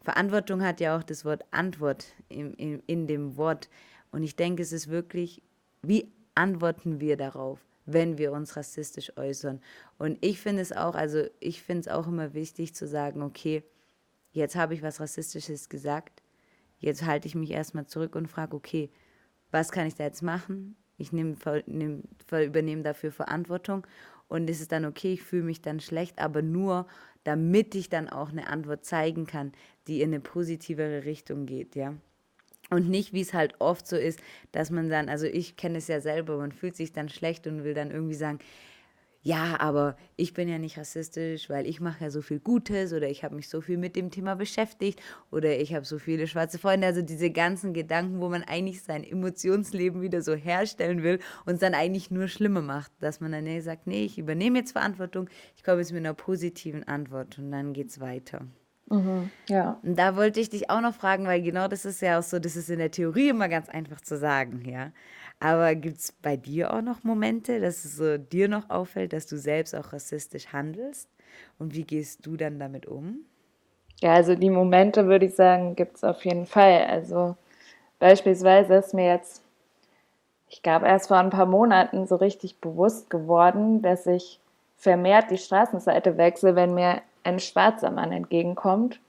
Verantwortung 0.02 0.64
hat 0.64 0.80
ja 0.80 0.98
auch 0.98 1.04
das 1.04 1.26
Wort 1.26 1.44
Antwort 1.52 2.06
in, 2.30 2.54
in, 2.54 2.82
in 2.88 3.08
dem 3.08 3.36
Wort. 3.38 3.70
Und 4.12 4.24
ich 4.24 4.36
denke, 4.36 4.64
es 4.64 4.72
ist 4.72 4.88
wirklich, 4.88 5.44
wie 5.82 6.12
antworten 6.40 7.00
wir 7.00 7.18
darauf? 7.18 7.60
wenn 7.94 8.18
wir 8.18 8.32
uns 8.32 8.56
rassistisch 8.56 9.18
äußern. 9.18 9.62
Und 9.98 10.18
ich 10.22 10.40
finde 10.40 10.62
es 10.62 10.72
auch, 10.72 10.96
also 10.96 11.24
ich 11.40 11.62
finde 11.64 11.82
es 11.82 11.88
auch 11.88 12.08
immer 12.08 12.34
wichtig 12.34 12.76
zu 12.76 12.88
sagen, 12.88 13.22
okay, 13.22 13.64
jetzt 14.32 14.56
habe 14.56 14.74
ich 14.74 14.82
was 14.82 15.00
Rassistisches 15.00 15.70
gesagt, 15.70 16.22
jetzt 16.78 17.06
halte 17.06 17.28
ich 17.28 17.36
mich 17.36 17.52
erstmal 17.52 17.88
zurück 17.88 18.16
und 18.16 18.28
frage, 18.28 18.56
okay, 18.56 18.90
was 19.52 19.72
kann 19.72 19.88
ich 19.88 19.96
da 19.96 20.04
jetzt 20.04 20.22
machen? 20.22 20.76
Ich 20.98 21.12
nehm, 21.12 21.36
nehm, 21.66 22.04
übernehme 22.32 22.84
dafür 22.84 23.12
Verantwortung 23.12 23.88
und 24.28 24.50
ist 24.50 24.62
es 24.62 24.68
dann 24.68 24.86
okay, 24.86 25.14
ich 25.14 25.24
fühle 25.24 25.44
mich 25.44 25.62
dann 25.62 25.80
schlecht, 25.80 26.20
aber 26.20 26.42
nur, 26.42 26.88
damit 27.24 27.74
ich 27.76 27.90
dann 27.90 28.08
auch 28.10 28.30
eine 28.30 28.48
Antwort 28.48 28.86
zeigen 28.86 29.26
kann, 29.26 29.54
die 29.88 30.02
in 30.02 30.10
eine 30.10 30.20
positivere 30.20 31.06
Richtung 31.06 31.46
geht, 31.46 31.76
ja. 31.76 31.96
Und 32.70 32.90
nicht, 32.90 33.14
wie 33.14 33.22
es 33.22 33.34
halt 33.34 33.56
oft 33.60 33.88
so 33.88 33.96
ist, 33.96 34.20
dass 34.52 34.70
man 34.70 34.90
dann, 34.90 35.10
also 35.10 35.26
ich 35.26 35.58
kenne 35.58 35.80
es 35.80 35.88
ja 35.88 36.02
selber, 36.02 36.38
man 36.38 36.52
fühlt 36.52 36.76
sich 36.76 36.94
dann 36.94 37.10
schlecht 37.10 37.48
und 37.48 37.64
will 37.64 37.74
dann 37.74 37.92
irgendwie 37.92 38.16
sagen, 38.16 38.40
ja, 39.22 39.60
aber 39.60 39.98
ich 40.16 40.34
bin 40.34 40.48
ja 40.48 40.58
nicht 40.58 40.78
rassistisch, 40.78 41.50
weil 41.50 41.68
ich 41.68 41.82
mache 41.82 42.06
ja 42.06 42.10
so 42.10 42.22
viel 42.22 42.40
Gutes 42.40 42.94
oder 42.94 43.10
ich 43.10 43.24
habe 43.26 43.36
mich 43.36 43.50
so 43.50 43.60
viel 43.60 43.78
mit 43.78 43.98
dem 43.98 44.12
Thema 44.12 44.36
beschäftigt 44.36 45.02
oder 45.30 45.60
ich 45.60 45.74
habe 45.74 45.86
so 45.86 46.00
viele 46.00 46.26
schwarze 46.26 46.58
Freunde. 46.58 46.88
Also 46.88 47.02
diese 47.02 47.30
ganzen 47.30 47.74
Gedanken, 47.74 48.22
wo 48.22 48.30
man 48.30 48.44
eigentlich 48.44 48.82
sein 48.82 49.04
Emotionsleben 49.04 50.02
wieder 50.02 50.22
so 50.22 50.36
herstellen 50.36 51.04
will 51.04 51.20
und 51.46 51.56
es 51.56 51.60
dann 51.60 51.74
eigentlich 51.74 52.12
nur 52.12 52.30
schlimmer 52.30 52.62
macht, 52.62 52.92
dass 53.02 53.20
man 53.20 53.34
dann 53.34 53.62
sagt, 53.62 53.88
nee, 53.88 54.06
ich 54.06 54.18
übernehme 54.18 54.60
jetzt 54.60 54.72
Verantwortung, 54.72 55.30
ich 55.58 55.64
komme 55.64 55.80
jetzt 55.80 55.92
mit 55.92 56.00
einer 56.00 56.14
positiven 56.14 56.88
Antwort 56.88 57.38
und 57.40 57.52
dann 57.52 57.74
geht 57.74 57.90
es 57.90 58.00
weiter. 58.00 58.48
Mhm, 58.90 59.32
ja. 59.50 59.82
Und 59.82 59.98
da 59.98 60.16
wollte 60.18 60.40
ich 60.42 60.50
dich 60.50 60.70
auch 60.70 60.82
noch 60.82 60.94
fragen, 60.94 61.26
weil 61.26 61.42
genau 61.42 61.68
das 61.70 61.86
ist 61.86 62.02
ja 62.02 62.20
auch 62.20 62.24
so, 62.24 62.40
das 62.40 62.56
ist 62.58 62.70
in 62.70 62.80
der 62.80 62.92
Theorie 62.92 63.30
immer 63.30 63.48
ganz 63.48 63.70
einfach 63.70 64.02
zu 64.02 64.18
sagen, 64.18 64.66
ja. 64.70 64.92
Aber 65.40 65.74
gibt 65.76 66.00
es 66.00 66.12
bei 66.12 66.36
dir 66.36 66.74
auch 66.74 66.82
noch 66.82 67.04
Momente, 67.04 67.62
dass 67.62 67.86
es 67.86 67.96
so 67.96 68.18
dir 68.18 68.50
noch 68.50 68.70
auffällt, 68.70 69.14
dass 69.14 69.26
du 69.28 69.38
selbst 69.38 69.74
auch 69.76 69.94
rassistisch 69.94 70.48
handelst? 70.52 71.10
Und 71.58 71.74
wie 71.76 71.86
gehst 71.86 72.26
du 72.26 72.36
dann 72.36 72.60
damit 72.60 72.88
um? 72.88 73.26
Ja, 74.02 74.14
also 74.14 74.36
die 74.36 74.50
Momente 74.50 75.08
würde 75.08 75.26
ich 75.26 75.36
sagen, 75.36 75.76
gibt 75.76 75.96
es 75.98 76.04
auf 76.04 76.24
jeden 76.26 76.46
Fall. 76.46 76.86
Also 76.86 77.36
beispielsweise 78.00 78.76
ist 78.76 78.94
mir 78.94 79.08
jetzt 79.08 79.44
ich 80.50 80.62
glaube, 80.64 80.88
erst 80.88 81.08
vor 81.08 81.18
ein 81.18 81.30
paar 81.30 81.46
Monaten 81.46 82.08
so 82.08 82.16
richtig 82.16 82.60
bewusst 82.60 83.10
geworden, 83.10 83.82
dass 83.82 84.06
ich 84.08 84.40
vermehrt 84.78 85.30
die 85.32 85.38
Straßenseite 85.38 86.18
wechsle, 86.18 86.56
wenn 86.56 86.74
mir 86.74 87.02
ein 87.30 87.40
schwarzer 87.40 87.92
Mann 87.92 88.12
entgegenkommt, 88.12 89.00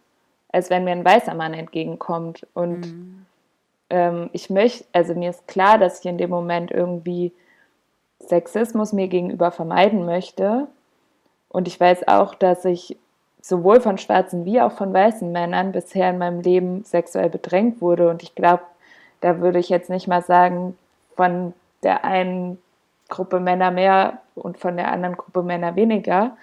als 0.52 0.70
wenn 0.70 0.84
mir 0.84 0.92
ein 0.92 1.04
weißer 1.04 1.34
Mann 1.34 1.54
entgegenkommt. 1.54 2.46
Und 2.54 2.80
mhm. 2.80 3.26
ähm, 3.90 4.30
ich 4.32 4.50
möchte, 4.50 4.84
also 4.92 5.14
mir 5.14 5.30
ist 5.30 5.46
klar, 5.48 5.78
dass 5.78 6.00
ich 6.00 6.06
in 6.06 6.18
dem 6.18 6.30
Moment 6.30 6.70
irgendwie 6.70 7.32
Sexismus 8.20 8.92
mir 8.92 9.08
gegenüber 9.08 9.50
vermeiden 9.50 10.04
möchte. 10.04 10.66
Und 11.48 11.66
ich 11.66 11.78
weiß 11.78 12.06
auch, 12.08 12.34
dass 12.34 12.64
ich 12.64 12.96
sowohl 13.42 13.80
von 13.80 13.98
schwarzen 13.98 14.44
wie 14.44 14.60
auch 14.60 14.72
von 14.72 14.92
weißen 14.92 15.30
Männern 15.32 15.72
bisher 15.72 16.10
in 16.10 16.18
meinem 16.18 16.40
Leben 16.40 16.84
sexuell 16.84 17.30
bedrängt 17.30 17.80
wurde. 17.80 18.08
Und 18.08 18.22
ich 18.22 18.34
glaube, 18.34 18.62
da 19.20 19.40
würde 19.40 19.58
ich 19.58 19.68
jetzt 19.68 19.90
nicht 19.90 20.08
mal 20.08 20.22
sagen, 20.22 20.76
von 21.16 21.54
der 21.82 22.04
einen 22.04 22.58
Gruppe 23.08 23.40
Männer 23.40 23.70
mehr 23.70 24.18
und 24.34 24.58
von 24.58 24.76
der 24.76 24.92
anderen 24.92 25.16
Gruppe 25.16 25.42
Männer 25.42 25.76
weniger. 25.76 26.36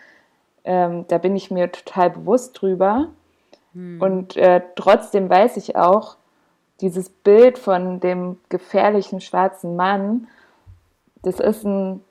Ähm, 0.67 1.05
da 1.07 1.17
bin 1.17 1.33
ich 1.37 1.49
mir 1.49 1.71
total 1.71 2.09
bewusst 2.09 2.61
drüber. 2.61 3.07
Hm. 3.73 4.01
Und 4.01 4.35
äh, 4.35 4.61
trotzdem 4.75 5.29
weiß 5.29 5.55
ich 5.55 5.77
auch, 5.77 6.17
dieses 6.81 7.09
Bild 7.09 7.57
von 7.57 8.01
dem 8.01 8.37
gefährlichen 8.49 9.21
schwarzen 9.21 9.77
Mann, 9.77 10.27
das 11.23 11.39
ist 11.39 11.63
ein 11.63 12.03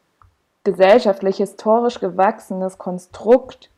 gesellschaftlich 0.64 1.36
historisch 1.36 2.00
gewachsenes 2.00 2.78
Konstrukt 2.78 3.70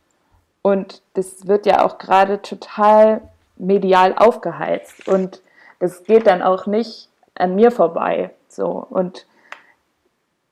und 0.61 1.01
das 1.13 1.45
wird 1.45 1.65
ja 1.65 1.85
auch 1.85 1.97
gerade 1.97 2.41
total 2.41 3.21
medial 3.57 4.15
aufgeheizt 4.17 5.07
und 5.09 5.41
das 5.79 6.05
geht 6.05 6.25
dann 6.25 6.41
auch 6.41 6.65
nicht 6.67 7.09
an 7.35 7.55
mir 7.55 7.71
vorbei. 7.71 8.31
So 8.47 8.87
und 8.89 9.27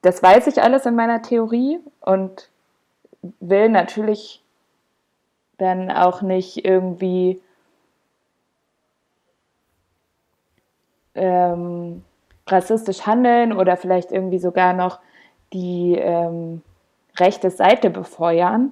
das 0.01 0.21
weiß 0.21 0.47
ich 0.47 0.61
alles 0.61 0.85
in 0.85 0.95
meiner 0.95 1.21
Theorie 1.21 1.79
und 2.01 2.49
will 3.39 3.69
natürlich 3.69 4.43
dann 5.57 5.91
auch 5.91 6.21
nicht 6.21 6.65
irgendwie 6.65 7.41
ähm, 11.15 12.03
rassistisch 12.45 13.05
handeln 13.05 13.53
oder 13.53 13.77
vielleicht 13.77 14.11
irgendwie 14.11 14.39
sogar 14.39 14.73
noch 14.73 14.99
die 15.53 15.95
ähm, 15.95 16.61
rechte 17.17 17.49
Seite 17.49 17.89
befeuern. 17.89 18.71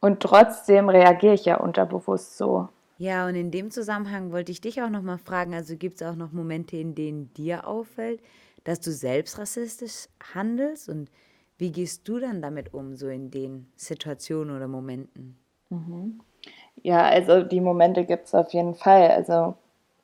Und 0.00 0.20
trotzdem 0.20 0.88
reagiere 0.88 1.34
ich 1.34 1.46
ja 1.46 1.56
unterbewusst 1.56 2.36
so. 2.36 2.68
Ja, 2.98 3.26
und 3.26 3.34
in 3.34 3.50
dem 3.50 3.70
Zusammenhang 3.70 4.30
wollte 4.32 4.52
ich 4.52 4.60
dich 4.60 4.82
auch 4.82 4.88
noch 4.88 5.02
mal 5.02 5.18
fragen, 5.18 5.54
also 5.54 5.76
gibt 5.76 6.00
es 6.00 6.06
auch 6.06 6.14
noch 6.14 6.32
Momente, 6.32 6.76
in 6.76 6.94
denen 6.94 7.32
dir 7.34 7.66
auffällt, 7.66 8.20
dass 8.64 8.80
du 8.80 8.90
selbst 8.90 9.38
rassistisch 9.38 10.08
handelst 10.34 10.88
und 10.88 11.10
wie 11.58 11.72
gehst 11.72 12.06
du 12.08 12.18
dann 12.18 12.42
damit 12.42 12.74
um, 12.74 12.96
so 12.96 13.08
in 13.08 13.30
den 13.30 13.70
Situationen 13.76 14.56
oder 14.56 14.68
Momenten? 14.68 15.36
Mhm. 15.70 16.20
Ja, 16.82 17.02
also 17.04 17.42
die 17.42 17.60
Momente 17.60 18.04
gibt 18.04 18.26
es 18.26 18.34
auf 18.34 18.52
jeden 18.52 18.74
Fall. 18.74 19.10
Also 19.10 19.54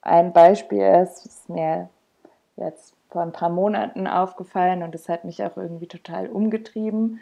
ein 0.01 0.33
Beispiel 0.33 0.83
ist, 1.03 1.27
ist 1.27 1.49
mir 1.49 1.89
jetzt 2.57 2.95
vor 3.11 3.23
ein 3.23 3.33
paar 3.33 3.51
Monaten 3.51 4.07
aufgefallen 4.07 4.83
und 4.83 4.95
es 4.95 5.09
hat 5.09 5.25
mich 5.25 5.45
auch 5.45 5.57
irgendwie 5.57 5.87
total 5.87 6.29
umgetrieben. 6.29 7.21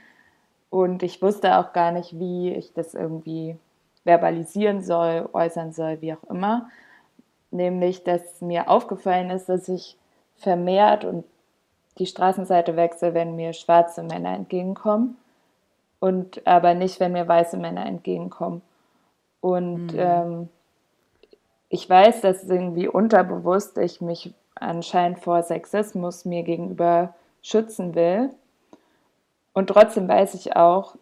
Und 0.71 1.03
ich 1.03 1.21
wusste 1.21 1.59
auch 1.59 1.73
gar 1.73 1.91
nicht, 1.91 2.19
wie 2.19 2.53
ich 2.55 2.73
das 2.73 2.95
irgendwie 2.95 3.57
verbalisieren 4.05 4.83
soll, 4.83 5.29
äußern 5.33 5.73
soll, 5.73 6.01
wie 6.01 6.15
auch 6.15 6.25
immer. 6.31 6.71
Nämlich, 7.51 8.05
dass 8.05 8.41
mir 8.41 8.71
aufgefallen 8.71 9.31
ist, 9.31 9.49
dass 9.49 9.69
ich 9.69 9.97
vermehrt 10.37 11.05
und 11.05 11.25
die 12.01 12.07
Straßenseite 12.07 12.75
wechsle, 12.77 13.15
wenn 13.15 13.37
mir 13.37 13.53
schwarze 13.53 14.03
Männer 14.03 14.35
entgegenkommen 14.35 15.17
und 16.01 16.47
aber 16.47 16.75
nicht, 16.75 16.99
wenn 16.99 17.13
mir 17.13 17.29
weiße 17.29 17.59
Männer 17.59 17.87
entgegenkommen. 17.87 18.63
Und 19.41 19.93
mhm. 19.93 19.99
ähm, 19.99 20.49
ich 21.69 21.89
weiß, 21.89 22.23
dass 22.23 22.45
irgendwie 22.45 22.89
unterbewusst 22.89 23.79
ich 23.79 24.01
mich 24.01 24.33
anscheinend 24.55 25.21
vor 25.21 25.43
Sexismus 25.43 26.25
mir 26.25 26.43
gegenüber 26.43 27.15
schützen 27.43 27.95
will. 27.95 28.31
Und 29.53 29.69
trotzdem 29.69 30.09
weiß 30.09 30.35
ich 30.35 30.57
auch, 30.57 30.97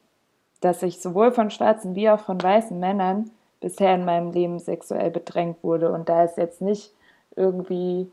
dass 0.61 0.83
ich 0.83 1.01
sowohl 1.01 1.33
von 1.33 1.51
schwarzen 1.51 1.95
wie 1.95 2.11
auch 2.11 2.21
von 2.21 2.43
weißen 2.43 2.79
Männern 2.79 3.31
bisher 3.61 3.95
in 3.95 4.05
meinem 4.05 4.33
Leben 4.33 4.59
sexuell 4.59 5.11
bedrängt 5.11 5.63
wurde. 5.63 5.93
Und 5.93 6.09
da 6.09 6.25
ist 6.25 6.37
jetzt 6.37 6.61
nicht 6.61 6.93
irgendwie 7.37 8.11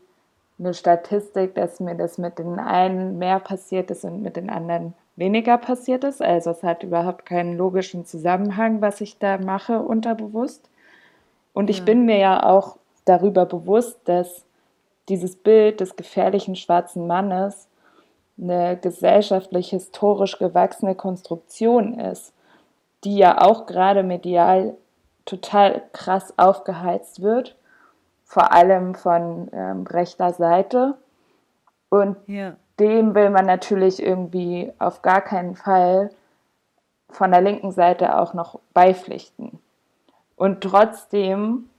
eine 0.58 0.74
Statistik, 0.74 1.54
dass 1.54 1.80
mir 1.80 1.94
das 1.94 2.18
mit 2.18 2.38
den 2.38 2.58
einen 2.58 3.18
mehr 3.18 3.40
passiert 3.40 3.90
ist 3.90 4.04
und 4.04 4.22
mit 4.22 4.36
den 4.36 4.48
anderen 4.48 4.94
weniger 5.16 5.58
passiert 5.58 6.04
ist. 6.04 6.22
Also 6.22 6.50
es 6.50 6.62
hat 6.62 6.82
überhaupt 6.82 7.26
keinen 7.26 7.56
logischen 7.56 8.06
Zusammenhang, 8.06 8.80
was 8.80 9.00
ich 9.00 9.18
da 9.18 9.38
mache 9.38 9.80
unterbewusst. 9.80 10.68
Und 11.52 11.70
ich 11.70 11.78
ja. 11.78 11.84
bin 11.84 12.06
mir 12.06 12.18
ja 12.18 12.42
auch 12.42 12.76
darüber 13.04 13.46
bewusst, 13.46 13.98
dass 14.04 14.44
dieses 15.08 15.36
Bild 15.36 15.80
des 15.80 15.96
gefährlichen 15.96 16.56
schwarzen 16.56 17.06
Mannes 17.06 17.68
eine 18.40 18.76
gesellschaftlich 18.76 19.70
historisch 19.70 20.38
gewachsene 20.38 20.94
Konstruktion 20.94 21.98
ist, 21.98 22.32
die 23.04 23.16
ja 23.16 23.40
auch 23.40 23.66
gerade 23.66 24.02
medial 24.02 24.76
total 25.24 25.82
krass 25.92 26.34
aufgeheizt 26.36 27.22
wird 27.22 27.56
vor 28.26 28.52
allem 28.52 28.94
von 28.94 29.48
ähm, 29.52 29.86
rechter 29.86 30.32
Seite. 30.32 30.94
Und 31.88 32.16
ja. 32.26 32.56
dem 32.78 33.14
will 33.14 33.30
man 33.30 33.46
natürlich 33.46 34.02
irgendwie 34.02 34.72
auf 34.78 35.00
gar 35.00 35.22
keinen 35.22 35.54
Fall 35.54 36.10
von 37.08 37.30
der 37.30 37.40
linken 37.40 37.70
Seite 37.70 38.18
auch 38.18 38.34
noch 38.34 38.58
beipflichten. 38.74 39.60
Und 40.34 40.60
trotzdem 40.60 41.70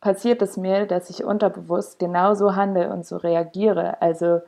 passiert 0.00 0.42
es 0.42 0.58
mir, 0.58 0.86
dass 0.86 1.10
ich 1.10 1.24
unterbewusst 1.24 1.98
genauso 1.98 2.54
handle 2.54 2.90
und 2.90 3.06
so 3.06 3.16
reagiere. 3.16 4.00
Also 4.00 4.42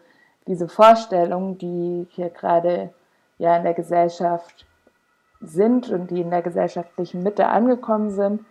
diese 0.46 0.68
Vorstellungen, 0.68 1.58
die 1.58 2.06
hier 2.10 2.28
gerade 2.28 2.92
ja 3.38 3.56
in 3.56 3.64
der 3.64 3.74
Gesellschaft 3.74 4.66
sind 5.40 5.88
und 5.88 6.10
die 6.10 6.20
in 6.20 6.30
der 6.30 6.42
gesellschaftlichen 6.42 7.22
Mitte 7.22 7.48
angekommen 7.48 8.10
sind, 8.10 8.44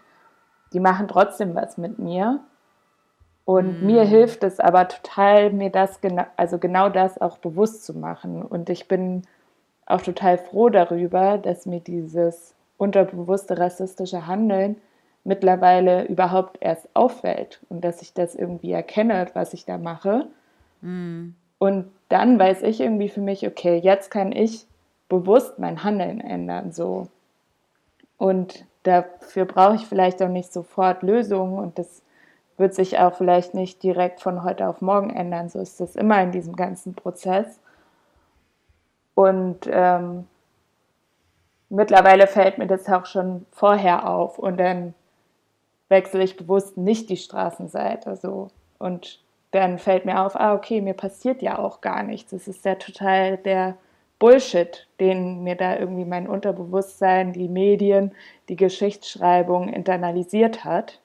die 0.73 0.79
machen 0.79 1.07
trotzdem 1.07 1.55
was 1.55 1.77
mit 1.77 1.99
mir. 1.99 2.39
Und 3.47 3.79
mhm. 3.79 3.87
mir 3.87 4.03
hilft 4.03 4.43
es 4.43 4.59
aber 4.59 4.89
total, 4.89 5.51
mir 5.53 5.69
das 5.69 6.01
genau, 6.01 6.25
also 6.35 6.57
genau 6.57 6.89
das 6.89 7.17
auch 7.21 7.37
bewusst 7.37 7.85
zu 7.85 7.93
machen. 7.93 8.41
Und 8.41 8.69
ich 8.69 8.89
bin 8.89 9.21
auch 9.85 10.01
total 10.01 10.37
froh 10.37 10.67
darüber, 10.67 11.37
dass 11.37 11.65
mir 11.65 11.79
dieses 11.79 12.53
unterbewusste 12.75 13.57
rassistische 13.57 14.27
Handeln 14.27 14.75
mittlerweile 15.23 16.03
überhaupt 16.07 16.57
erst 16.59 16.89
auffällt 16.93 17.61
und 17.69 17.85
dass 17.85 18.01
ich 18.01 18.13
das 18.13 18.35
irgendwie 18.35 18.73
erkenne, 18.73 19.27
was 19.33 19.53
ich 19.53 19.63
da 19.63 19.77
mache. 19.77 20.27
Mhm. 20.81 21.33
Und 21.57 21.85
dann 22.09 22.37
weiß 22.37 22.63
ich 22.63 22.81
irgendwie 22.81 23.07
für 23.07 23.21
mich, 23.21 23.47
okay, 23.47 23.77
jetzt 23.77 24.11
kann 24.11 24.33
ich 24.33 24.65
bewusst 25.07 25.57
mein 25.57 25.85
Handeln 25.85 26.19
ändern, 26.19 26.73
so. 26.73 27.07
Und 28.17 28.65
dafür 28.83 29.45
brauche 29.45 29.75
ich 29.75 29.85
vielleicht 29.85 30.21
auch 30.21 30.27
nicht 30.27 30.51
sofort 30.51 31.01
Lösungen 31.01 31.57
und 31.57 31.79
das 31.79 32.01
wird 32.57 32.73
sich 32.73 32.99
auch 32.99 33.13
vielleicht 33.13 33.53
nicht 33.53 33.83
direkt 33.83 34.21
von 34.21 34.43
heute 34.43 34.67
auf 34.67 34.81
morgen 34.81 35.11
ändern. 35.11 35.49
So 35.49 35.59
ist 35.59 35.79
das 35.79 35.95
immer 35.95 36.21
in 36.21 36.31
diesem 36.31 36.55
ganzen 36.55 36.95
Prozess. 36.95 37.59
Und 39.13 39.67
ähm, 39.71 40.27
mittlerweile 41.69 42.27
fällt 42.27 42.57
mir 42.57 42.67
das 42.67 42.87
auch 42.89 43.05
schon 43.05 43.45
vorher 43.51 44.09
auf 44.09 44.39
und 44.39 44.57
dann 44.57 44.93
wechsle 45.89 46.23
ich 46.23 46.37
bewusst 46.37 46.77
nicht 46.77 47.09
die 47.09 47.17
Straßenseite 47.17 48.15
so 48.15 48.49
und 48.77 49.21
dann 49.51 49.77
fällt 49.77 50.05
mir 50.05 50.21
auf, 50.21 50.35
ah 50.35 50.53
okay, 50.53 50.81
mir 50.81 50.93
passiert 50.93 51.41
ja 51.41 51.57
auch 51.57 51.81
gar 51.81 52.03
nichts. 52.03 52.31
Das 52.31 52.47
ist 52.47 52.65
ja 52.65 52.75
total 52.75 53.37
der 53.37 53.77
Bullshit, 54.19 54.87
den 54.99 55.43
mir 55.43 55.55
da 55.55 55.77
irgendwie 55.77 56.05
mein 56.05 56.27
Unterbewusstsein, 56.27 57.33
die 57.33 57.47
Medien, 57.47 58.13
die 58.49 58.55
Geschichtsschreibung 58.55 59.69
internalisiert 59.69 60.65
hat. 60.65 60.99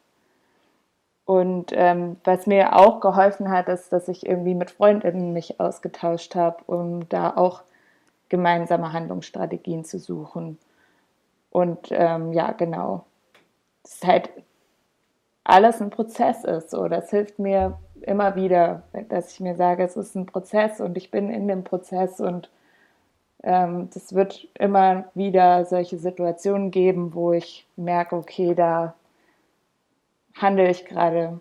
Und 1.24 1.72
ähm, 1.72 2.16
was 2.24 2.46
mir 2.46 2.76
auch 2.76 3.00
geholfen 3.00 3.50
hat, 3.50 3.68
ist, 3.68 3.92
dass 3.92 4.08
ich 4.08 4.26
irgendwie 4.26 4.54
mit 4.54 4.70
Freundinnen 4.70 5.32
mich 5.32 5.60
ausgetauscht 5.60 6.34
habe, 6.34 6.64
um 6.66 7.08
da 7.08 7.36
auch 7.36 7.62
gemeinsame 8.28 8.92
Handlungsstrategien 8.92 9.84
zu 9.84 9.98
suchen. 9.98 10.58
Und 11.50 11.88
ähm, 11.90 12.32
ja, 12.32 12.52
genau. 12.52 13.04
Das 13.82 13.94
ist 13.94 14.06
halt 14.06 14.30
alles 15.44 15.80
ein 15.80 15.90
Prozess 15.90 16.44
ist. 16.44 16.70
So. 16.70 16.88
Das 16.88 17.10
hilft 17.10 17.38
mir 17.38 17.78
immer 18.00 18.34
wieder, 18.34 18.82
dass 19.08 19.32
ich 19.32 19.40
mir 19.40 19.54
sage, 19.54 19.84
es 19.84 19.96
ist 19.96 20.14
ein 20.14 20.26
Prozess 20.26 20.80
und 20.80 20.96
ich 20.96 21.10
bin 21.10 21.30
in 21.30 21.46
dem 21.46 21.62
Prozess 21.62 22.20
und 22.20 22.50
ähm, 23.42 23.88
das 23.92 24.14
wird 24.14 24.48
immer 24.58 25.04
wieder 25.14 25.64
solche 25.64 25.98
Situationen 25.98 26.70
geben, 26.70 27.14
wo 27.14 27.32
ich 27.32 27.66
merke, 27.76 28.16
okay, 28.16 28.54
da 28.54 28.94
handle 30.34 30.70
ich 30.70 30.84
gerade 30.84 31.40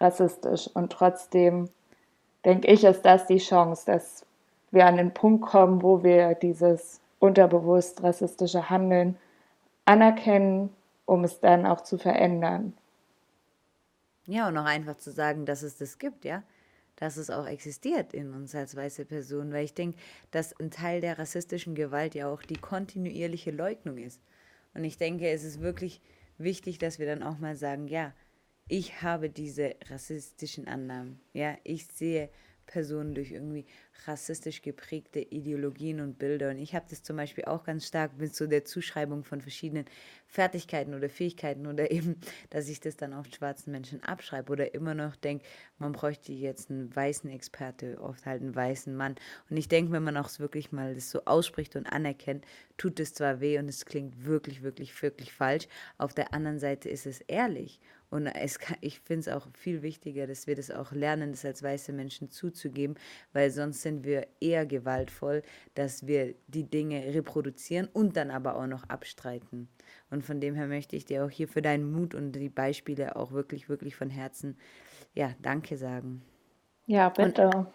rassistisch 0.00 0.68
und 0.74 0.92
trotzdem 0.92 1.68
denke 2.44 2.68
ich, 2.68 2.84
ist 2.84 3.02
das 3.02 3.26
die 3.26 3.38
Chance, 3.38 3.84
dass 3.86 4.26
wir 4.70 4.86
an 4.86 4.96
den 4.96 5.14
Punkt 5.14 5.46
kommen, 5.46 5.82
wo 5.82 6.02
wir 6.02 6.34
dieses 6.34 7.00
unterbewusst 7.18 8.02
rassistische 8.02 8.68
Handeln 8.68 9.16
anerkennen, 9.84 10.70
um 11.06 11.24
es 11.24 11.40
dann 11.40 11.66
auch 11.66 11.82
zu 11.82 11.96
verändern. 11.96 12.74
Ja, 14.26 14.48
und 14.48 14.56
auch 14.56 14.64
einfach 14.64 14.96
zu 14.96 15.12
sagen, 15.12 15.46
dass 15.46 15.62
es 15.62 15.76
das 15.78 15.98
gibt, 15.98 16.24
ja. 16.24 16.42
Dass 16.96 17.16
es 17.16 17.28
auch 17.28 17.46
existiert 17.46 18.14
in 18.14 18.32
uns 18.32 18.54
als 18.54 18.76
weiße 18.76 19.04
Person. 19.04 19.52
Weil 19.52 19.64
ich 19.64 19.74
denke, 19.74 19.98
dass 20.30 20.58
ein 20.58 20.70
Teil 20.70 21.00
der 21.00 21.18
rassistischen 21.18 21.74
Gewalt 21.74 22.14
ja 22.14 22.28
auch 22.28 22.42
die 22.42 22.56
kontinuierliche 22.56 23.50
Leugnung 23.50 23.98
ist. 23.98 24.20
Und 24.74 24.84
ich 24.84 24.96
denke, 24.96 25.28
es 25.28 25.44
ist 25.44 25.60
wirklich 25.60 26.00
wichtig, 26.38 26.78
dass 26.78 26.98
wir 26.98 27.06
dann 27.06 27.22
auch 27.22 27.38
mal 27.38 27.56
sagen, 27.56 27.88
ja, 27.88 28.12
ich 28.68 29.02
habe 29.02 29.28
diese 29.30 29.76
rassistischen 29.90 30.68
Annahmen. 30.68 31.20
Ja, 31.32 31.56
ich 31.64 31.86
sehe 31.86 32.30
Personen 32.66 33.14
durch 33.14 33.32
irgendwie 33.32 33.66
rassistisch 34.06 34.62
geprägte 34.62 35.20
Ideologien 35.20 36.00
und 36.00 36.18
Bilder. 36.18 36.50
Und 36.50 36.58
ich 36.58 36.74
habe 36.74 36.86
das 36.88 37.02
zum 37.02 37.16
Beispiel 37.16 37.44
auch 37.44 37.64
ganz 37.64 37.86
stark 37.86 38.18
mit 38.18 38.34
so 38.34 38.46
der 38.46 38.64
Zuschreibung 38.64 39.24
von 39.24 39.40
verschiedenen 39.40 39.84
Fertigkeiten 40.26 40.94
oder 40.94 41.08
Fähigkeiten 41.08 41.66
oder 41.66 41.90
eben, 41.92 42.16
dass 42.50 42.68
ich 42.68 42.80
das 42.80 42.96
dann 42.96 43.12
auf 43.12 43.26
schwarzen 43.26 43.70
Menschen 43.70 44.02
abschreibe 44.02 44.52
oder 44.52 44.74
immer 44.74 44.94
noch 44.94 45.16
denke, 45.16 45.44
man 45.78 45.92
bräuchte 45.92 46.32
jetzt 46.32 46.70
einen 46.70 46.94
weißen 46.94 47.30
Experte, 47.30 48.00
oft 48.00 48.26
halt 48.26 48.42
einen 48.42 48.54
weißen 48.54 48.94
Mann. 48.94 49.14
Und 49.50 49.56
ich 49.56 49.68
denke, 49.68 49.92
wenn 49.92 50.02
man 50.02 50.16
auch 50.16 50.38
wirklich 50.38 50.72
mal 50.72 50.94
das 50.94 51.10
so 51.10 51.24
ausspricht 51.24 51.76
und 51.76 51.86
anerkennt, 51.86 52.44
tut 52.76 53.00
es 53.00 53.14
zwar 53.14 53.40
weh 53.40 53.58
und 53.58 53.68
es 53.68 53.84
klingt 53.86 54.24
wirklich, 54.24 54.62
wirklich, 54.62 55.00
wirklich 55.02 55.32
falsch. 55.32 55.68
Auf 55.98 56.14
der 56.14 56.34
anderen 56.34 56.58
Seite 56.58 56.88
ist 56.88 57.06
es 57.06 57.20
ehrlich. 57.22 57.80
Und 58.14 58.26
kann, 58.60 58.76
ich 58.80 59.00
finde 59.00 59.22
es 59.22 59.28
auch 59.28 59.48
viel 59.54 59.82
wichtiger, 59.82 60.28
dass 60.28 60.46
wir 60.46 60.54
das 60.54 60.70
auch 60.70 60.92
lernen, 60.92 61.32
das 61.32 61.44
als 61.44 61.64
weiße 61.64 61.92
Menschen 61.92 62.30
zuzugeben, 62.30 62.94
weil 63.32 63.50
sonst 63.50 63.82
sind 63.82 64.04
wir 64.04 64.28
eher 64.38 64.66
gewaltvoll, 64.66 65.42
dass 65.74 66.06
wir 66.06 66.36
die 66.46 66.62
Dinge 66.62 67.12
reproduzieren 67.12 67.88
und 67.92 68.16
dann 68.16 68.30
aber 68.30 68.54
auch 68.54 68.68
noch 68.68 68.88
abstreiten. 68.88 69.68
Und 70.10 70.24
von 70.24 70.40
dem 70.40 70.54
her 70.54 70.68
möchte 70.68 70.94
ich 70.94 71.04
dir 71.04 71.24
auch 71.24 71.28
hier 71.28 71.48
für 71.48 71.60
deinen 71.60 71.90
Mut 71.90 72.14
und 72.14 72.30
die 72.30 72.48
Beispiele 72.48 73.16
auch 73.16 73.32
wirklich, 73.32 73.68
wirklich 73.68 73.96
von 73.96 74.10
Herzen, 74.10 74.58
ja, 75.14 75.34
danke 75.42 75.76
sagen. 75.76 76.22
Ja, 76.86 77.08
bitte. 77.08 77.48
Und 77.48 77.66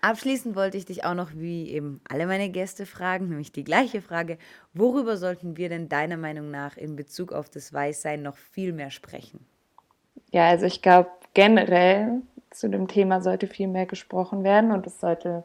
abschließend 0.00 0.56
wollte 0.56 0.78
ich 0.78 0.86
dich 0.86 1.04
auch 1.04 1.12
noch, 1.12 1.34
wie 1.34 1.68
eben 1.68 2.00
alle 2.08 2.26
meine 2.26 2.48
Gäste 2.48 2.86
fragen, 2.86 3.28
nämlich 3.28 3.52
die 3.52 3.64
gleiche 3.64 4.00
Frage, 4.00 4.38
worüber 4.72 5.18
sollten 5.18 5.58
wir 5.58 5.68
denn 5.68 5.90
deiner 5.90 6.16
Meinung 6.16 6.50
nach 6.50 6.78
in 6.78 6.96
Bezug 6.96 7.30
auf 7.34 7.50
das 7.50 7.74
Weißsein 7.74 8.22
noch 8.22 8.38
viel 8.38 8.72
mehr 8.72 8.90
sprechen? 8.90 9.46
Ja, 10.36 10.48
also 10.48 10.66
ich 10.66 10.82
glaube 10.82 11.08
generell 11.32 12.20
zu 12.50 12.68
dem 12.68 12.88
Thema 12.88 13.22
sollte 13.22 13.46
viel 13.46 13.68
mehr 13.68 13.86
gesprochen 13.86 14.44
werden 14.44 14.70
und 14.70 14.86
es 14.86 15.00
sollte 15.00 15.44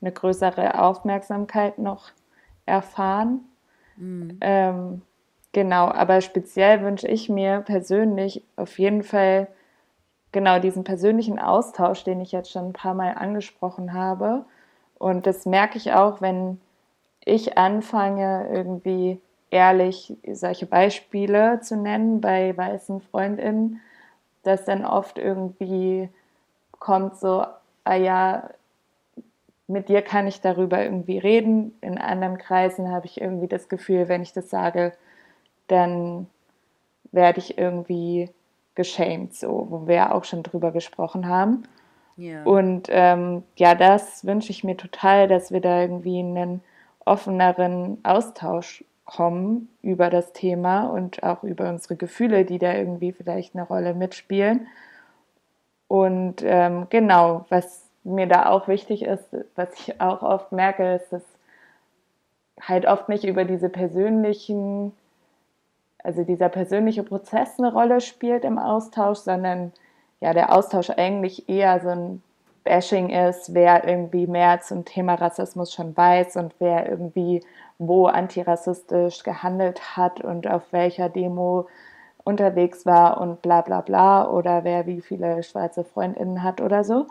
eine 0.00 0.10
größere 0.10 0.82
Aufmerksamkeit 0.82 1.76
noch 1.76 2.12
erfahren. 2.64 3.40
Mhm. 3.98 4.38
Ähm, 4.40 5.02
genau, 5.52 5.88
aber 5.88 6.22
speziell 6.22 6.82
wünsche 6.82 7.08
ich 7.08 7.28
mir 7.28 7.60
persönlich 7.60 8.42
auf 8.56 8.78
jeden 8.78 9.02
Fall 9.02 9.48
genau 10.32 10.58
diesen 10.60 10.82
persönlichen 10.82 11.38
Austausch, 11.38 12.02
den 12.02 12.22
ich 12.22 12.32
jetzt 12.32 12.52
schon 12.52 12.68
ein 12.68 12.72
paar 12.72 12.94
Mal 12.94 13.12
angesprochen 13.12 13.92
habe. 13.92 14.46
Und 14.98 15.26
das 15.26 15.44
merke 15.44 15.76
ich 15.76 15.92
auch, 15.92 16.22
wenn 16.22 16.58
ich 17.22 17.58
anfange, 17.58 18.48
irgendwie 18.50 19.20
ehrlich 19.50 20.16
solche 20.26 20.64
Beispiele 20.64 21.60
zu 21.60 21.76
nennen 21.76 22.22
bei 22.22 22.56
weißen 22.56 23.02
Freundinnen 23.02 23.82
dass 24.42 24.64
dann 24.64 24.84
oft 24.84 25.18
irgendwie 25.18 26.08
kommt 26.78 27.16
so, 27.16 27.44
ah 27.84 27.94
ja, 27.94 28.50
mit 29.68 29.88
dir 29.88 30.02
kann 30.02 30.26
ich 30.26 30.40
darüber 30.40 30.82
irgendwie 30.82 31.18
reden. 31.18 31.76
In 31.80 31.98
anderen 31.98 32.38
Kreisen 32.38 32.90
habe 32.90 33.06
ich 33.06 33.20
irgendwie 33.20 33.48
das 33.48 33.68
Gefühl, 33.68 34.08
wenn 34.08 34.22
ich 34.22 34.32
das 34.32 34.50
sage, 34.50 34.92
dann 35.68 36.26
werde 37.12 37.38
ich 37.38 37.58
irgendwie 37.58 38.30
geschämt, 38.74 39.34
so, 39.34 39.66
wo 39.70 39.86
wir 39.86 39.94
ja 39.94 40.12
auch 40.12 40.24
schon 40.24 40.42
drüber 40.42 40.72
gesprochen 40.72 41.28
haben. 41.28 41.64
Ja. 42.16 42.42
Und 42.44 42.88
ähm, 42.90 43.42
ja, 43.56 43.74
das 43.74 44.24
wünsche 44.26 44.50
ich 44.50 44.64
mir 44.64 44.76
total, 44.76 45.28
dass 45.28 45.52
wir 45.52 45.60
da 45.60 45.82
irgendwie 45.82 46.18
einen 46.18 46.62
offeneren 47.04 47.98
Austausch 48.02 48.84
kommen 49.04 49.68
über 49.82 50.10
das 50.10 50.32
Thema 50.32 50.86
und 50.86 51.22
auch 51.22 51.42
über 51.42 51.68
unsere 51.68 51.96
Gefühle, 51.96 52.44
die 52.44 52.58
da 52.58 52.72
irgendwie 52.74 53.12
vielleicht 53.12 53.54
eine 53.54 53.66
Rolle 53.66 53.94
mitspielen. 53.94 54.68
Und 55.88 56.42
ähm, 56.42 56.86
genau, 56.88 57.44
was 57.48 57.84
mir 58.04 58.26
da 58.26 58.46
auch 58.46 58.68
wichtig 58.68 59.02
ist, 59.02 59.24
was 59.56 59.68
ich 59.78 60.00
auch 60.00 60.22
oft 60.22 60.52
merke, 60.52 60.94
ist, 60.94 61.12
dass 61.12 61.22
halt 62.60 62.86
oft 62.86 63.08
nicht 63.08 63.24
über 63.24 63.44
diese 63.44 63.68
persönlichen, 63.68 64.92
also 66.02 66.24
dieser 66.24 66.48
persönliche 66.48 67.02
Prozess 67.02 67.58
eine 67.58 67.72
Rolle 67.72 68.00
spielt 68.00 68.44
im 68.44 68.58
Austausch, 68.58 69.18
sondern 69.18 69.72
ja, 70.20 70.32
der 70.32 70.54
Austausch 70.56 70.90
eigentlich 70.90 71.48
eher 71.48 71.80
so 71.80 71.88
ein 71.88 72.22
Bashing 72.64 73.10
ist, 73.10 73.54
wer 73.54 73.86
irgendwie 73.86 74.26
mehr 74.26 74.60
zum 74.60 74.84
Thema 74.84 75.14
Rassismus 75.14 75.72
schon 75.72 75.96
weiß 75.96 76.36
und 76.36 76.54
wer 76.60 76.88
irgendwie 76.88 77.42
wo 77.88 78.06
antirassistisch 78.06 79.22
gehandelt 79.22 79.96
hat 79.96 80.20
und 80.20 80.46
auf 80.48 80.72
welcher 80.72 81.08
Demo 81.08 81.68
unterwegs 82.24 82.86
war 82.86 83.20
und 83.20 83.42
bla 83.42 83.62
bla 83.62 83.80
bla 83.80 84.28
oder 84.28 84.64
wer 84.64 84.86
wie 84.86 85.00
viele 85.00 85.42
schwarze 85.42 85.84
Freundinnen 85.84 86.42
hat 86.42 86.60
oder 86.60 86.84
so. 86.84 87.06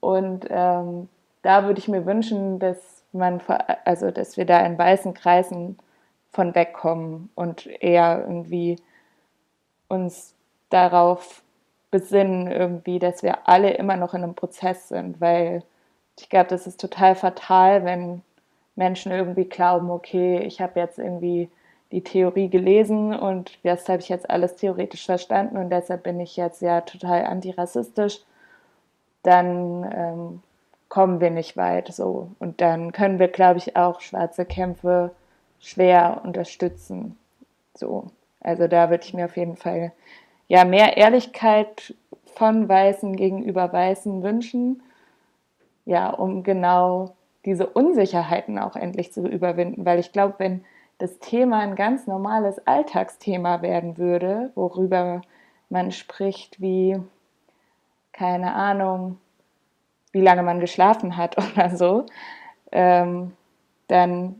Und 0.00 0.46
ähm, 0.50 1.08
da 1.42 1.64
würde 1.64 1.78
ich 1.78 1.88
mir 1.88 2.06
wünschen, 2.06 2.58
dass 2.58 3.02
man, 3.12 3.40
also 3.84 4.10
dass 4.10 4.36
wir 4.36 4.44
da 4.44 4.60
in 4.60 4.78
weißen 4.78 5.14
Kreisen 5.14 5.78
von 6.32 6.54
wegkommen 6.54 7.30
und 7.34 7.66
eher 7.66 8.20
irgendwie 8.20 8.76
uns 9.88 10.34
darauf 10.68 11.42
besinnen, 11.90 12.50
irgendwie, 12.50 12.98
dass 12.98 13.22
wir 13.22 13.48
alle 13.48 13.70
immer 13.74 13.96
noch 13.96 14.14
in 14.14 14.22
einem 14.22 14.34
Prozess 14.34 14.88
sind, 14.88 15.20
weil 15.20 15.62
ich 16.18 16.28
glaube, 16.28 16.48
das 16.48 16.66
ist 16.66 16.80
total 16.80 17.14
fatal, 17.14 17.84
wenn 17.84 18.22
Menschen 18.76 19.12
irgendwie 19.12 19.46
glauben, 19.46 19.90
okay, 19.90 20.40
ich 20.40 20.60
habe 20.60 20.78
jetzt 20.78 20.98
irgendwie 20.98 21.48
die 21.92 22.02
Theorie 22.02 22.48
gelesen 22.48 23.14
und 23.14 23.58
das 23.62 23.88
habe 23.88 24.00
ich 24.00 24.08
jetzt 24.08 24.28
alles 24.28 24.56
theoretisch 24.56 25.06
verstanden 25.06 25.56
und 25.56 25.70
deshalb 25.70 26.02
bin 26.02 26.20
ich 26.20 26.36
jetzt 26.36 26.60
ja 26.62 26.80
total 26.80 27.24
antirassistisch, 27.24 28.20
dann 29.22 29.90
ähm, 29.92 30.42
kommen 30.88 31.20
wir 31.20 31.30
nicht 31.30 31.56
weit 31.56 31.88
so. 31.88 32.30
Und 32.38 32.60
dann 32.60 32.92
können 32.92 33.18
wir, 33.18 33.28
glaube 33.28 33.58
ich, 33.58 33.76
auch 33.76 34.00
schwarze 34.00 34.44
Kämpfe 34.44 35.10
schwer 35.60 36.20
unterstützen. 36.24 37.18
So. 37.74 38.10
Also 38.40 38.68
da 38.68 38.90
würde 38.90 39.04
ich 39.04 39.14
mir 39.14 39.24
auf 39.24 39.36
jeden 39.36 39.56
Fall 39.56 39.92
ja 40.48 40.64
mehr 40.64 40.96
Ehrlichkeit 40.96 41.94
von 42.34 42.68
Weißen 42.68 43.16
gegenüber 43.16 43.72
Weißen 43.72 44.22
wünschen, 44.22 44.82
ja, 45.84 46.10
um 46.10 46.42
genau 46.42 47.14
diese 47.46 47.66
Unsicherheiten 47.66 48.58
auch 48.58 48.76
endlich 48.76 49.12
zu 49.12 49.26
überwinden, 49.26 49.86
weil 49.86 50.00
ich 50.00 50.12
glaube, 50.12 50.34
wenn 50.38 50.64
das 50.98 51.18
Thema 51.20 51.60
ein 51.60 51.76
ganz 51.76 52.06
normales 52.06 52.66
Alltagsthema 52.66 53.62
werden 53.62 53.96
würde, 53.98 54.50
worüber 54.54 55.22
man 55.70 55.92
spricht, 55.92 56.60
wie, 56.60 57.00
keine 58.12 58.54
Ahnung, 58.54 59.18
wie 60.12 60.20
lange 60.20 60.42
man 60.42 60.60
geschlafen 60.60 61.16
hat 61.16 61.36
oder 61.52 61.74
so, 61.74 62.06
ähm, 62.72 63.32
dann 63.86 64.34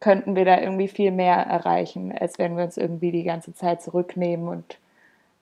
könnten 0.00 0.34
wir 0.34 0.44
da 0.44 0.58
irgendwie 0.58 0.88
viel 0.88 1.12
mehr 1.12 1.36
erreichen, 1.36 2.12
als 2.18 2.38
wenn 2.40 2.56
wir 2.56 2.64
uns 2.64 2.76
irgendwie 2.76 3.12
die 3.12 3.22
ganze 3.22 3.54
Zeit 3.54 3.80
zurücknehmen 3.80 4.48
und 4.48 4.78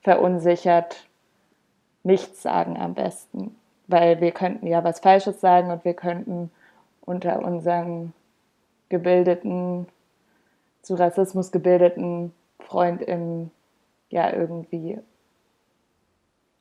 verunsichert 0.01 1.07
nichts 2.03 2.43
sagen 2.43 2.77
am 2.77 2.93
besten 2.93 3.55
weil 3.91 4.21
wir 4.21 4.31
könnten 4.31 4.67
ja 4.67 4.83
was 4.83 4.99
Falsches 4.99 5.41
sagen 5.41 5.71
und 5.71 5.85
wir 5.85 5.93
könnten 5.93 6.51
unter 7.01 7.43
unseren 7.43 8.13
gebildeten, 8.89 9.87
zu 10.81 10.95
Rassismus 10.95 11.51
gebildeten 11.51 12.33
FreundInnen 12.59 13.51
ja 14.09 14.33
irgendwie 14.33 14.99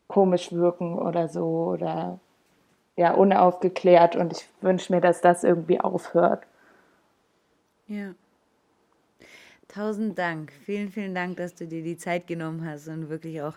komisch 0.08 0.52
wirken 0.52 0.98
oder 0.98 1.28
so 1.28 1.70
oder 1.72 2.18
ja 2.96 3.12
unaufgeklärt 3.12 4.16
und 4.16 4.32
ich 4.32 4.48
wünsche 4.60 4.92
mir, 4.92 5.00
dass 5.00 5.20
das 5.20 5.44
irgendwie 5.44 5.80
aufhört. 5.80 6.44
Ja. 7.86 8.14
Tausend 9.68 10.18
Dank. 10.18 10.52
Vielen, 10.64 10.90
vielen 10.90 11.14
Dank, 11.14 11.36
dass 11.36 11.54
du 11.54 11.66
dir 11.66 11.82
die 11.82 11.96
Zeit 11.96 12.26
genommen 12.26 12.64
hast 12.66 12.88
und 12.88 13.08
wirklich 13.08 13.40
auch 13.40 13.56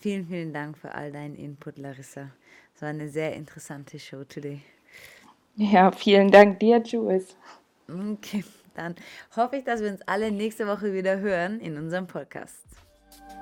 vielen, 0.00 0.26
vielen 0.26 0.52
Dank 0.52 0.76
für 0.76 0.92
all 0.92 1.12
deinen 1.12 1.36
Input, 1.36 1.78
Larissa. 1.78 2.30
Es 2.74 2.82
war 2.82 2.88
eine 2.88 3.08
sehr 3.08 3.34
interessante 3.34 3.98
Show 3.98 4.24
today. 4.24 4.62
Ja, 5.56 5.92
vielen 5.92 6.30
Dank 6.30 6.60
dir, 6.60 6.78
Jules. 6.78 7.36
Okay, 7.88 8.44
dann 8.74 8.94
hoffe 9.36 9.56
ich, 9.56 9.64
dass 9.64 9.80
wir 9.80 9.90
uns 9.90 10.02
alle 10.02 10.30
nächste 10.30 10.66
Woche 10.66 10.92
wieder 10.92 11.18
hören 11.18 11.60
in 11.60 11.76
unserem 11.76 12.06
Podcast. 12.06 12.64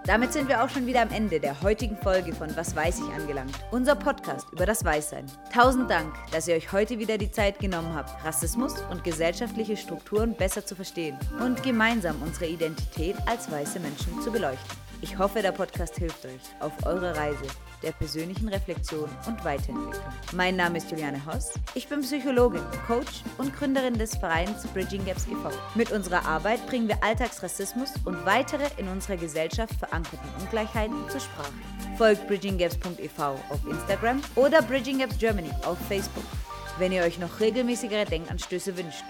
Damit 0.07 0.33
sind 0.33 0.49
wir 0.49 0.65
auch 0.65 0.69
schon 0.69 0.87
wieder 0.87 1.03
am 1.03 1.11
Ende 1.11 1.39
der 1.39 1.61
heutigen 1.63 1.97
Folge 1.97 2.33
von 2.33 2.57
Was 2.57 2.75
weiß 2.75 3.01
ich 3.01 3.15
angelangt, 3.15 3.53
unser 3.71 3.95
Podcast 3.95 4.51
über 4.51 4.67
das 4.67 4.85
Weißsein. 4.85 5.27
Tausend 5.53 5.91
Dank, 5.91 6.13
dass 6.33 6.49
ihr 6.49 6.57
euch 6.57 6.73
heute 6.73 6.99
wieder 6.99 7.19
die 7.19 7.31
Zeit 7.31 7.59
genommen 7.59 7.95
habt, 7.95 8.25
Rassismus 8.25 8.75
und 8.91 9.05
gesellschaftliche 9.05 9.77
Strukturen 9.77 10.35
besser 10.35 10.65
zu 10.65 10.75
verstehen 10.75 11.19
und 11.45 11.63
gemeinsam 11.63 12.21
unsere 12.23 12.47
Identität 12.47 13.17
als 13.27 13.51
weiße 13.53 13.79
Menschen 13.79 14.21
zu 14.23 14.33
beleuchten. 14.33 14.90
Ich 15.03 15.17
hoffe, 15.19 15.41
der 15.41 15.53
Podcast 15.53 15.97
hilft 15.97 16.27
euch 16.27 16.43
auf 16.61 16.73
eurer 16.85 17.17
Reise 17.17 17.45
der 17.83 17.93
persönlichen 17.93 18.49
Reflexion 18.49 19.09
und 19.27 19.43
Weiterentwicklung. 19.45 20.05
Mein 20.33 20.57
Name 20.57 20.77
ist 20.77 20.91
Juliane 20.91 21.25
Hoss. 21.25 21.53
Ich 21.75 21.89
bin 21.89 22.03
Psychologin, 22.03 22.61
Coach 22.87 23.23
und 23.39 23.57
Gründerin 23.57 23.97
des 23.97 24.15
Vereins 24.17 24.67
Bridging 24.75 25.03
Gaps 25.07 25.27
e.V. 25.27 25.51
Mit 25.75 25.91
unserer 25.91 26.27
Arbeit 26.27 26.67
bringen 26.67 26.89
wir 26.89 27.03
Alltagsrassismus 27.03 27.95
und 28.05 28.27
weitere 28.27 28.67
in 28.77 28.89
unserer 28.89 29.17
Gesellschaft 29.17 29.75
verankerten 29.75 30.29
Ungleichheiten 30.41 31.09
zur 31.09 31.21
Sprache. 31.21 31.53
Folgt 31.97 32.29
bridginggaps.ev 32.29 33.19
auf 33.21 33.61
Instagram 33.71 34.21
oder 34.37 34.61
Bridging 34.61 34.99
Gaps 34.99 35.17
Germany 35.17 35.51
auf 35.65 35.79
Facebook 35.89 36.25
wenn 36.79 36.93
ihr 36.93 37.03
euch 37.03 37.19
noch 37.19 37.41
regelmäßigere 37.41 38.05
Denkanstöße 38.05 38.77
wünscht 38.77 39.03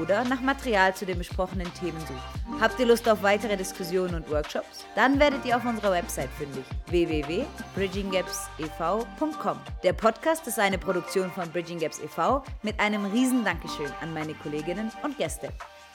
oder 0.00 0.24
nach 0.24 0.40
Material 0.40 0.94
zu 0.94 1.04
den 1.06 1.18
besprochenen 1.18 1.72
Themen 1.74 2.00
sucht. 2.00 2.60
Habt 2.60 2.80
ihr 2.80 2.86
Lust 2.86 3.08
auf 3.08 3.22
weitere 3.22 3.56
Diskussionen 3.56 4.14
und 4.14 4.30
Workshops? 4.30 4.86
Dann 4.94 5.18
werdet 5.18 5.44
ihr 5.44 5.56
auf 5.56 5.64
unserer 5.64 5.90
Website 5.92 6.30
fündig 6.38 6.64
www.bridginggapsev.com. 6.86 9.58
Der 9.82 9.92
Podcast 9.92 10.46
ist 10.46 10.58
eine 10.58 10.78
Produktion 10.78 11.30
von 11.32 11.50
Bridging 11.50 11.78
Gaps 11.78 12.00
e.V. 12.00 12.42
mit 12.62 12.80
einem 12.80 13.04
riesen 13.06 13.44
Dankeschön 13.44 13.90
an 14.00 14.14
meine 14.14 14.34
Kolleginnen 14.34 14.90
und 15.02 15.18
Gäste. 15.18 15.48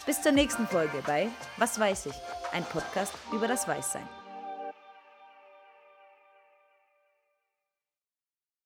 Bis 0.06 0.22
zur 0.22 0.32
nächsten 0.32 0.68
Folge 0.68 1.02
bei 1.06 1.28
Was 1.58 1.78
weiß 1.80 2.06
ich? 2.08 2.16
Ein 2.52 2.64
Podcast 2.64 3.14
über 3.32 3.48
das 3.48 3.68
Weißsein. 3.68 4.19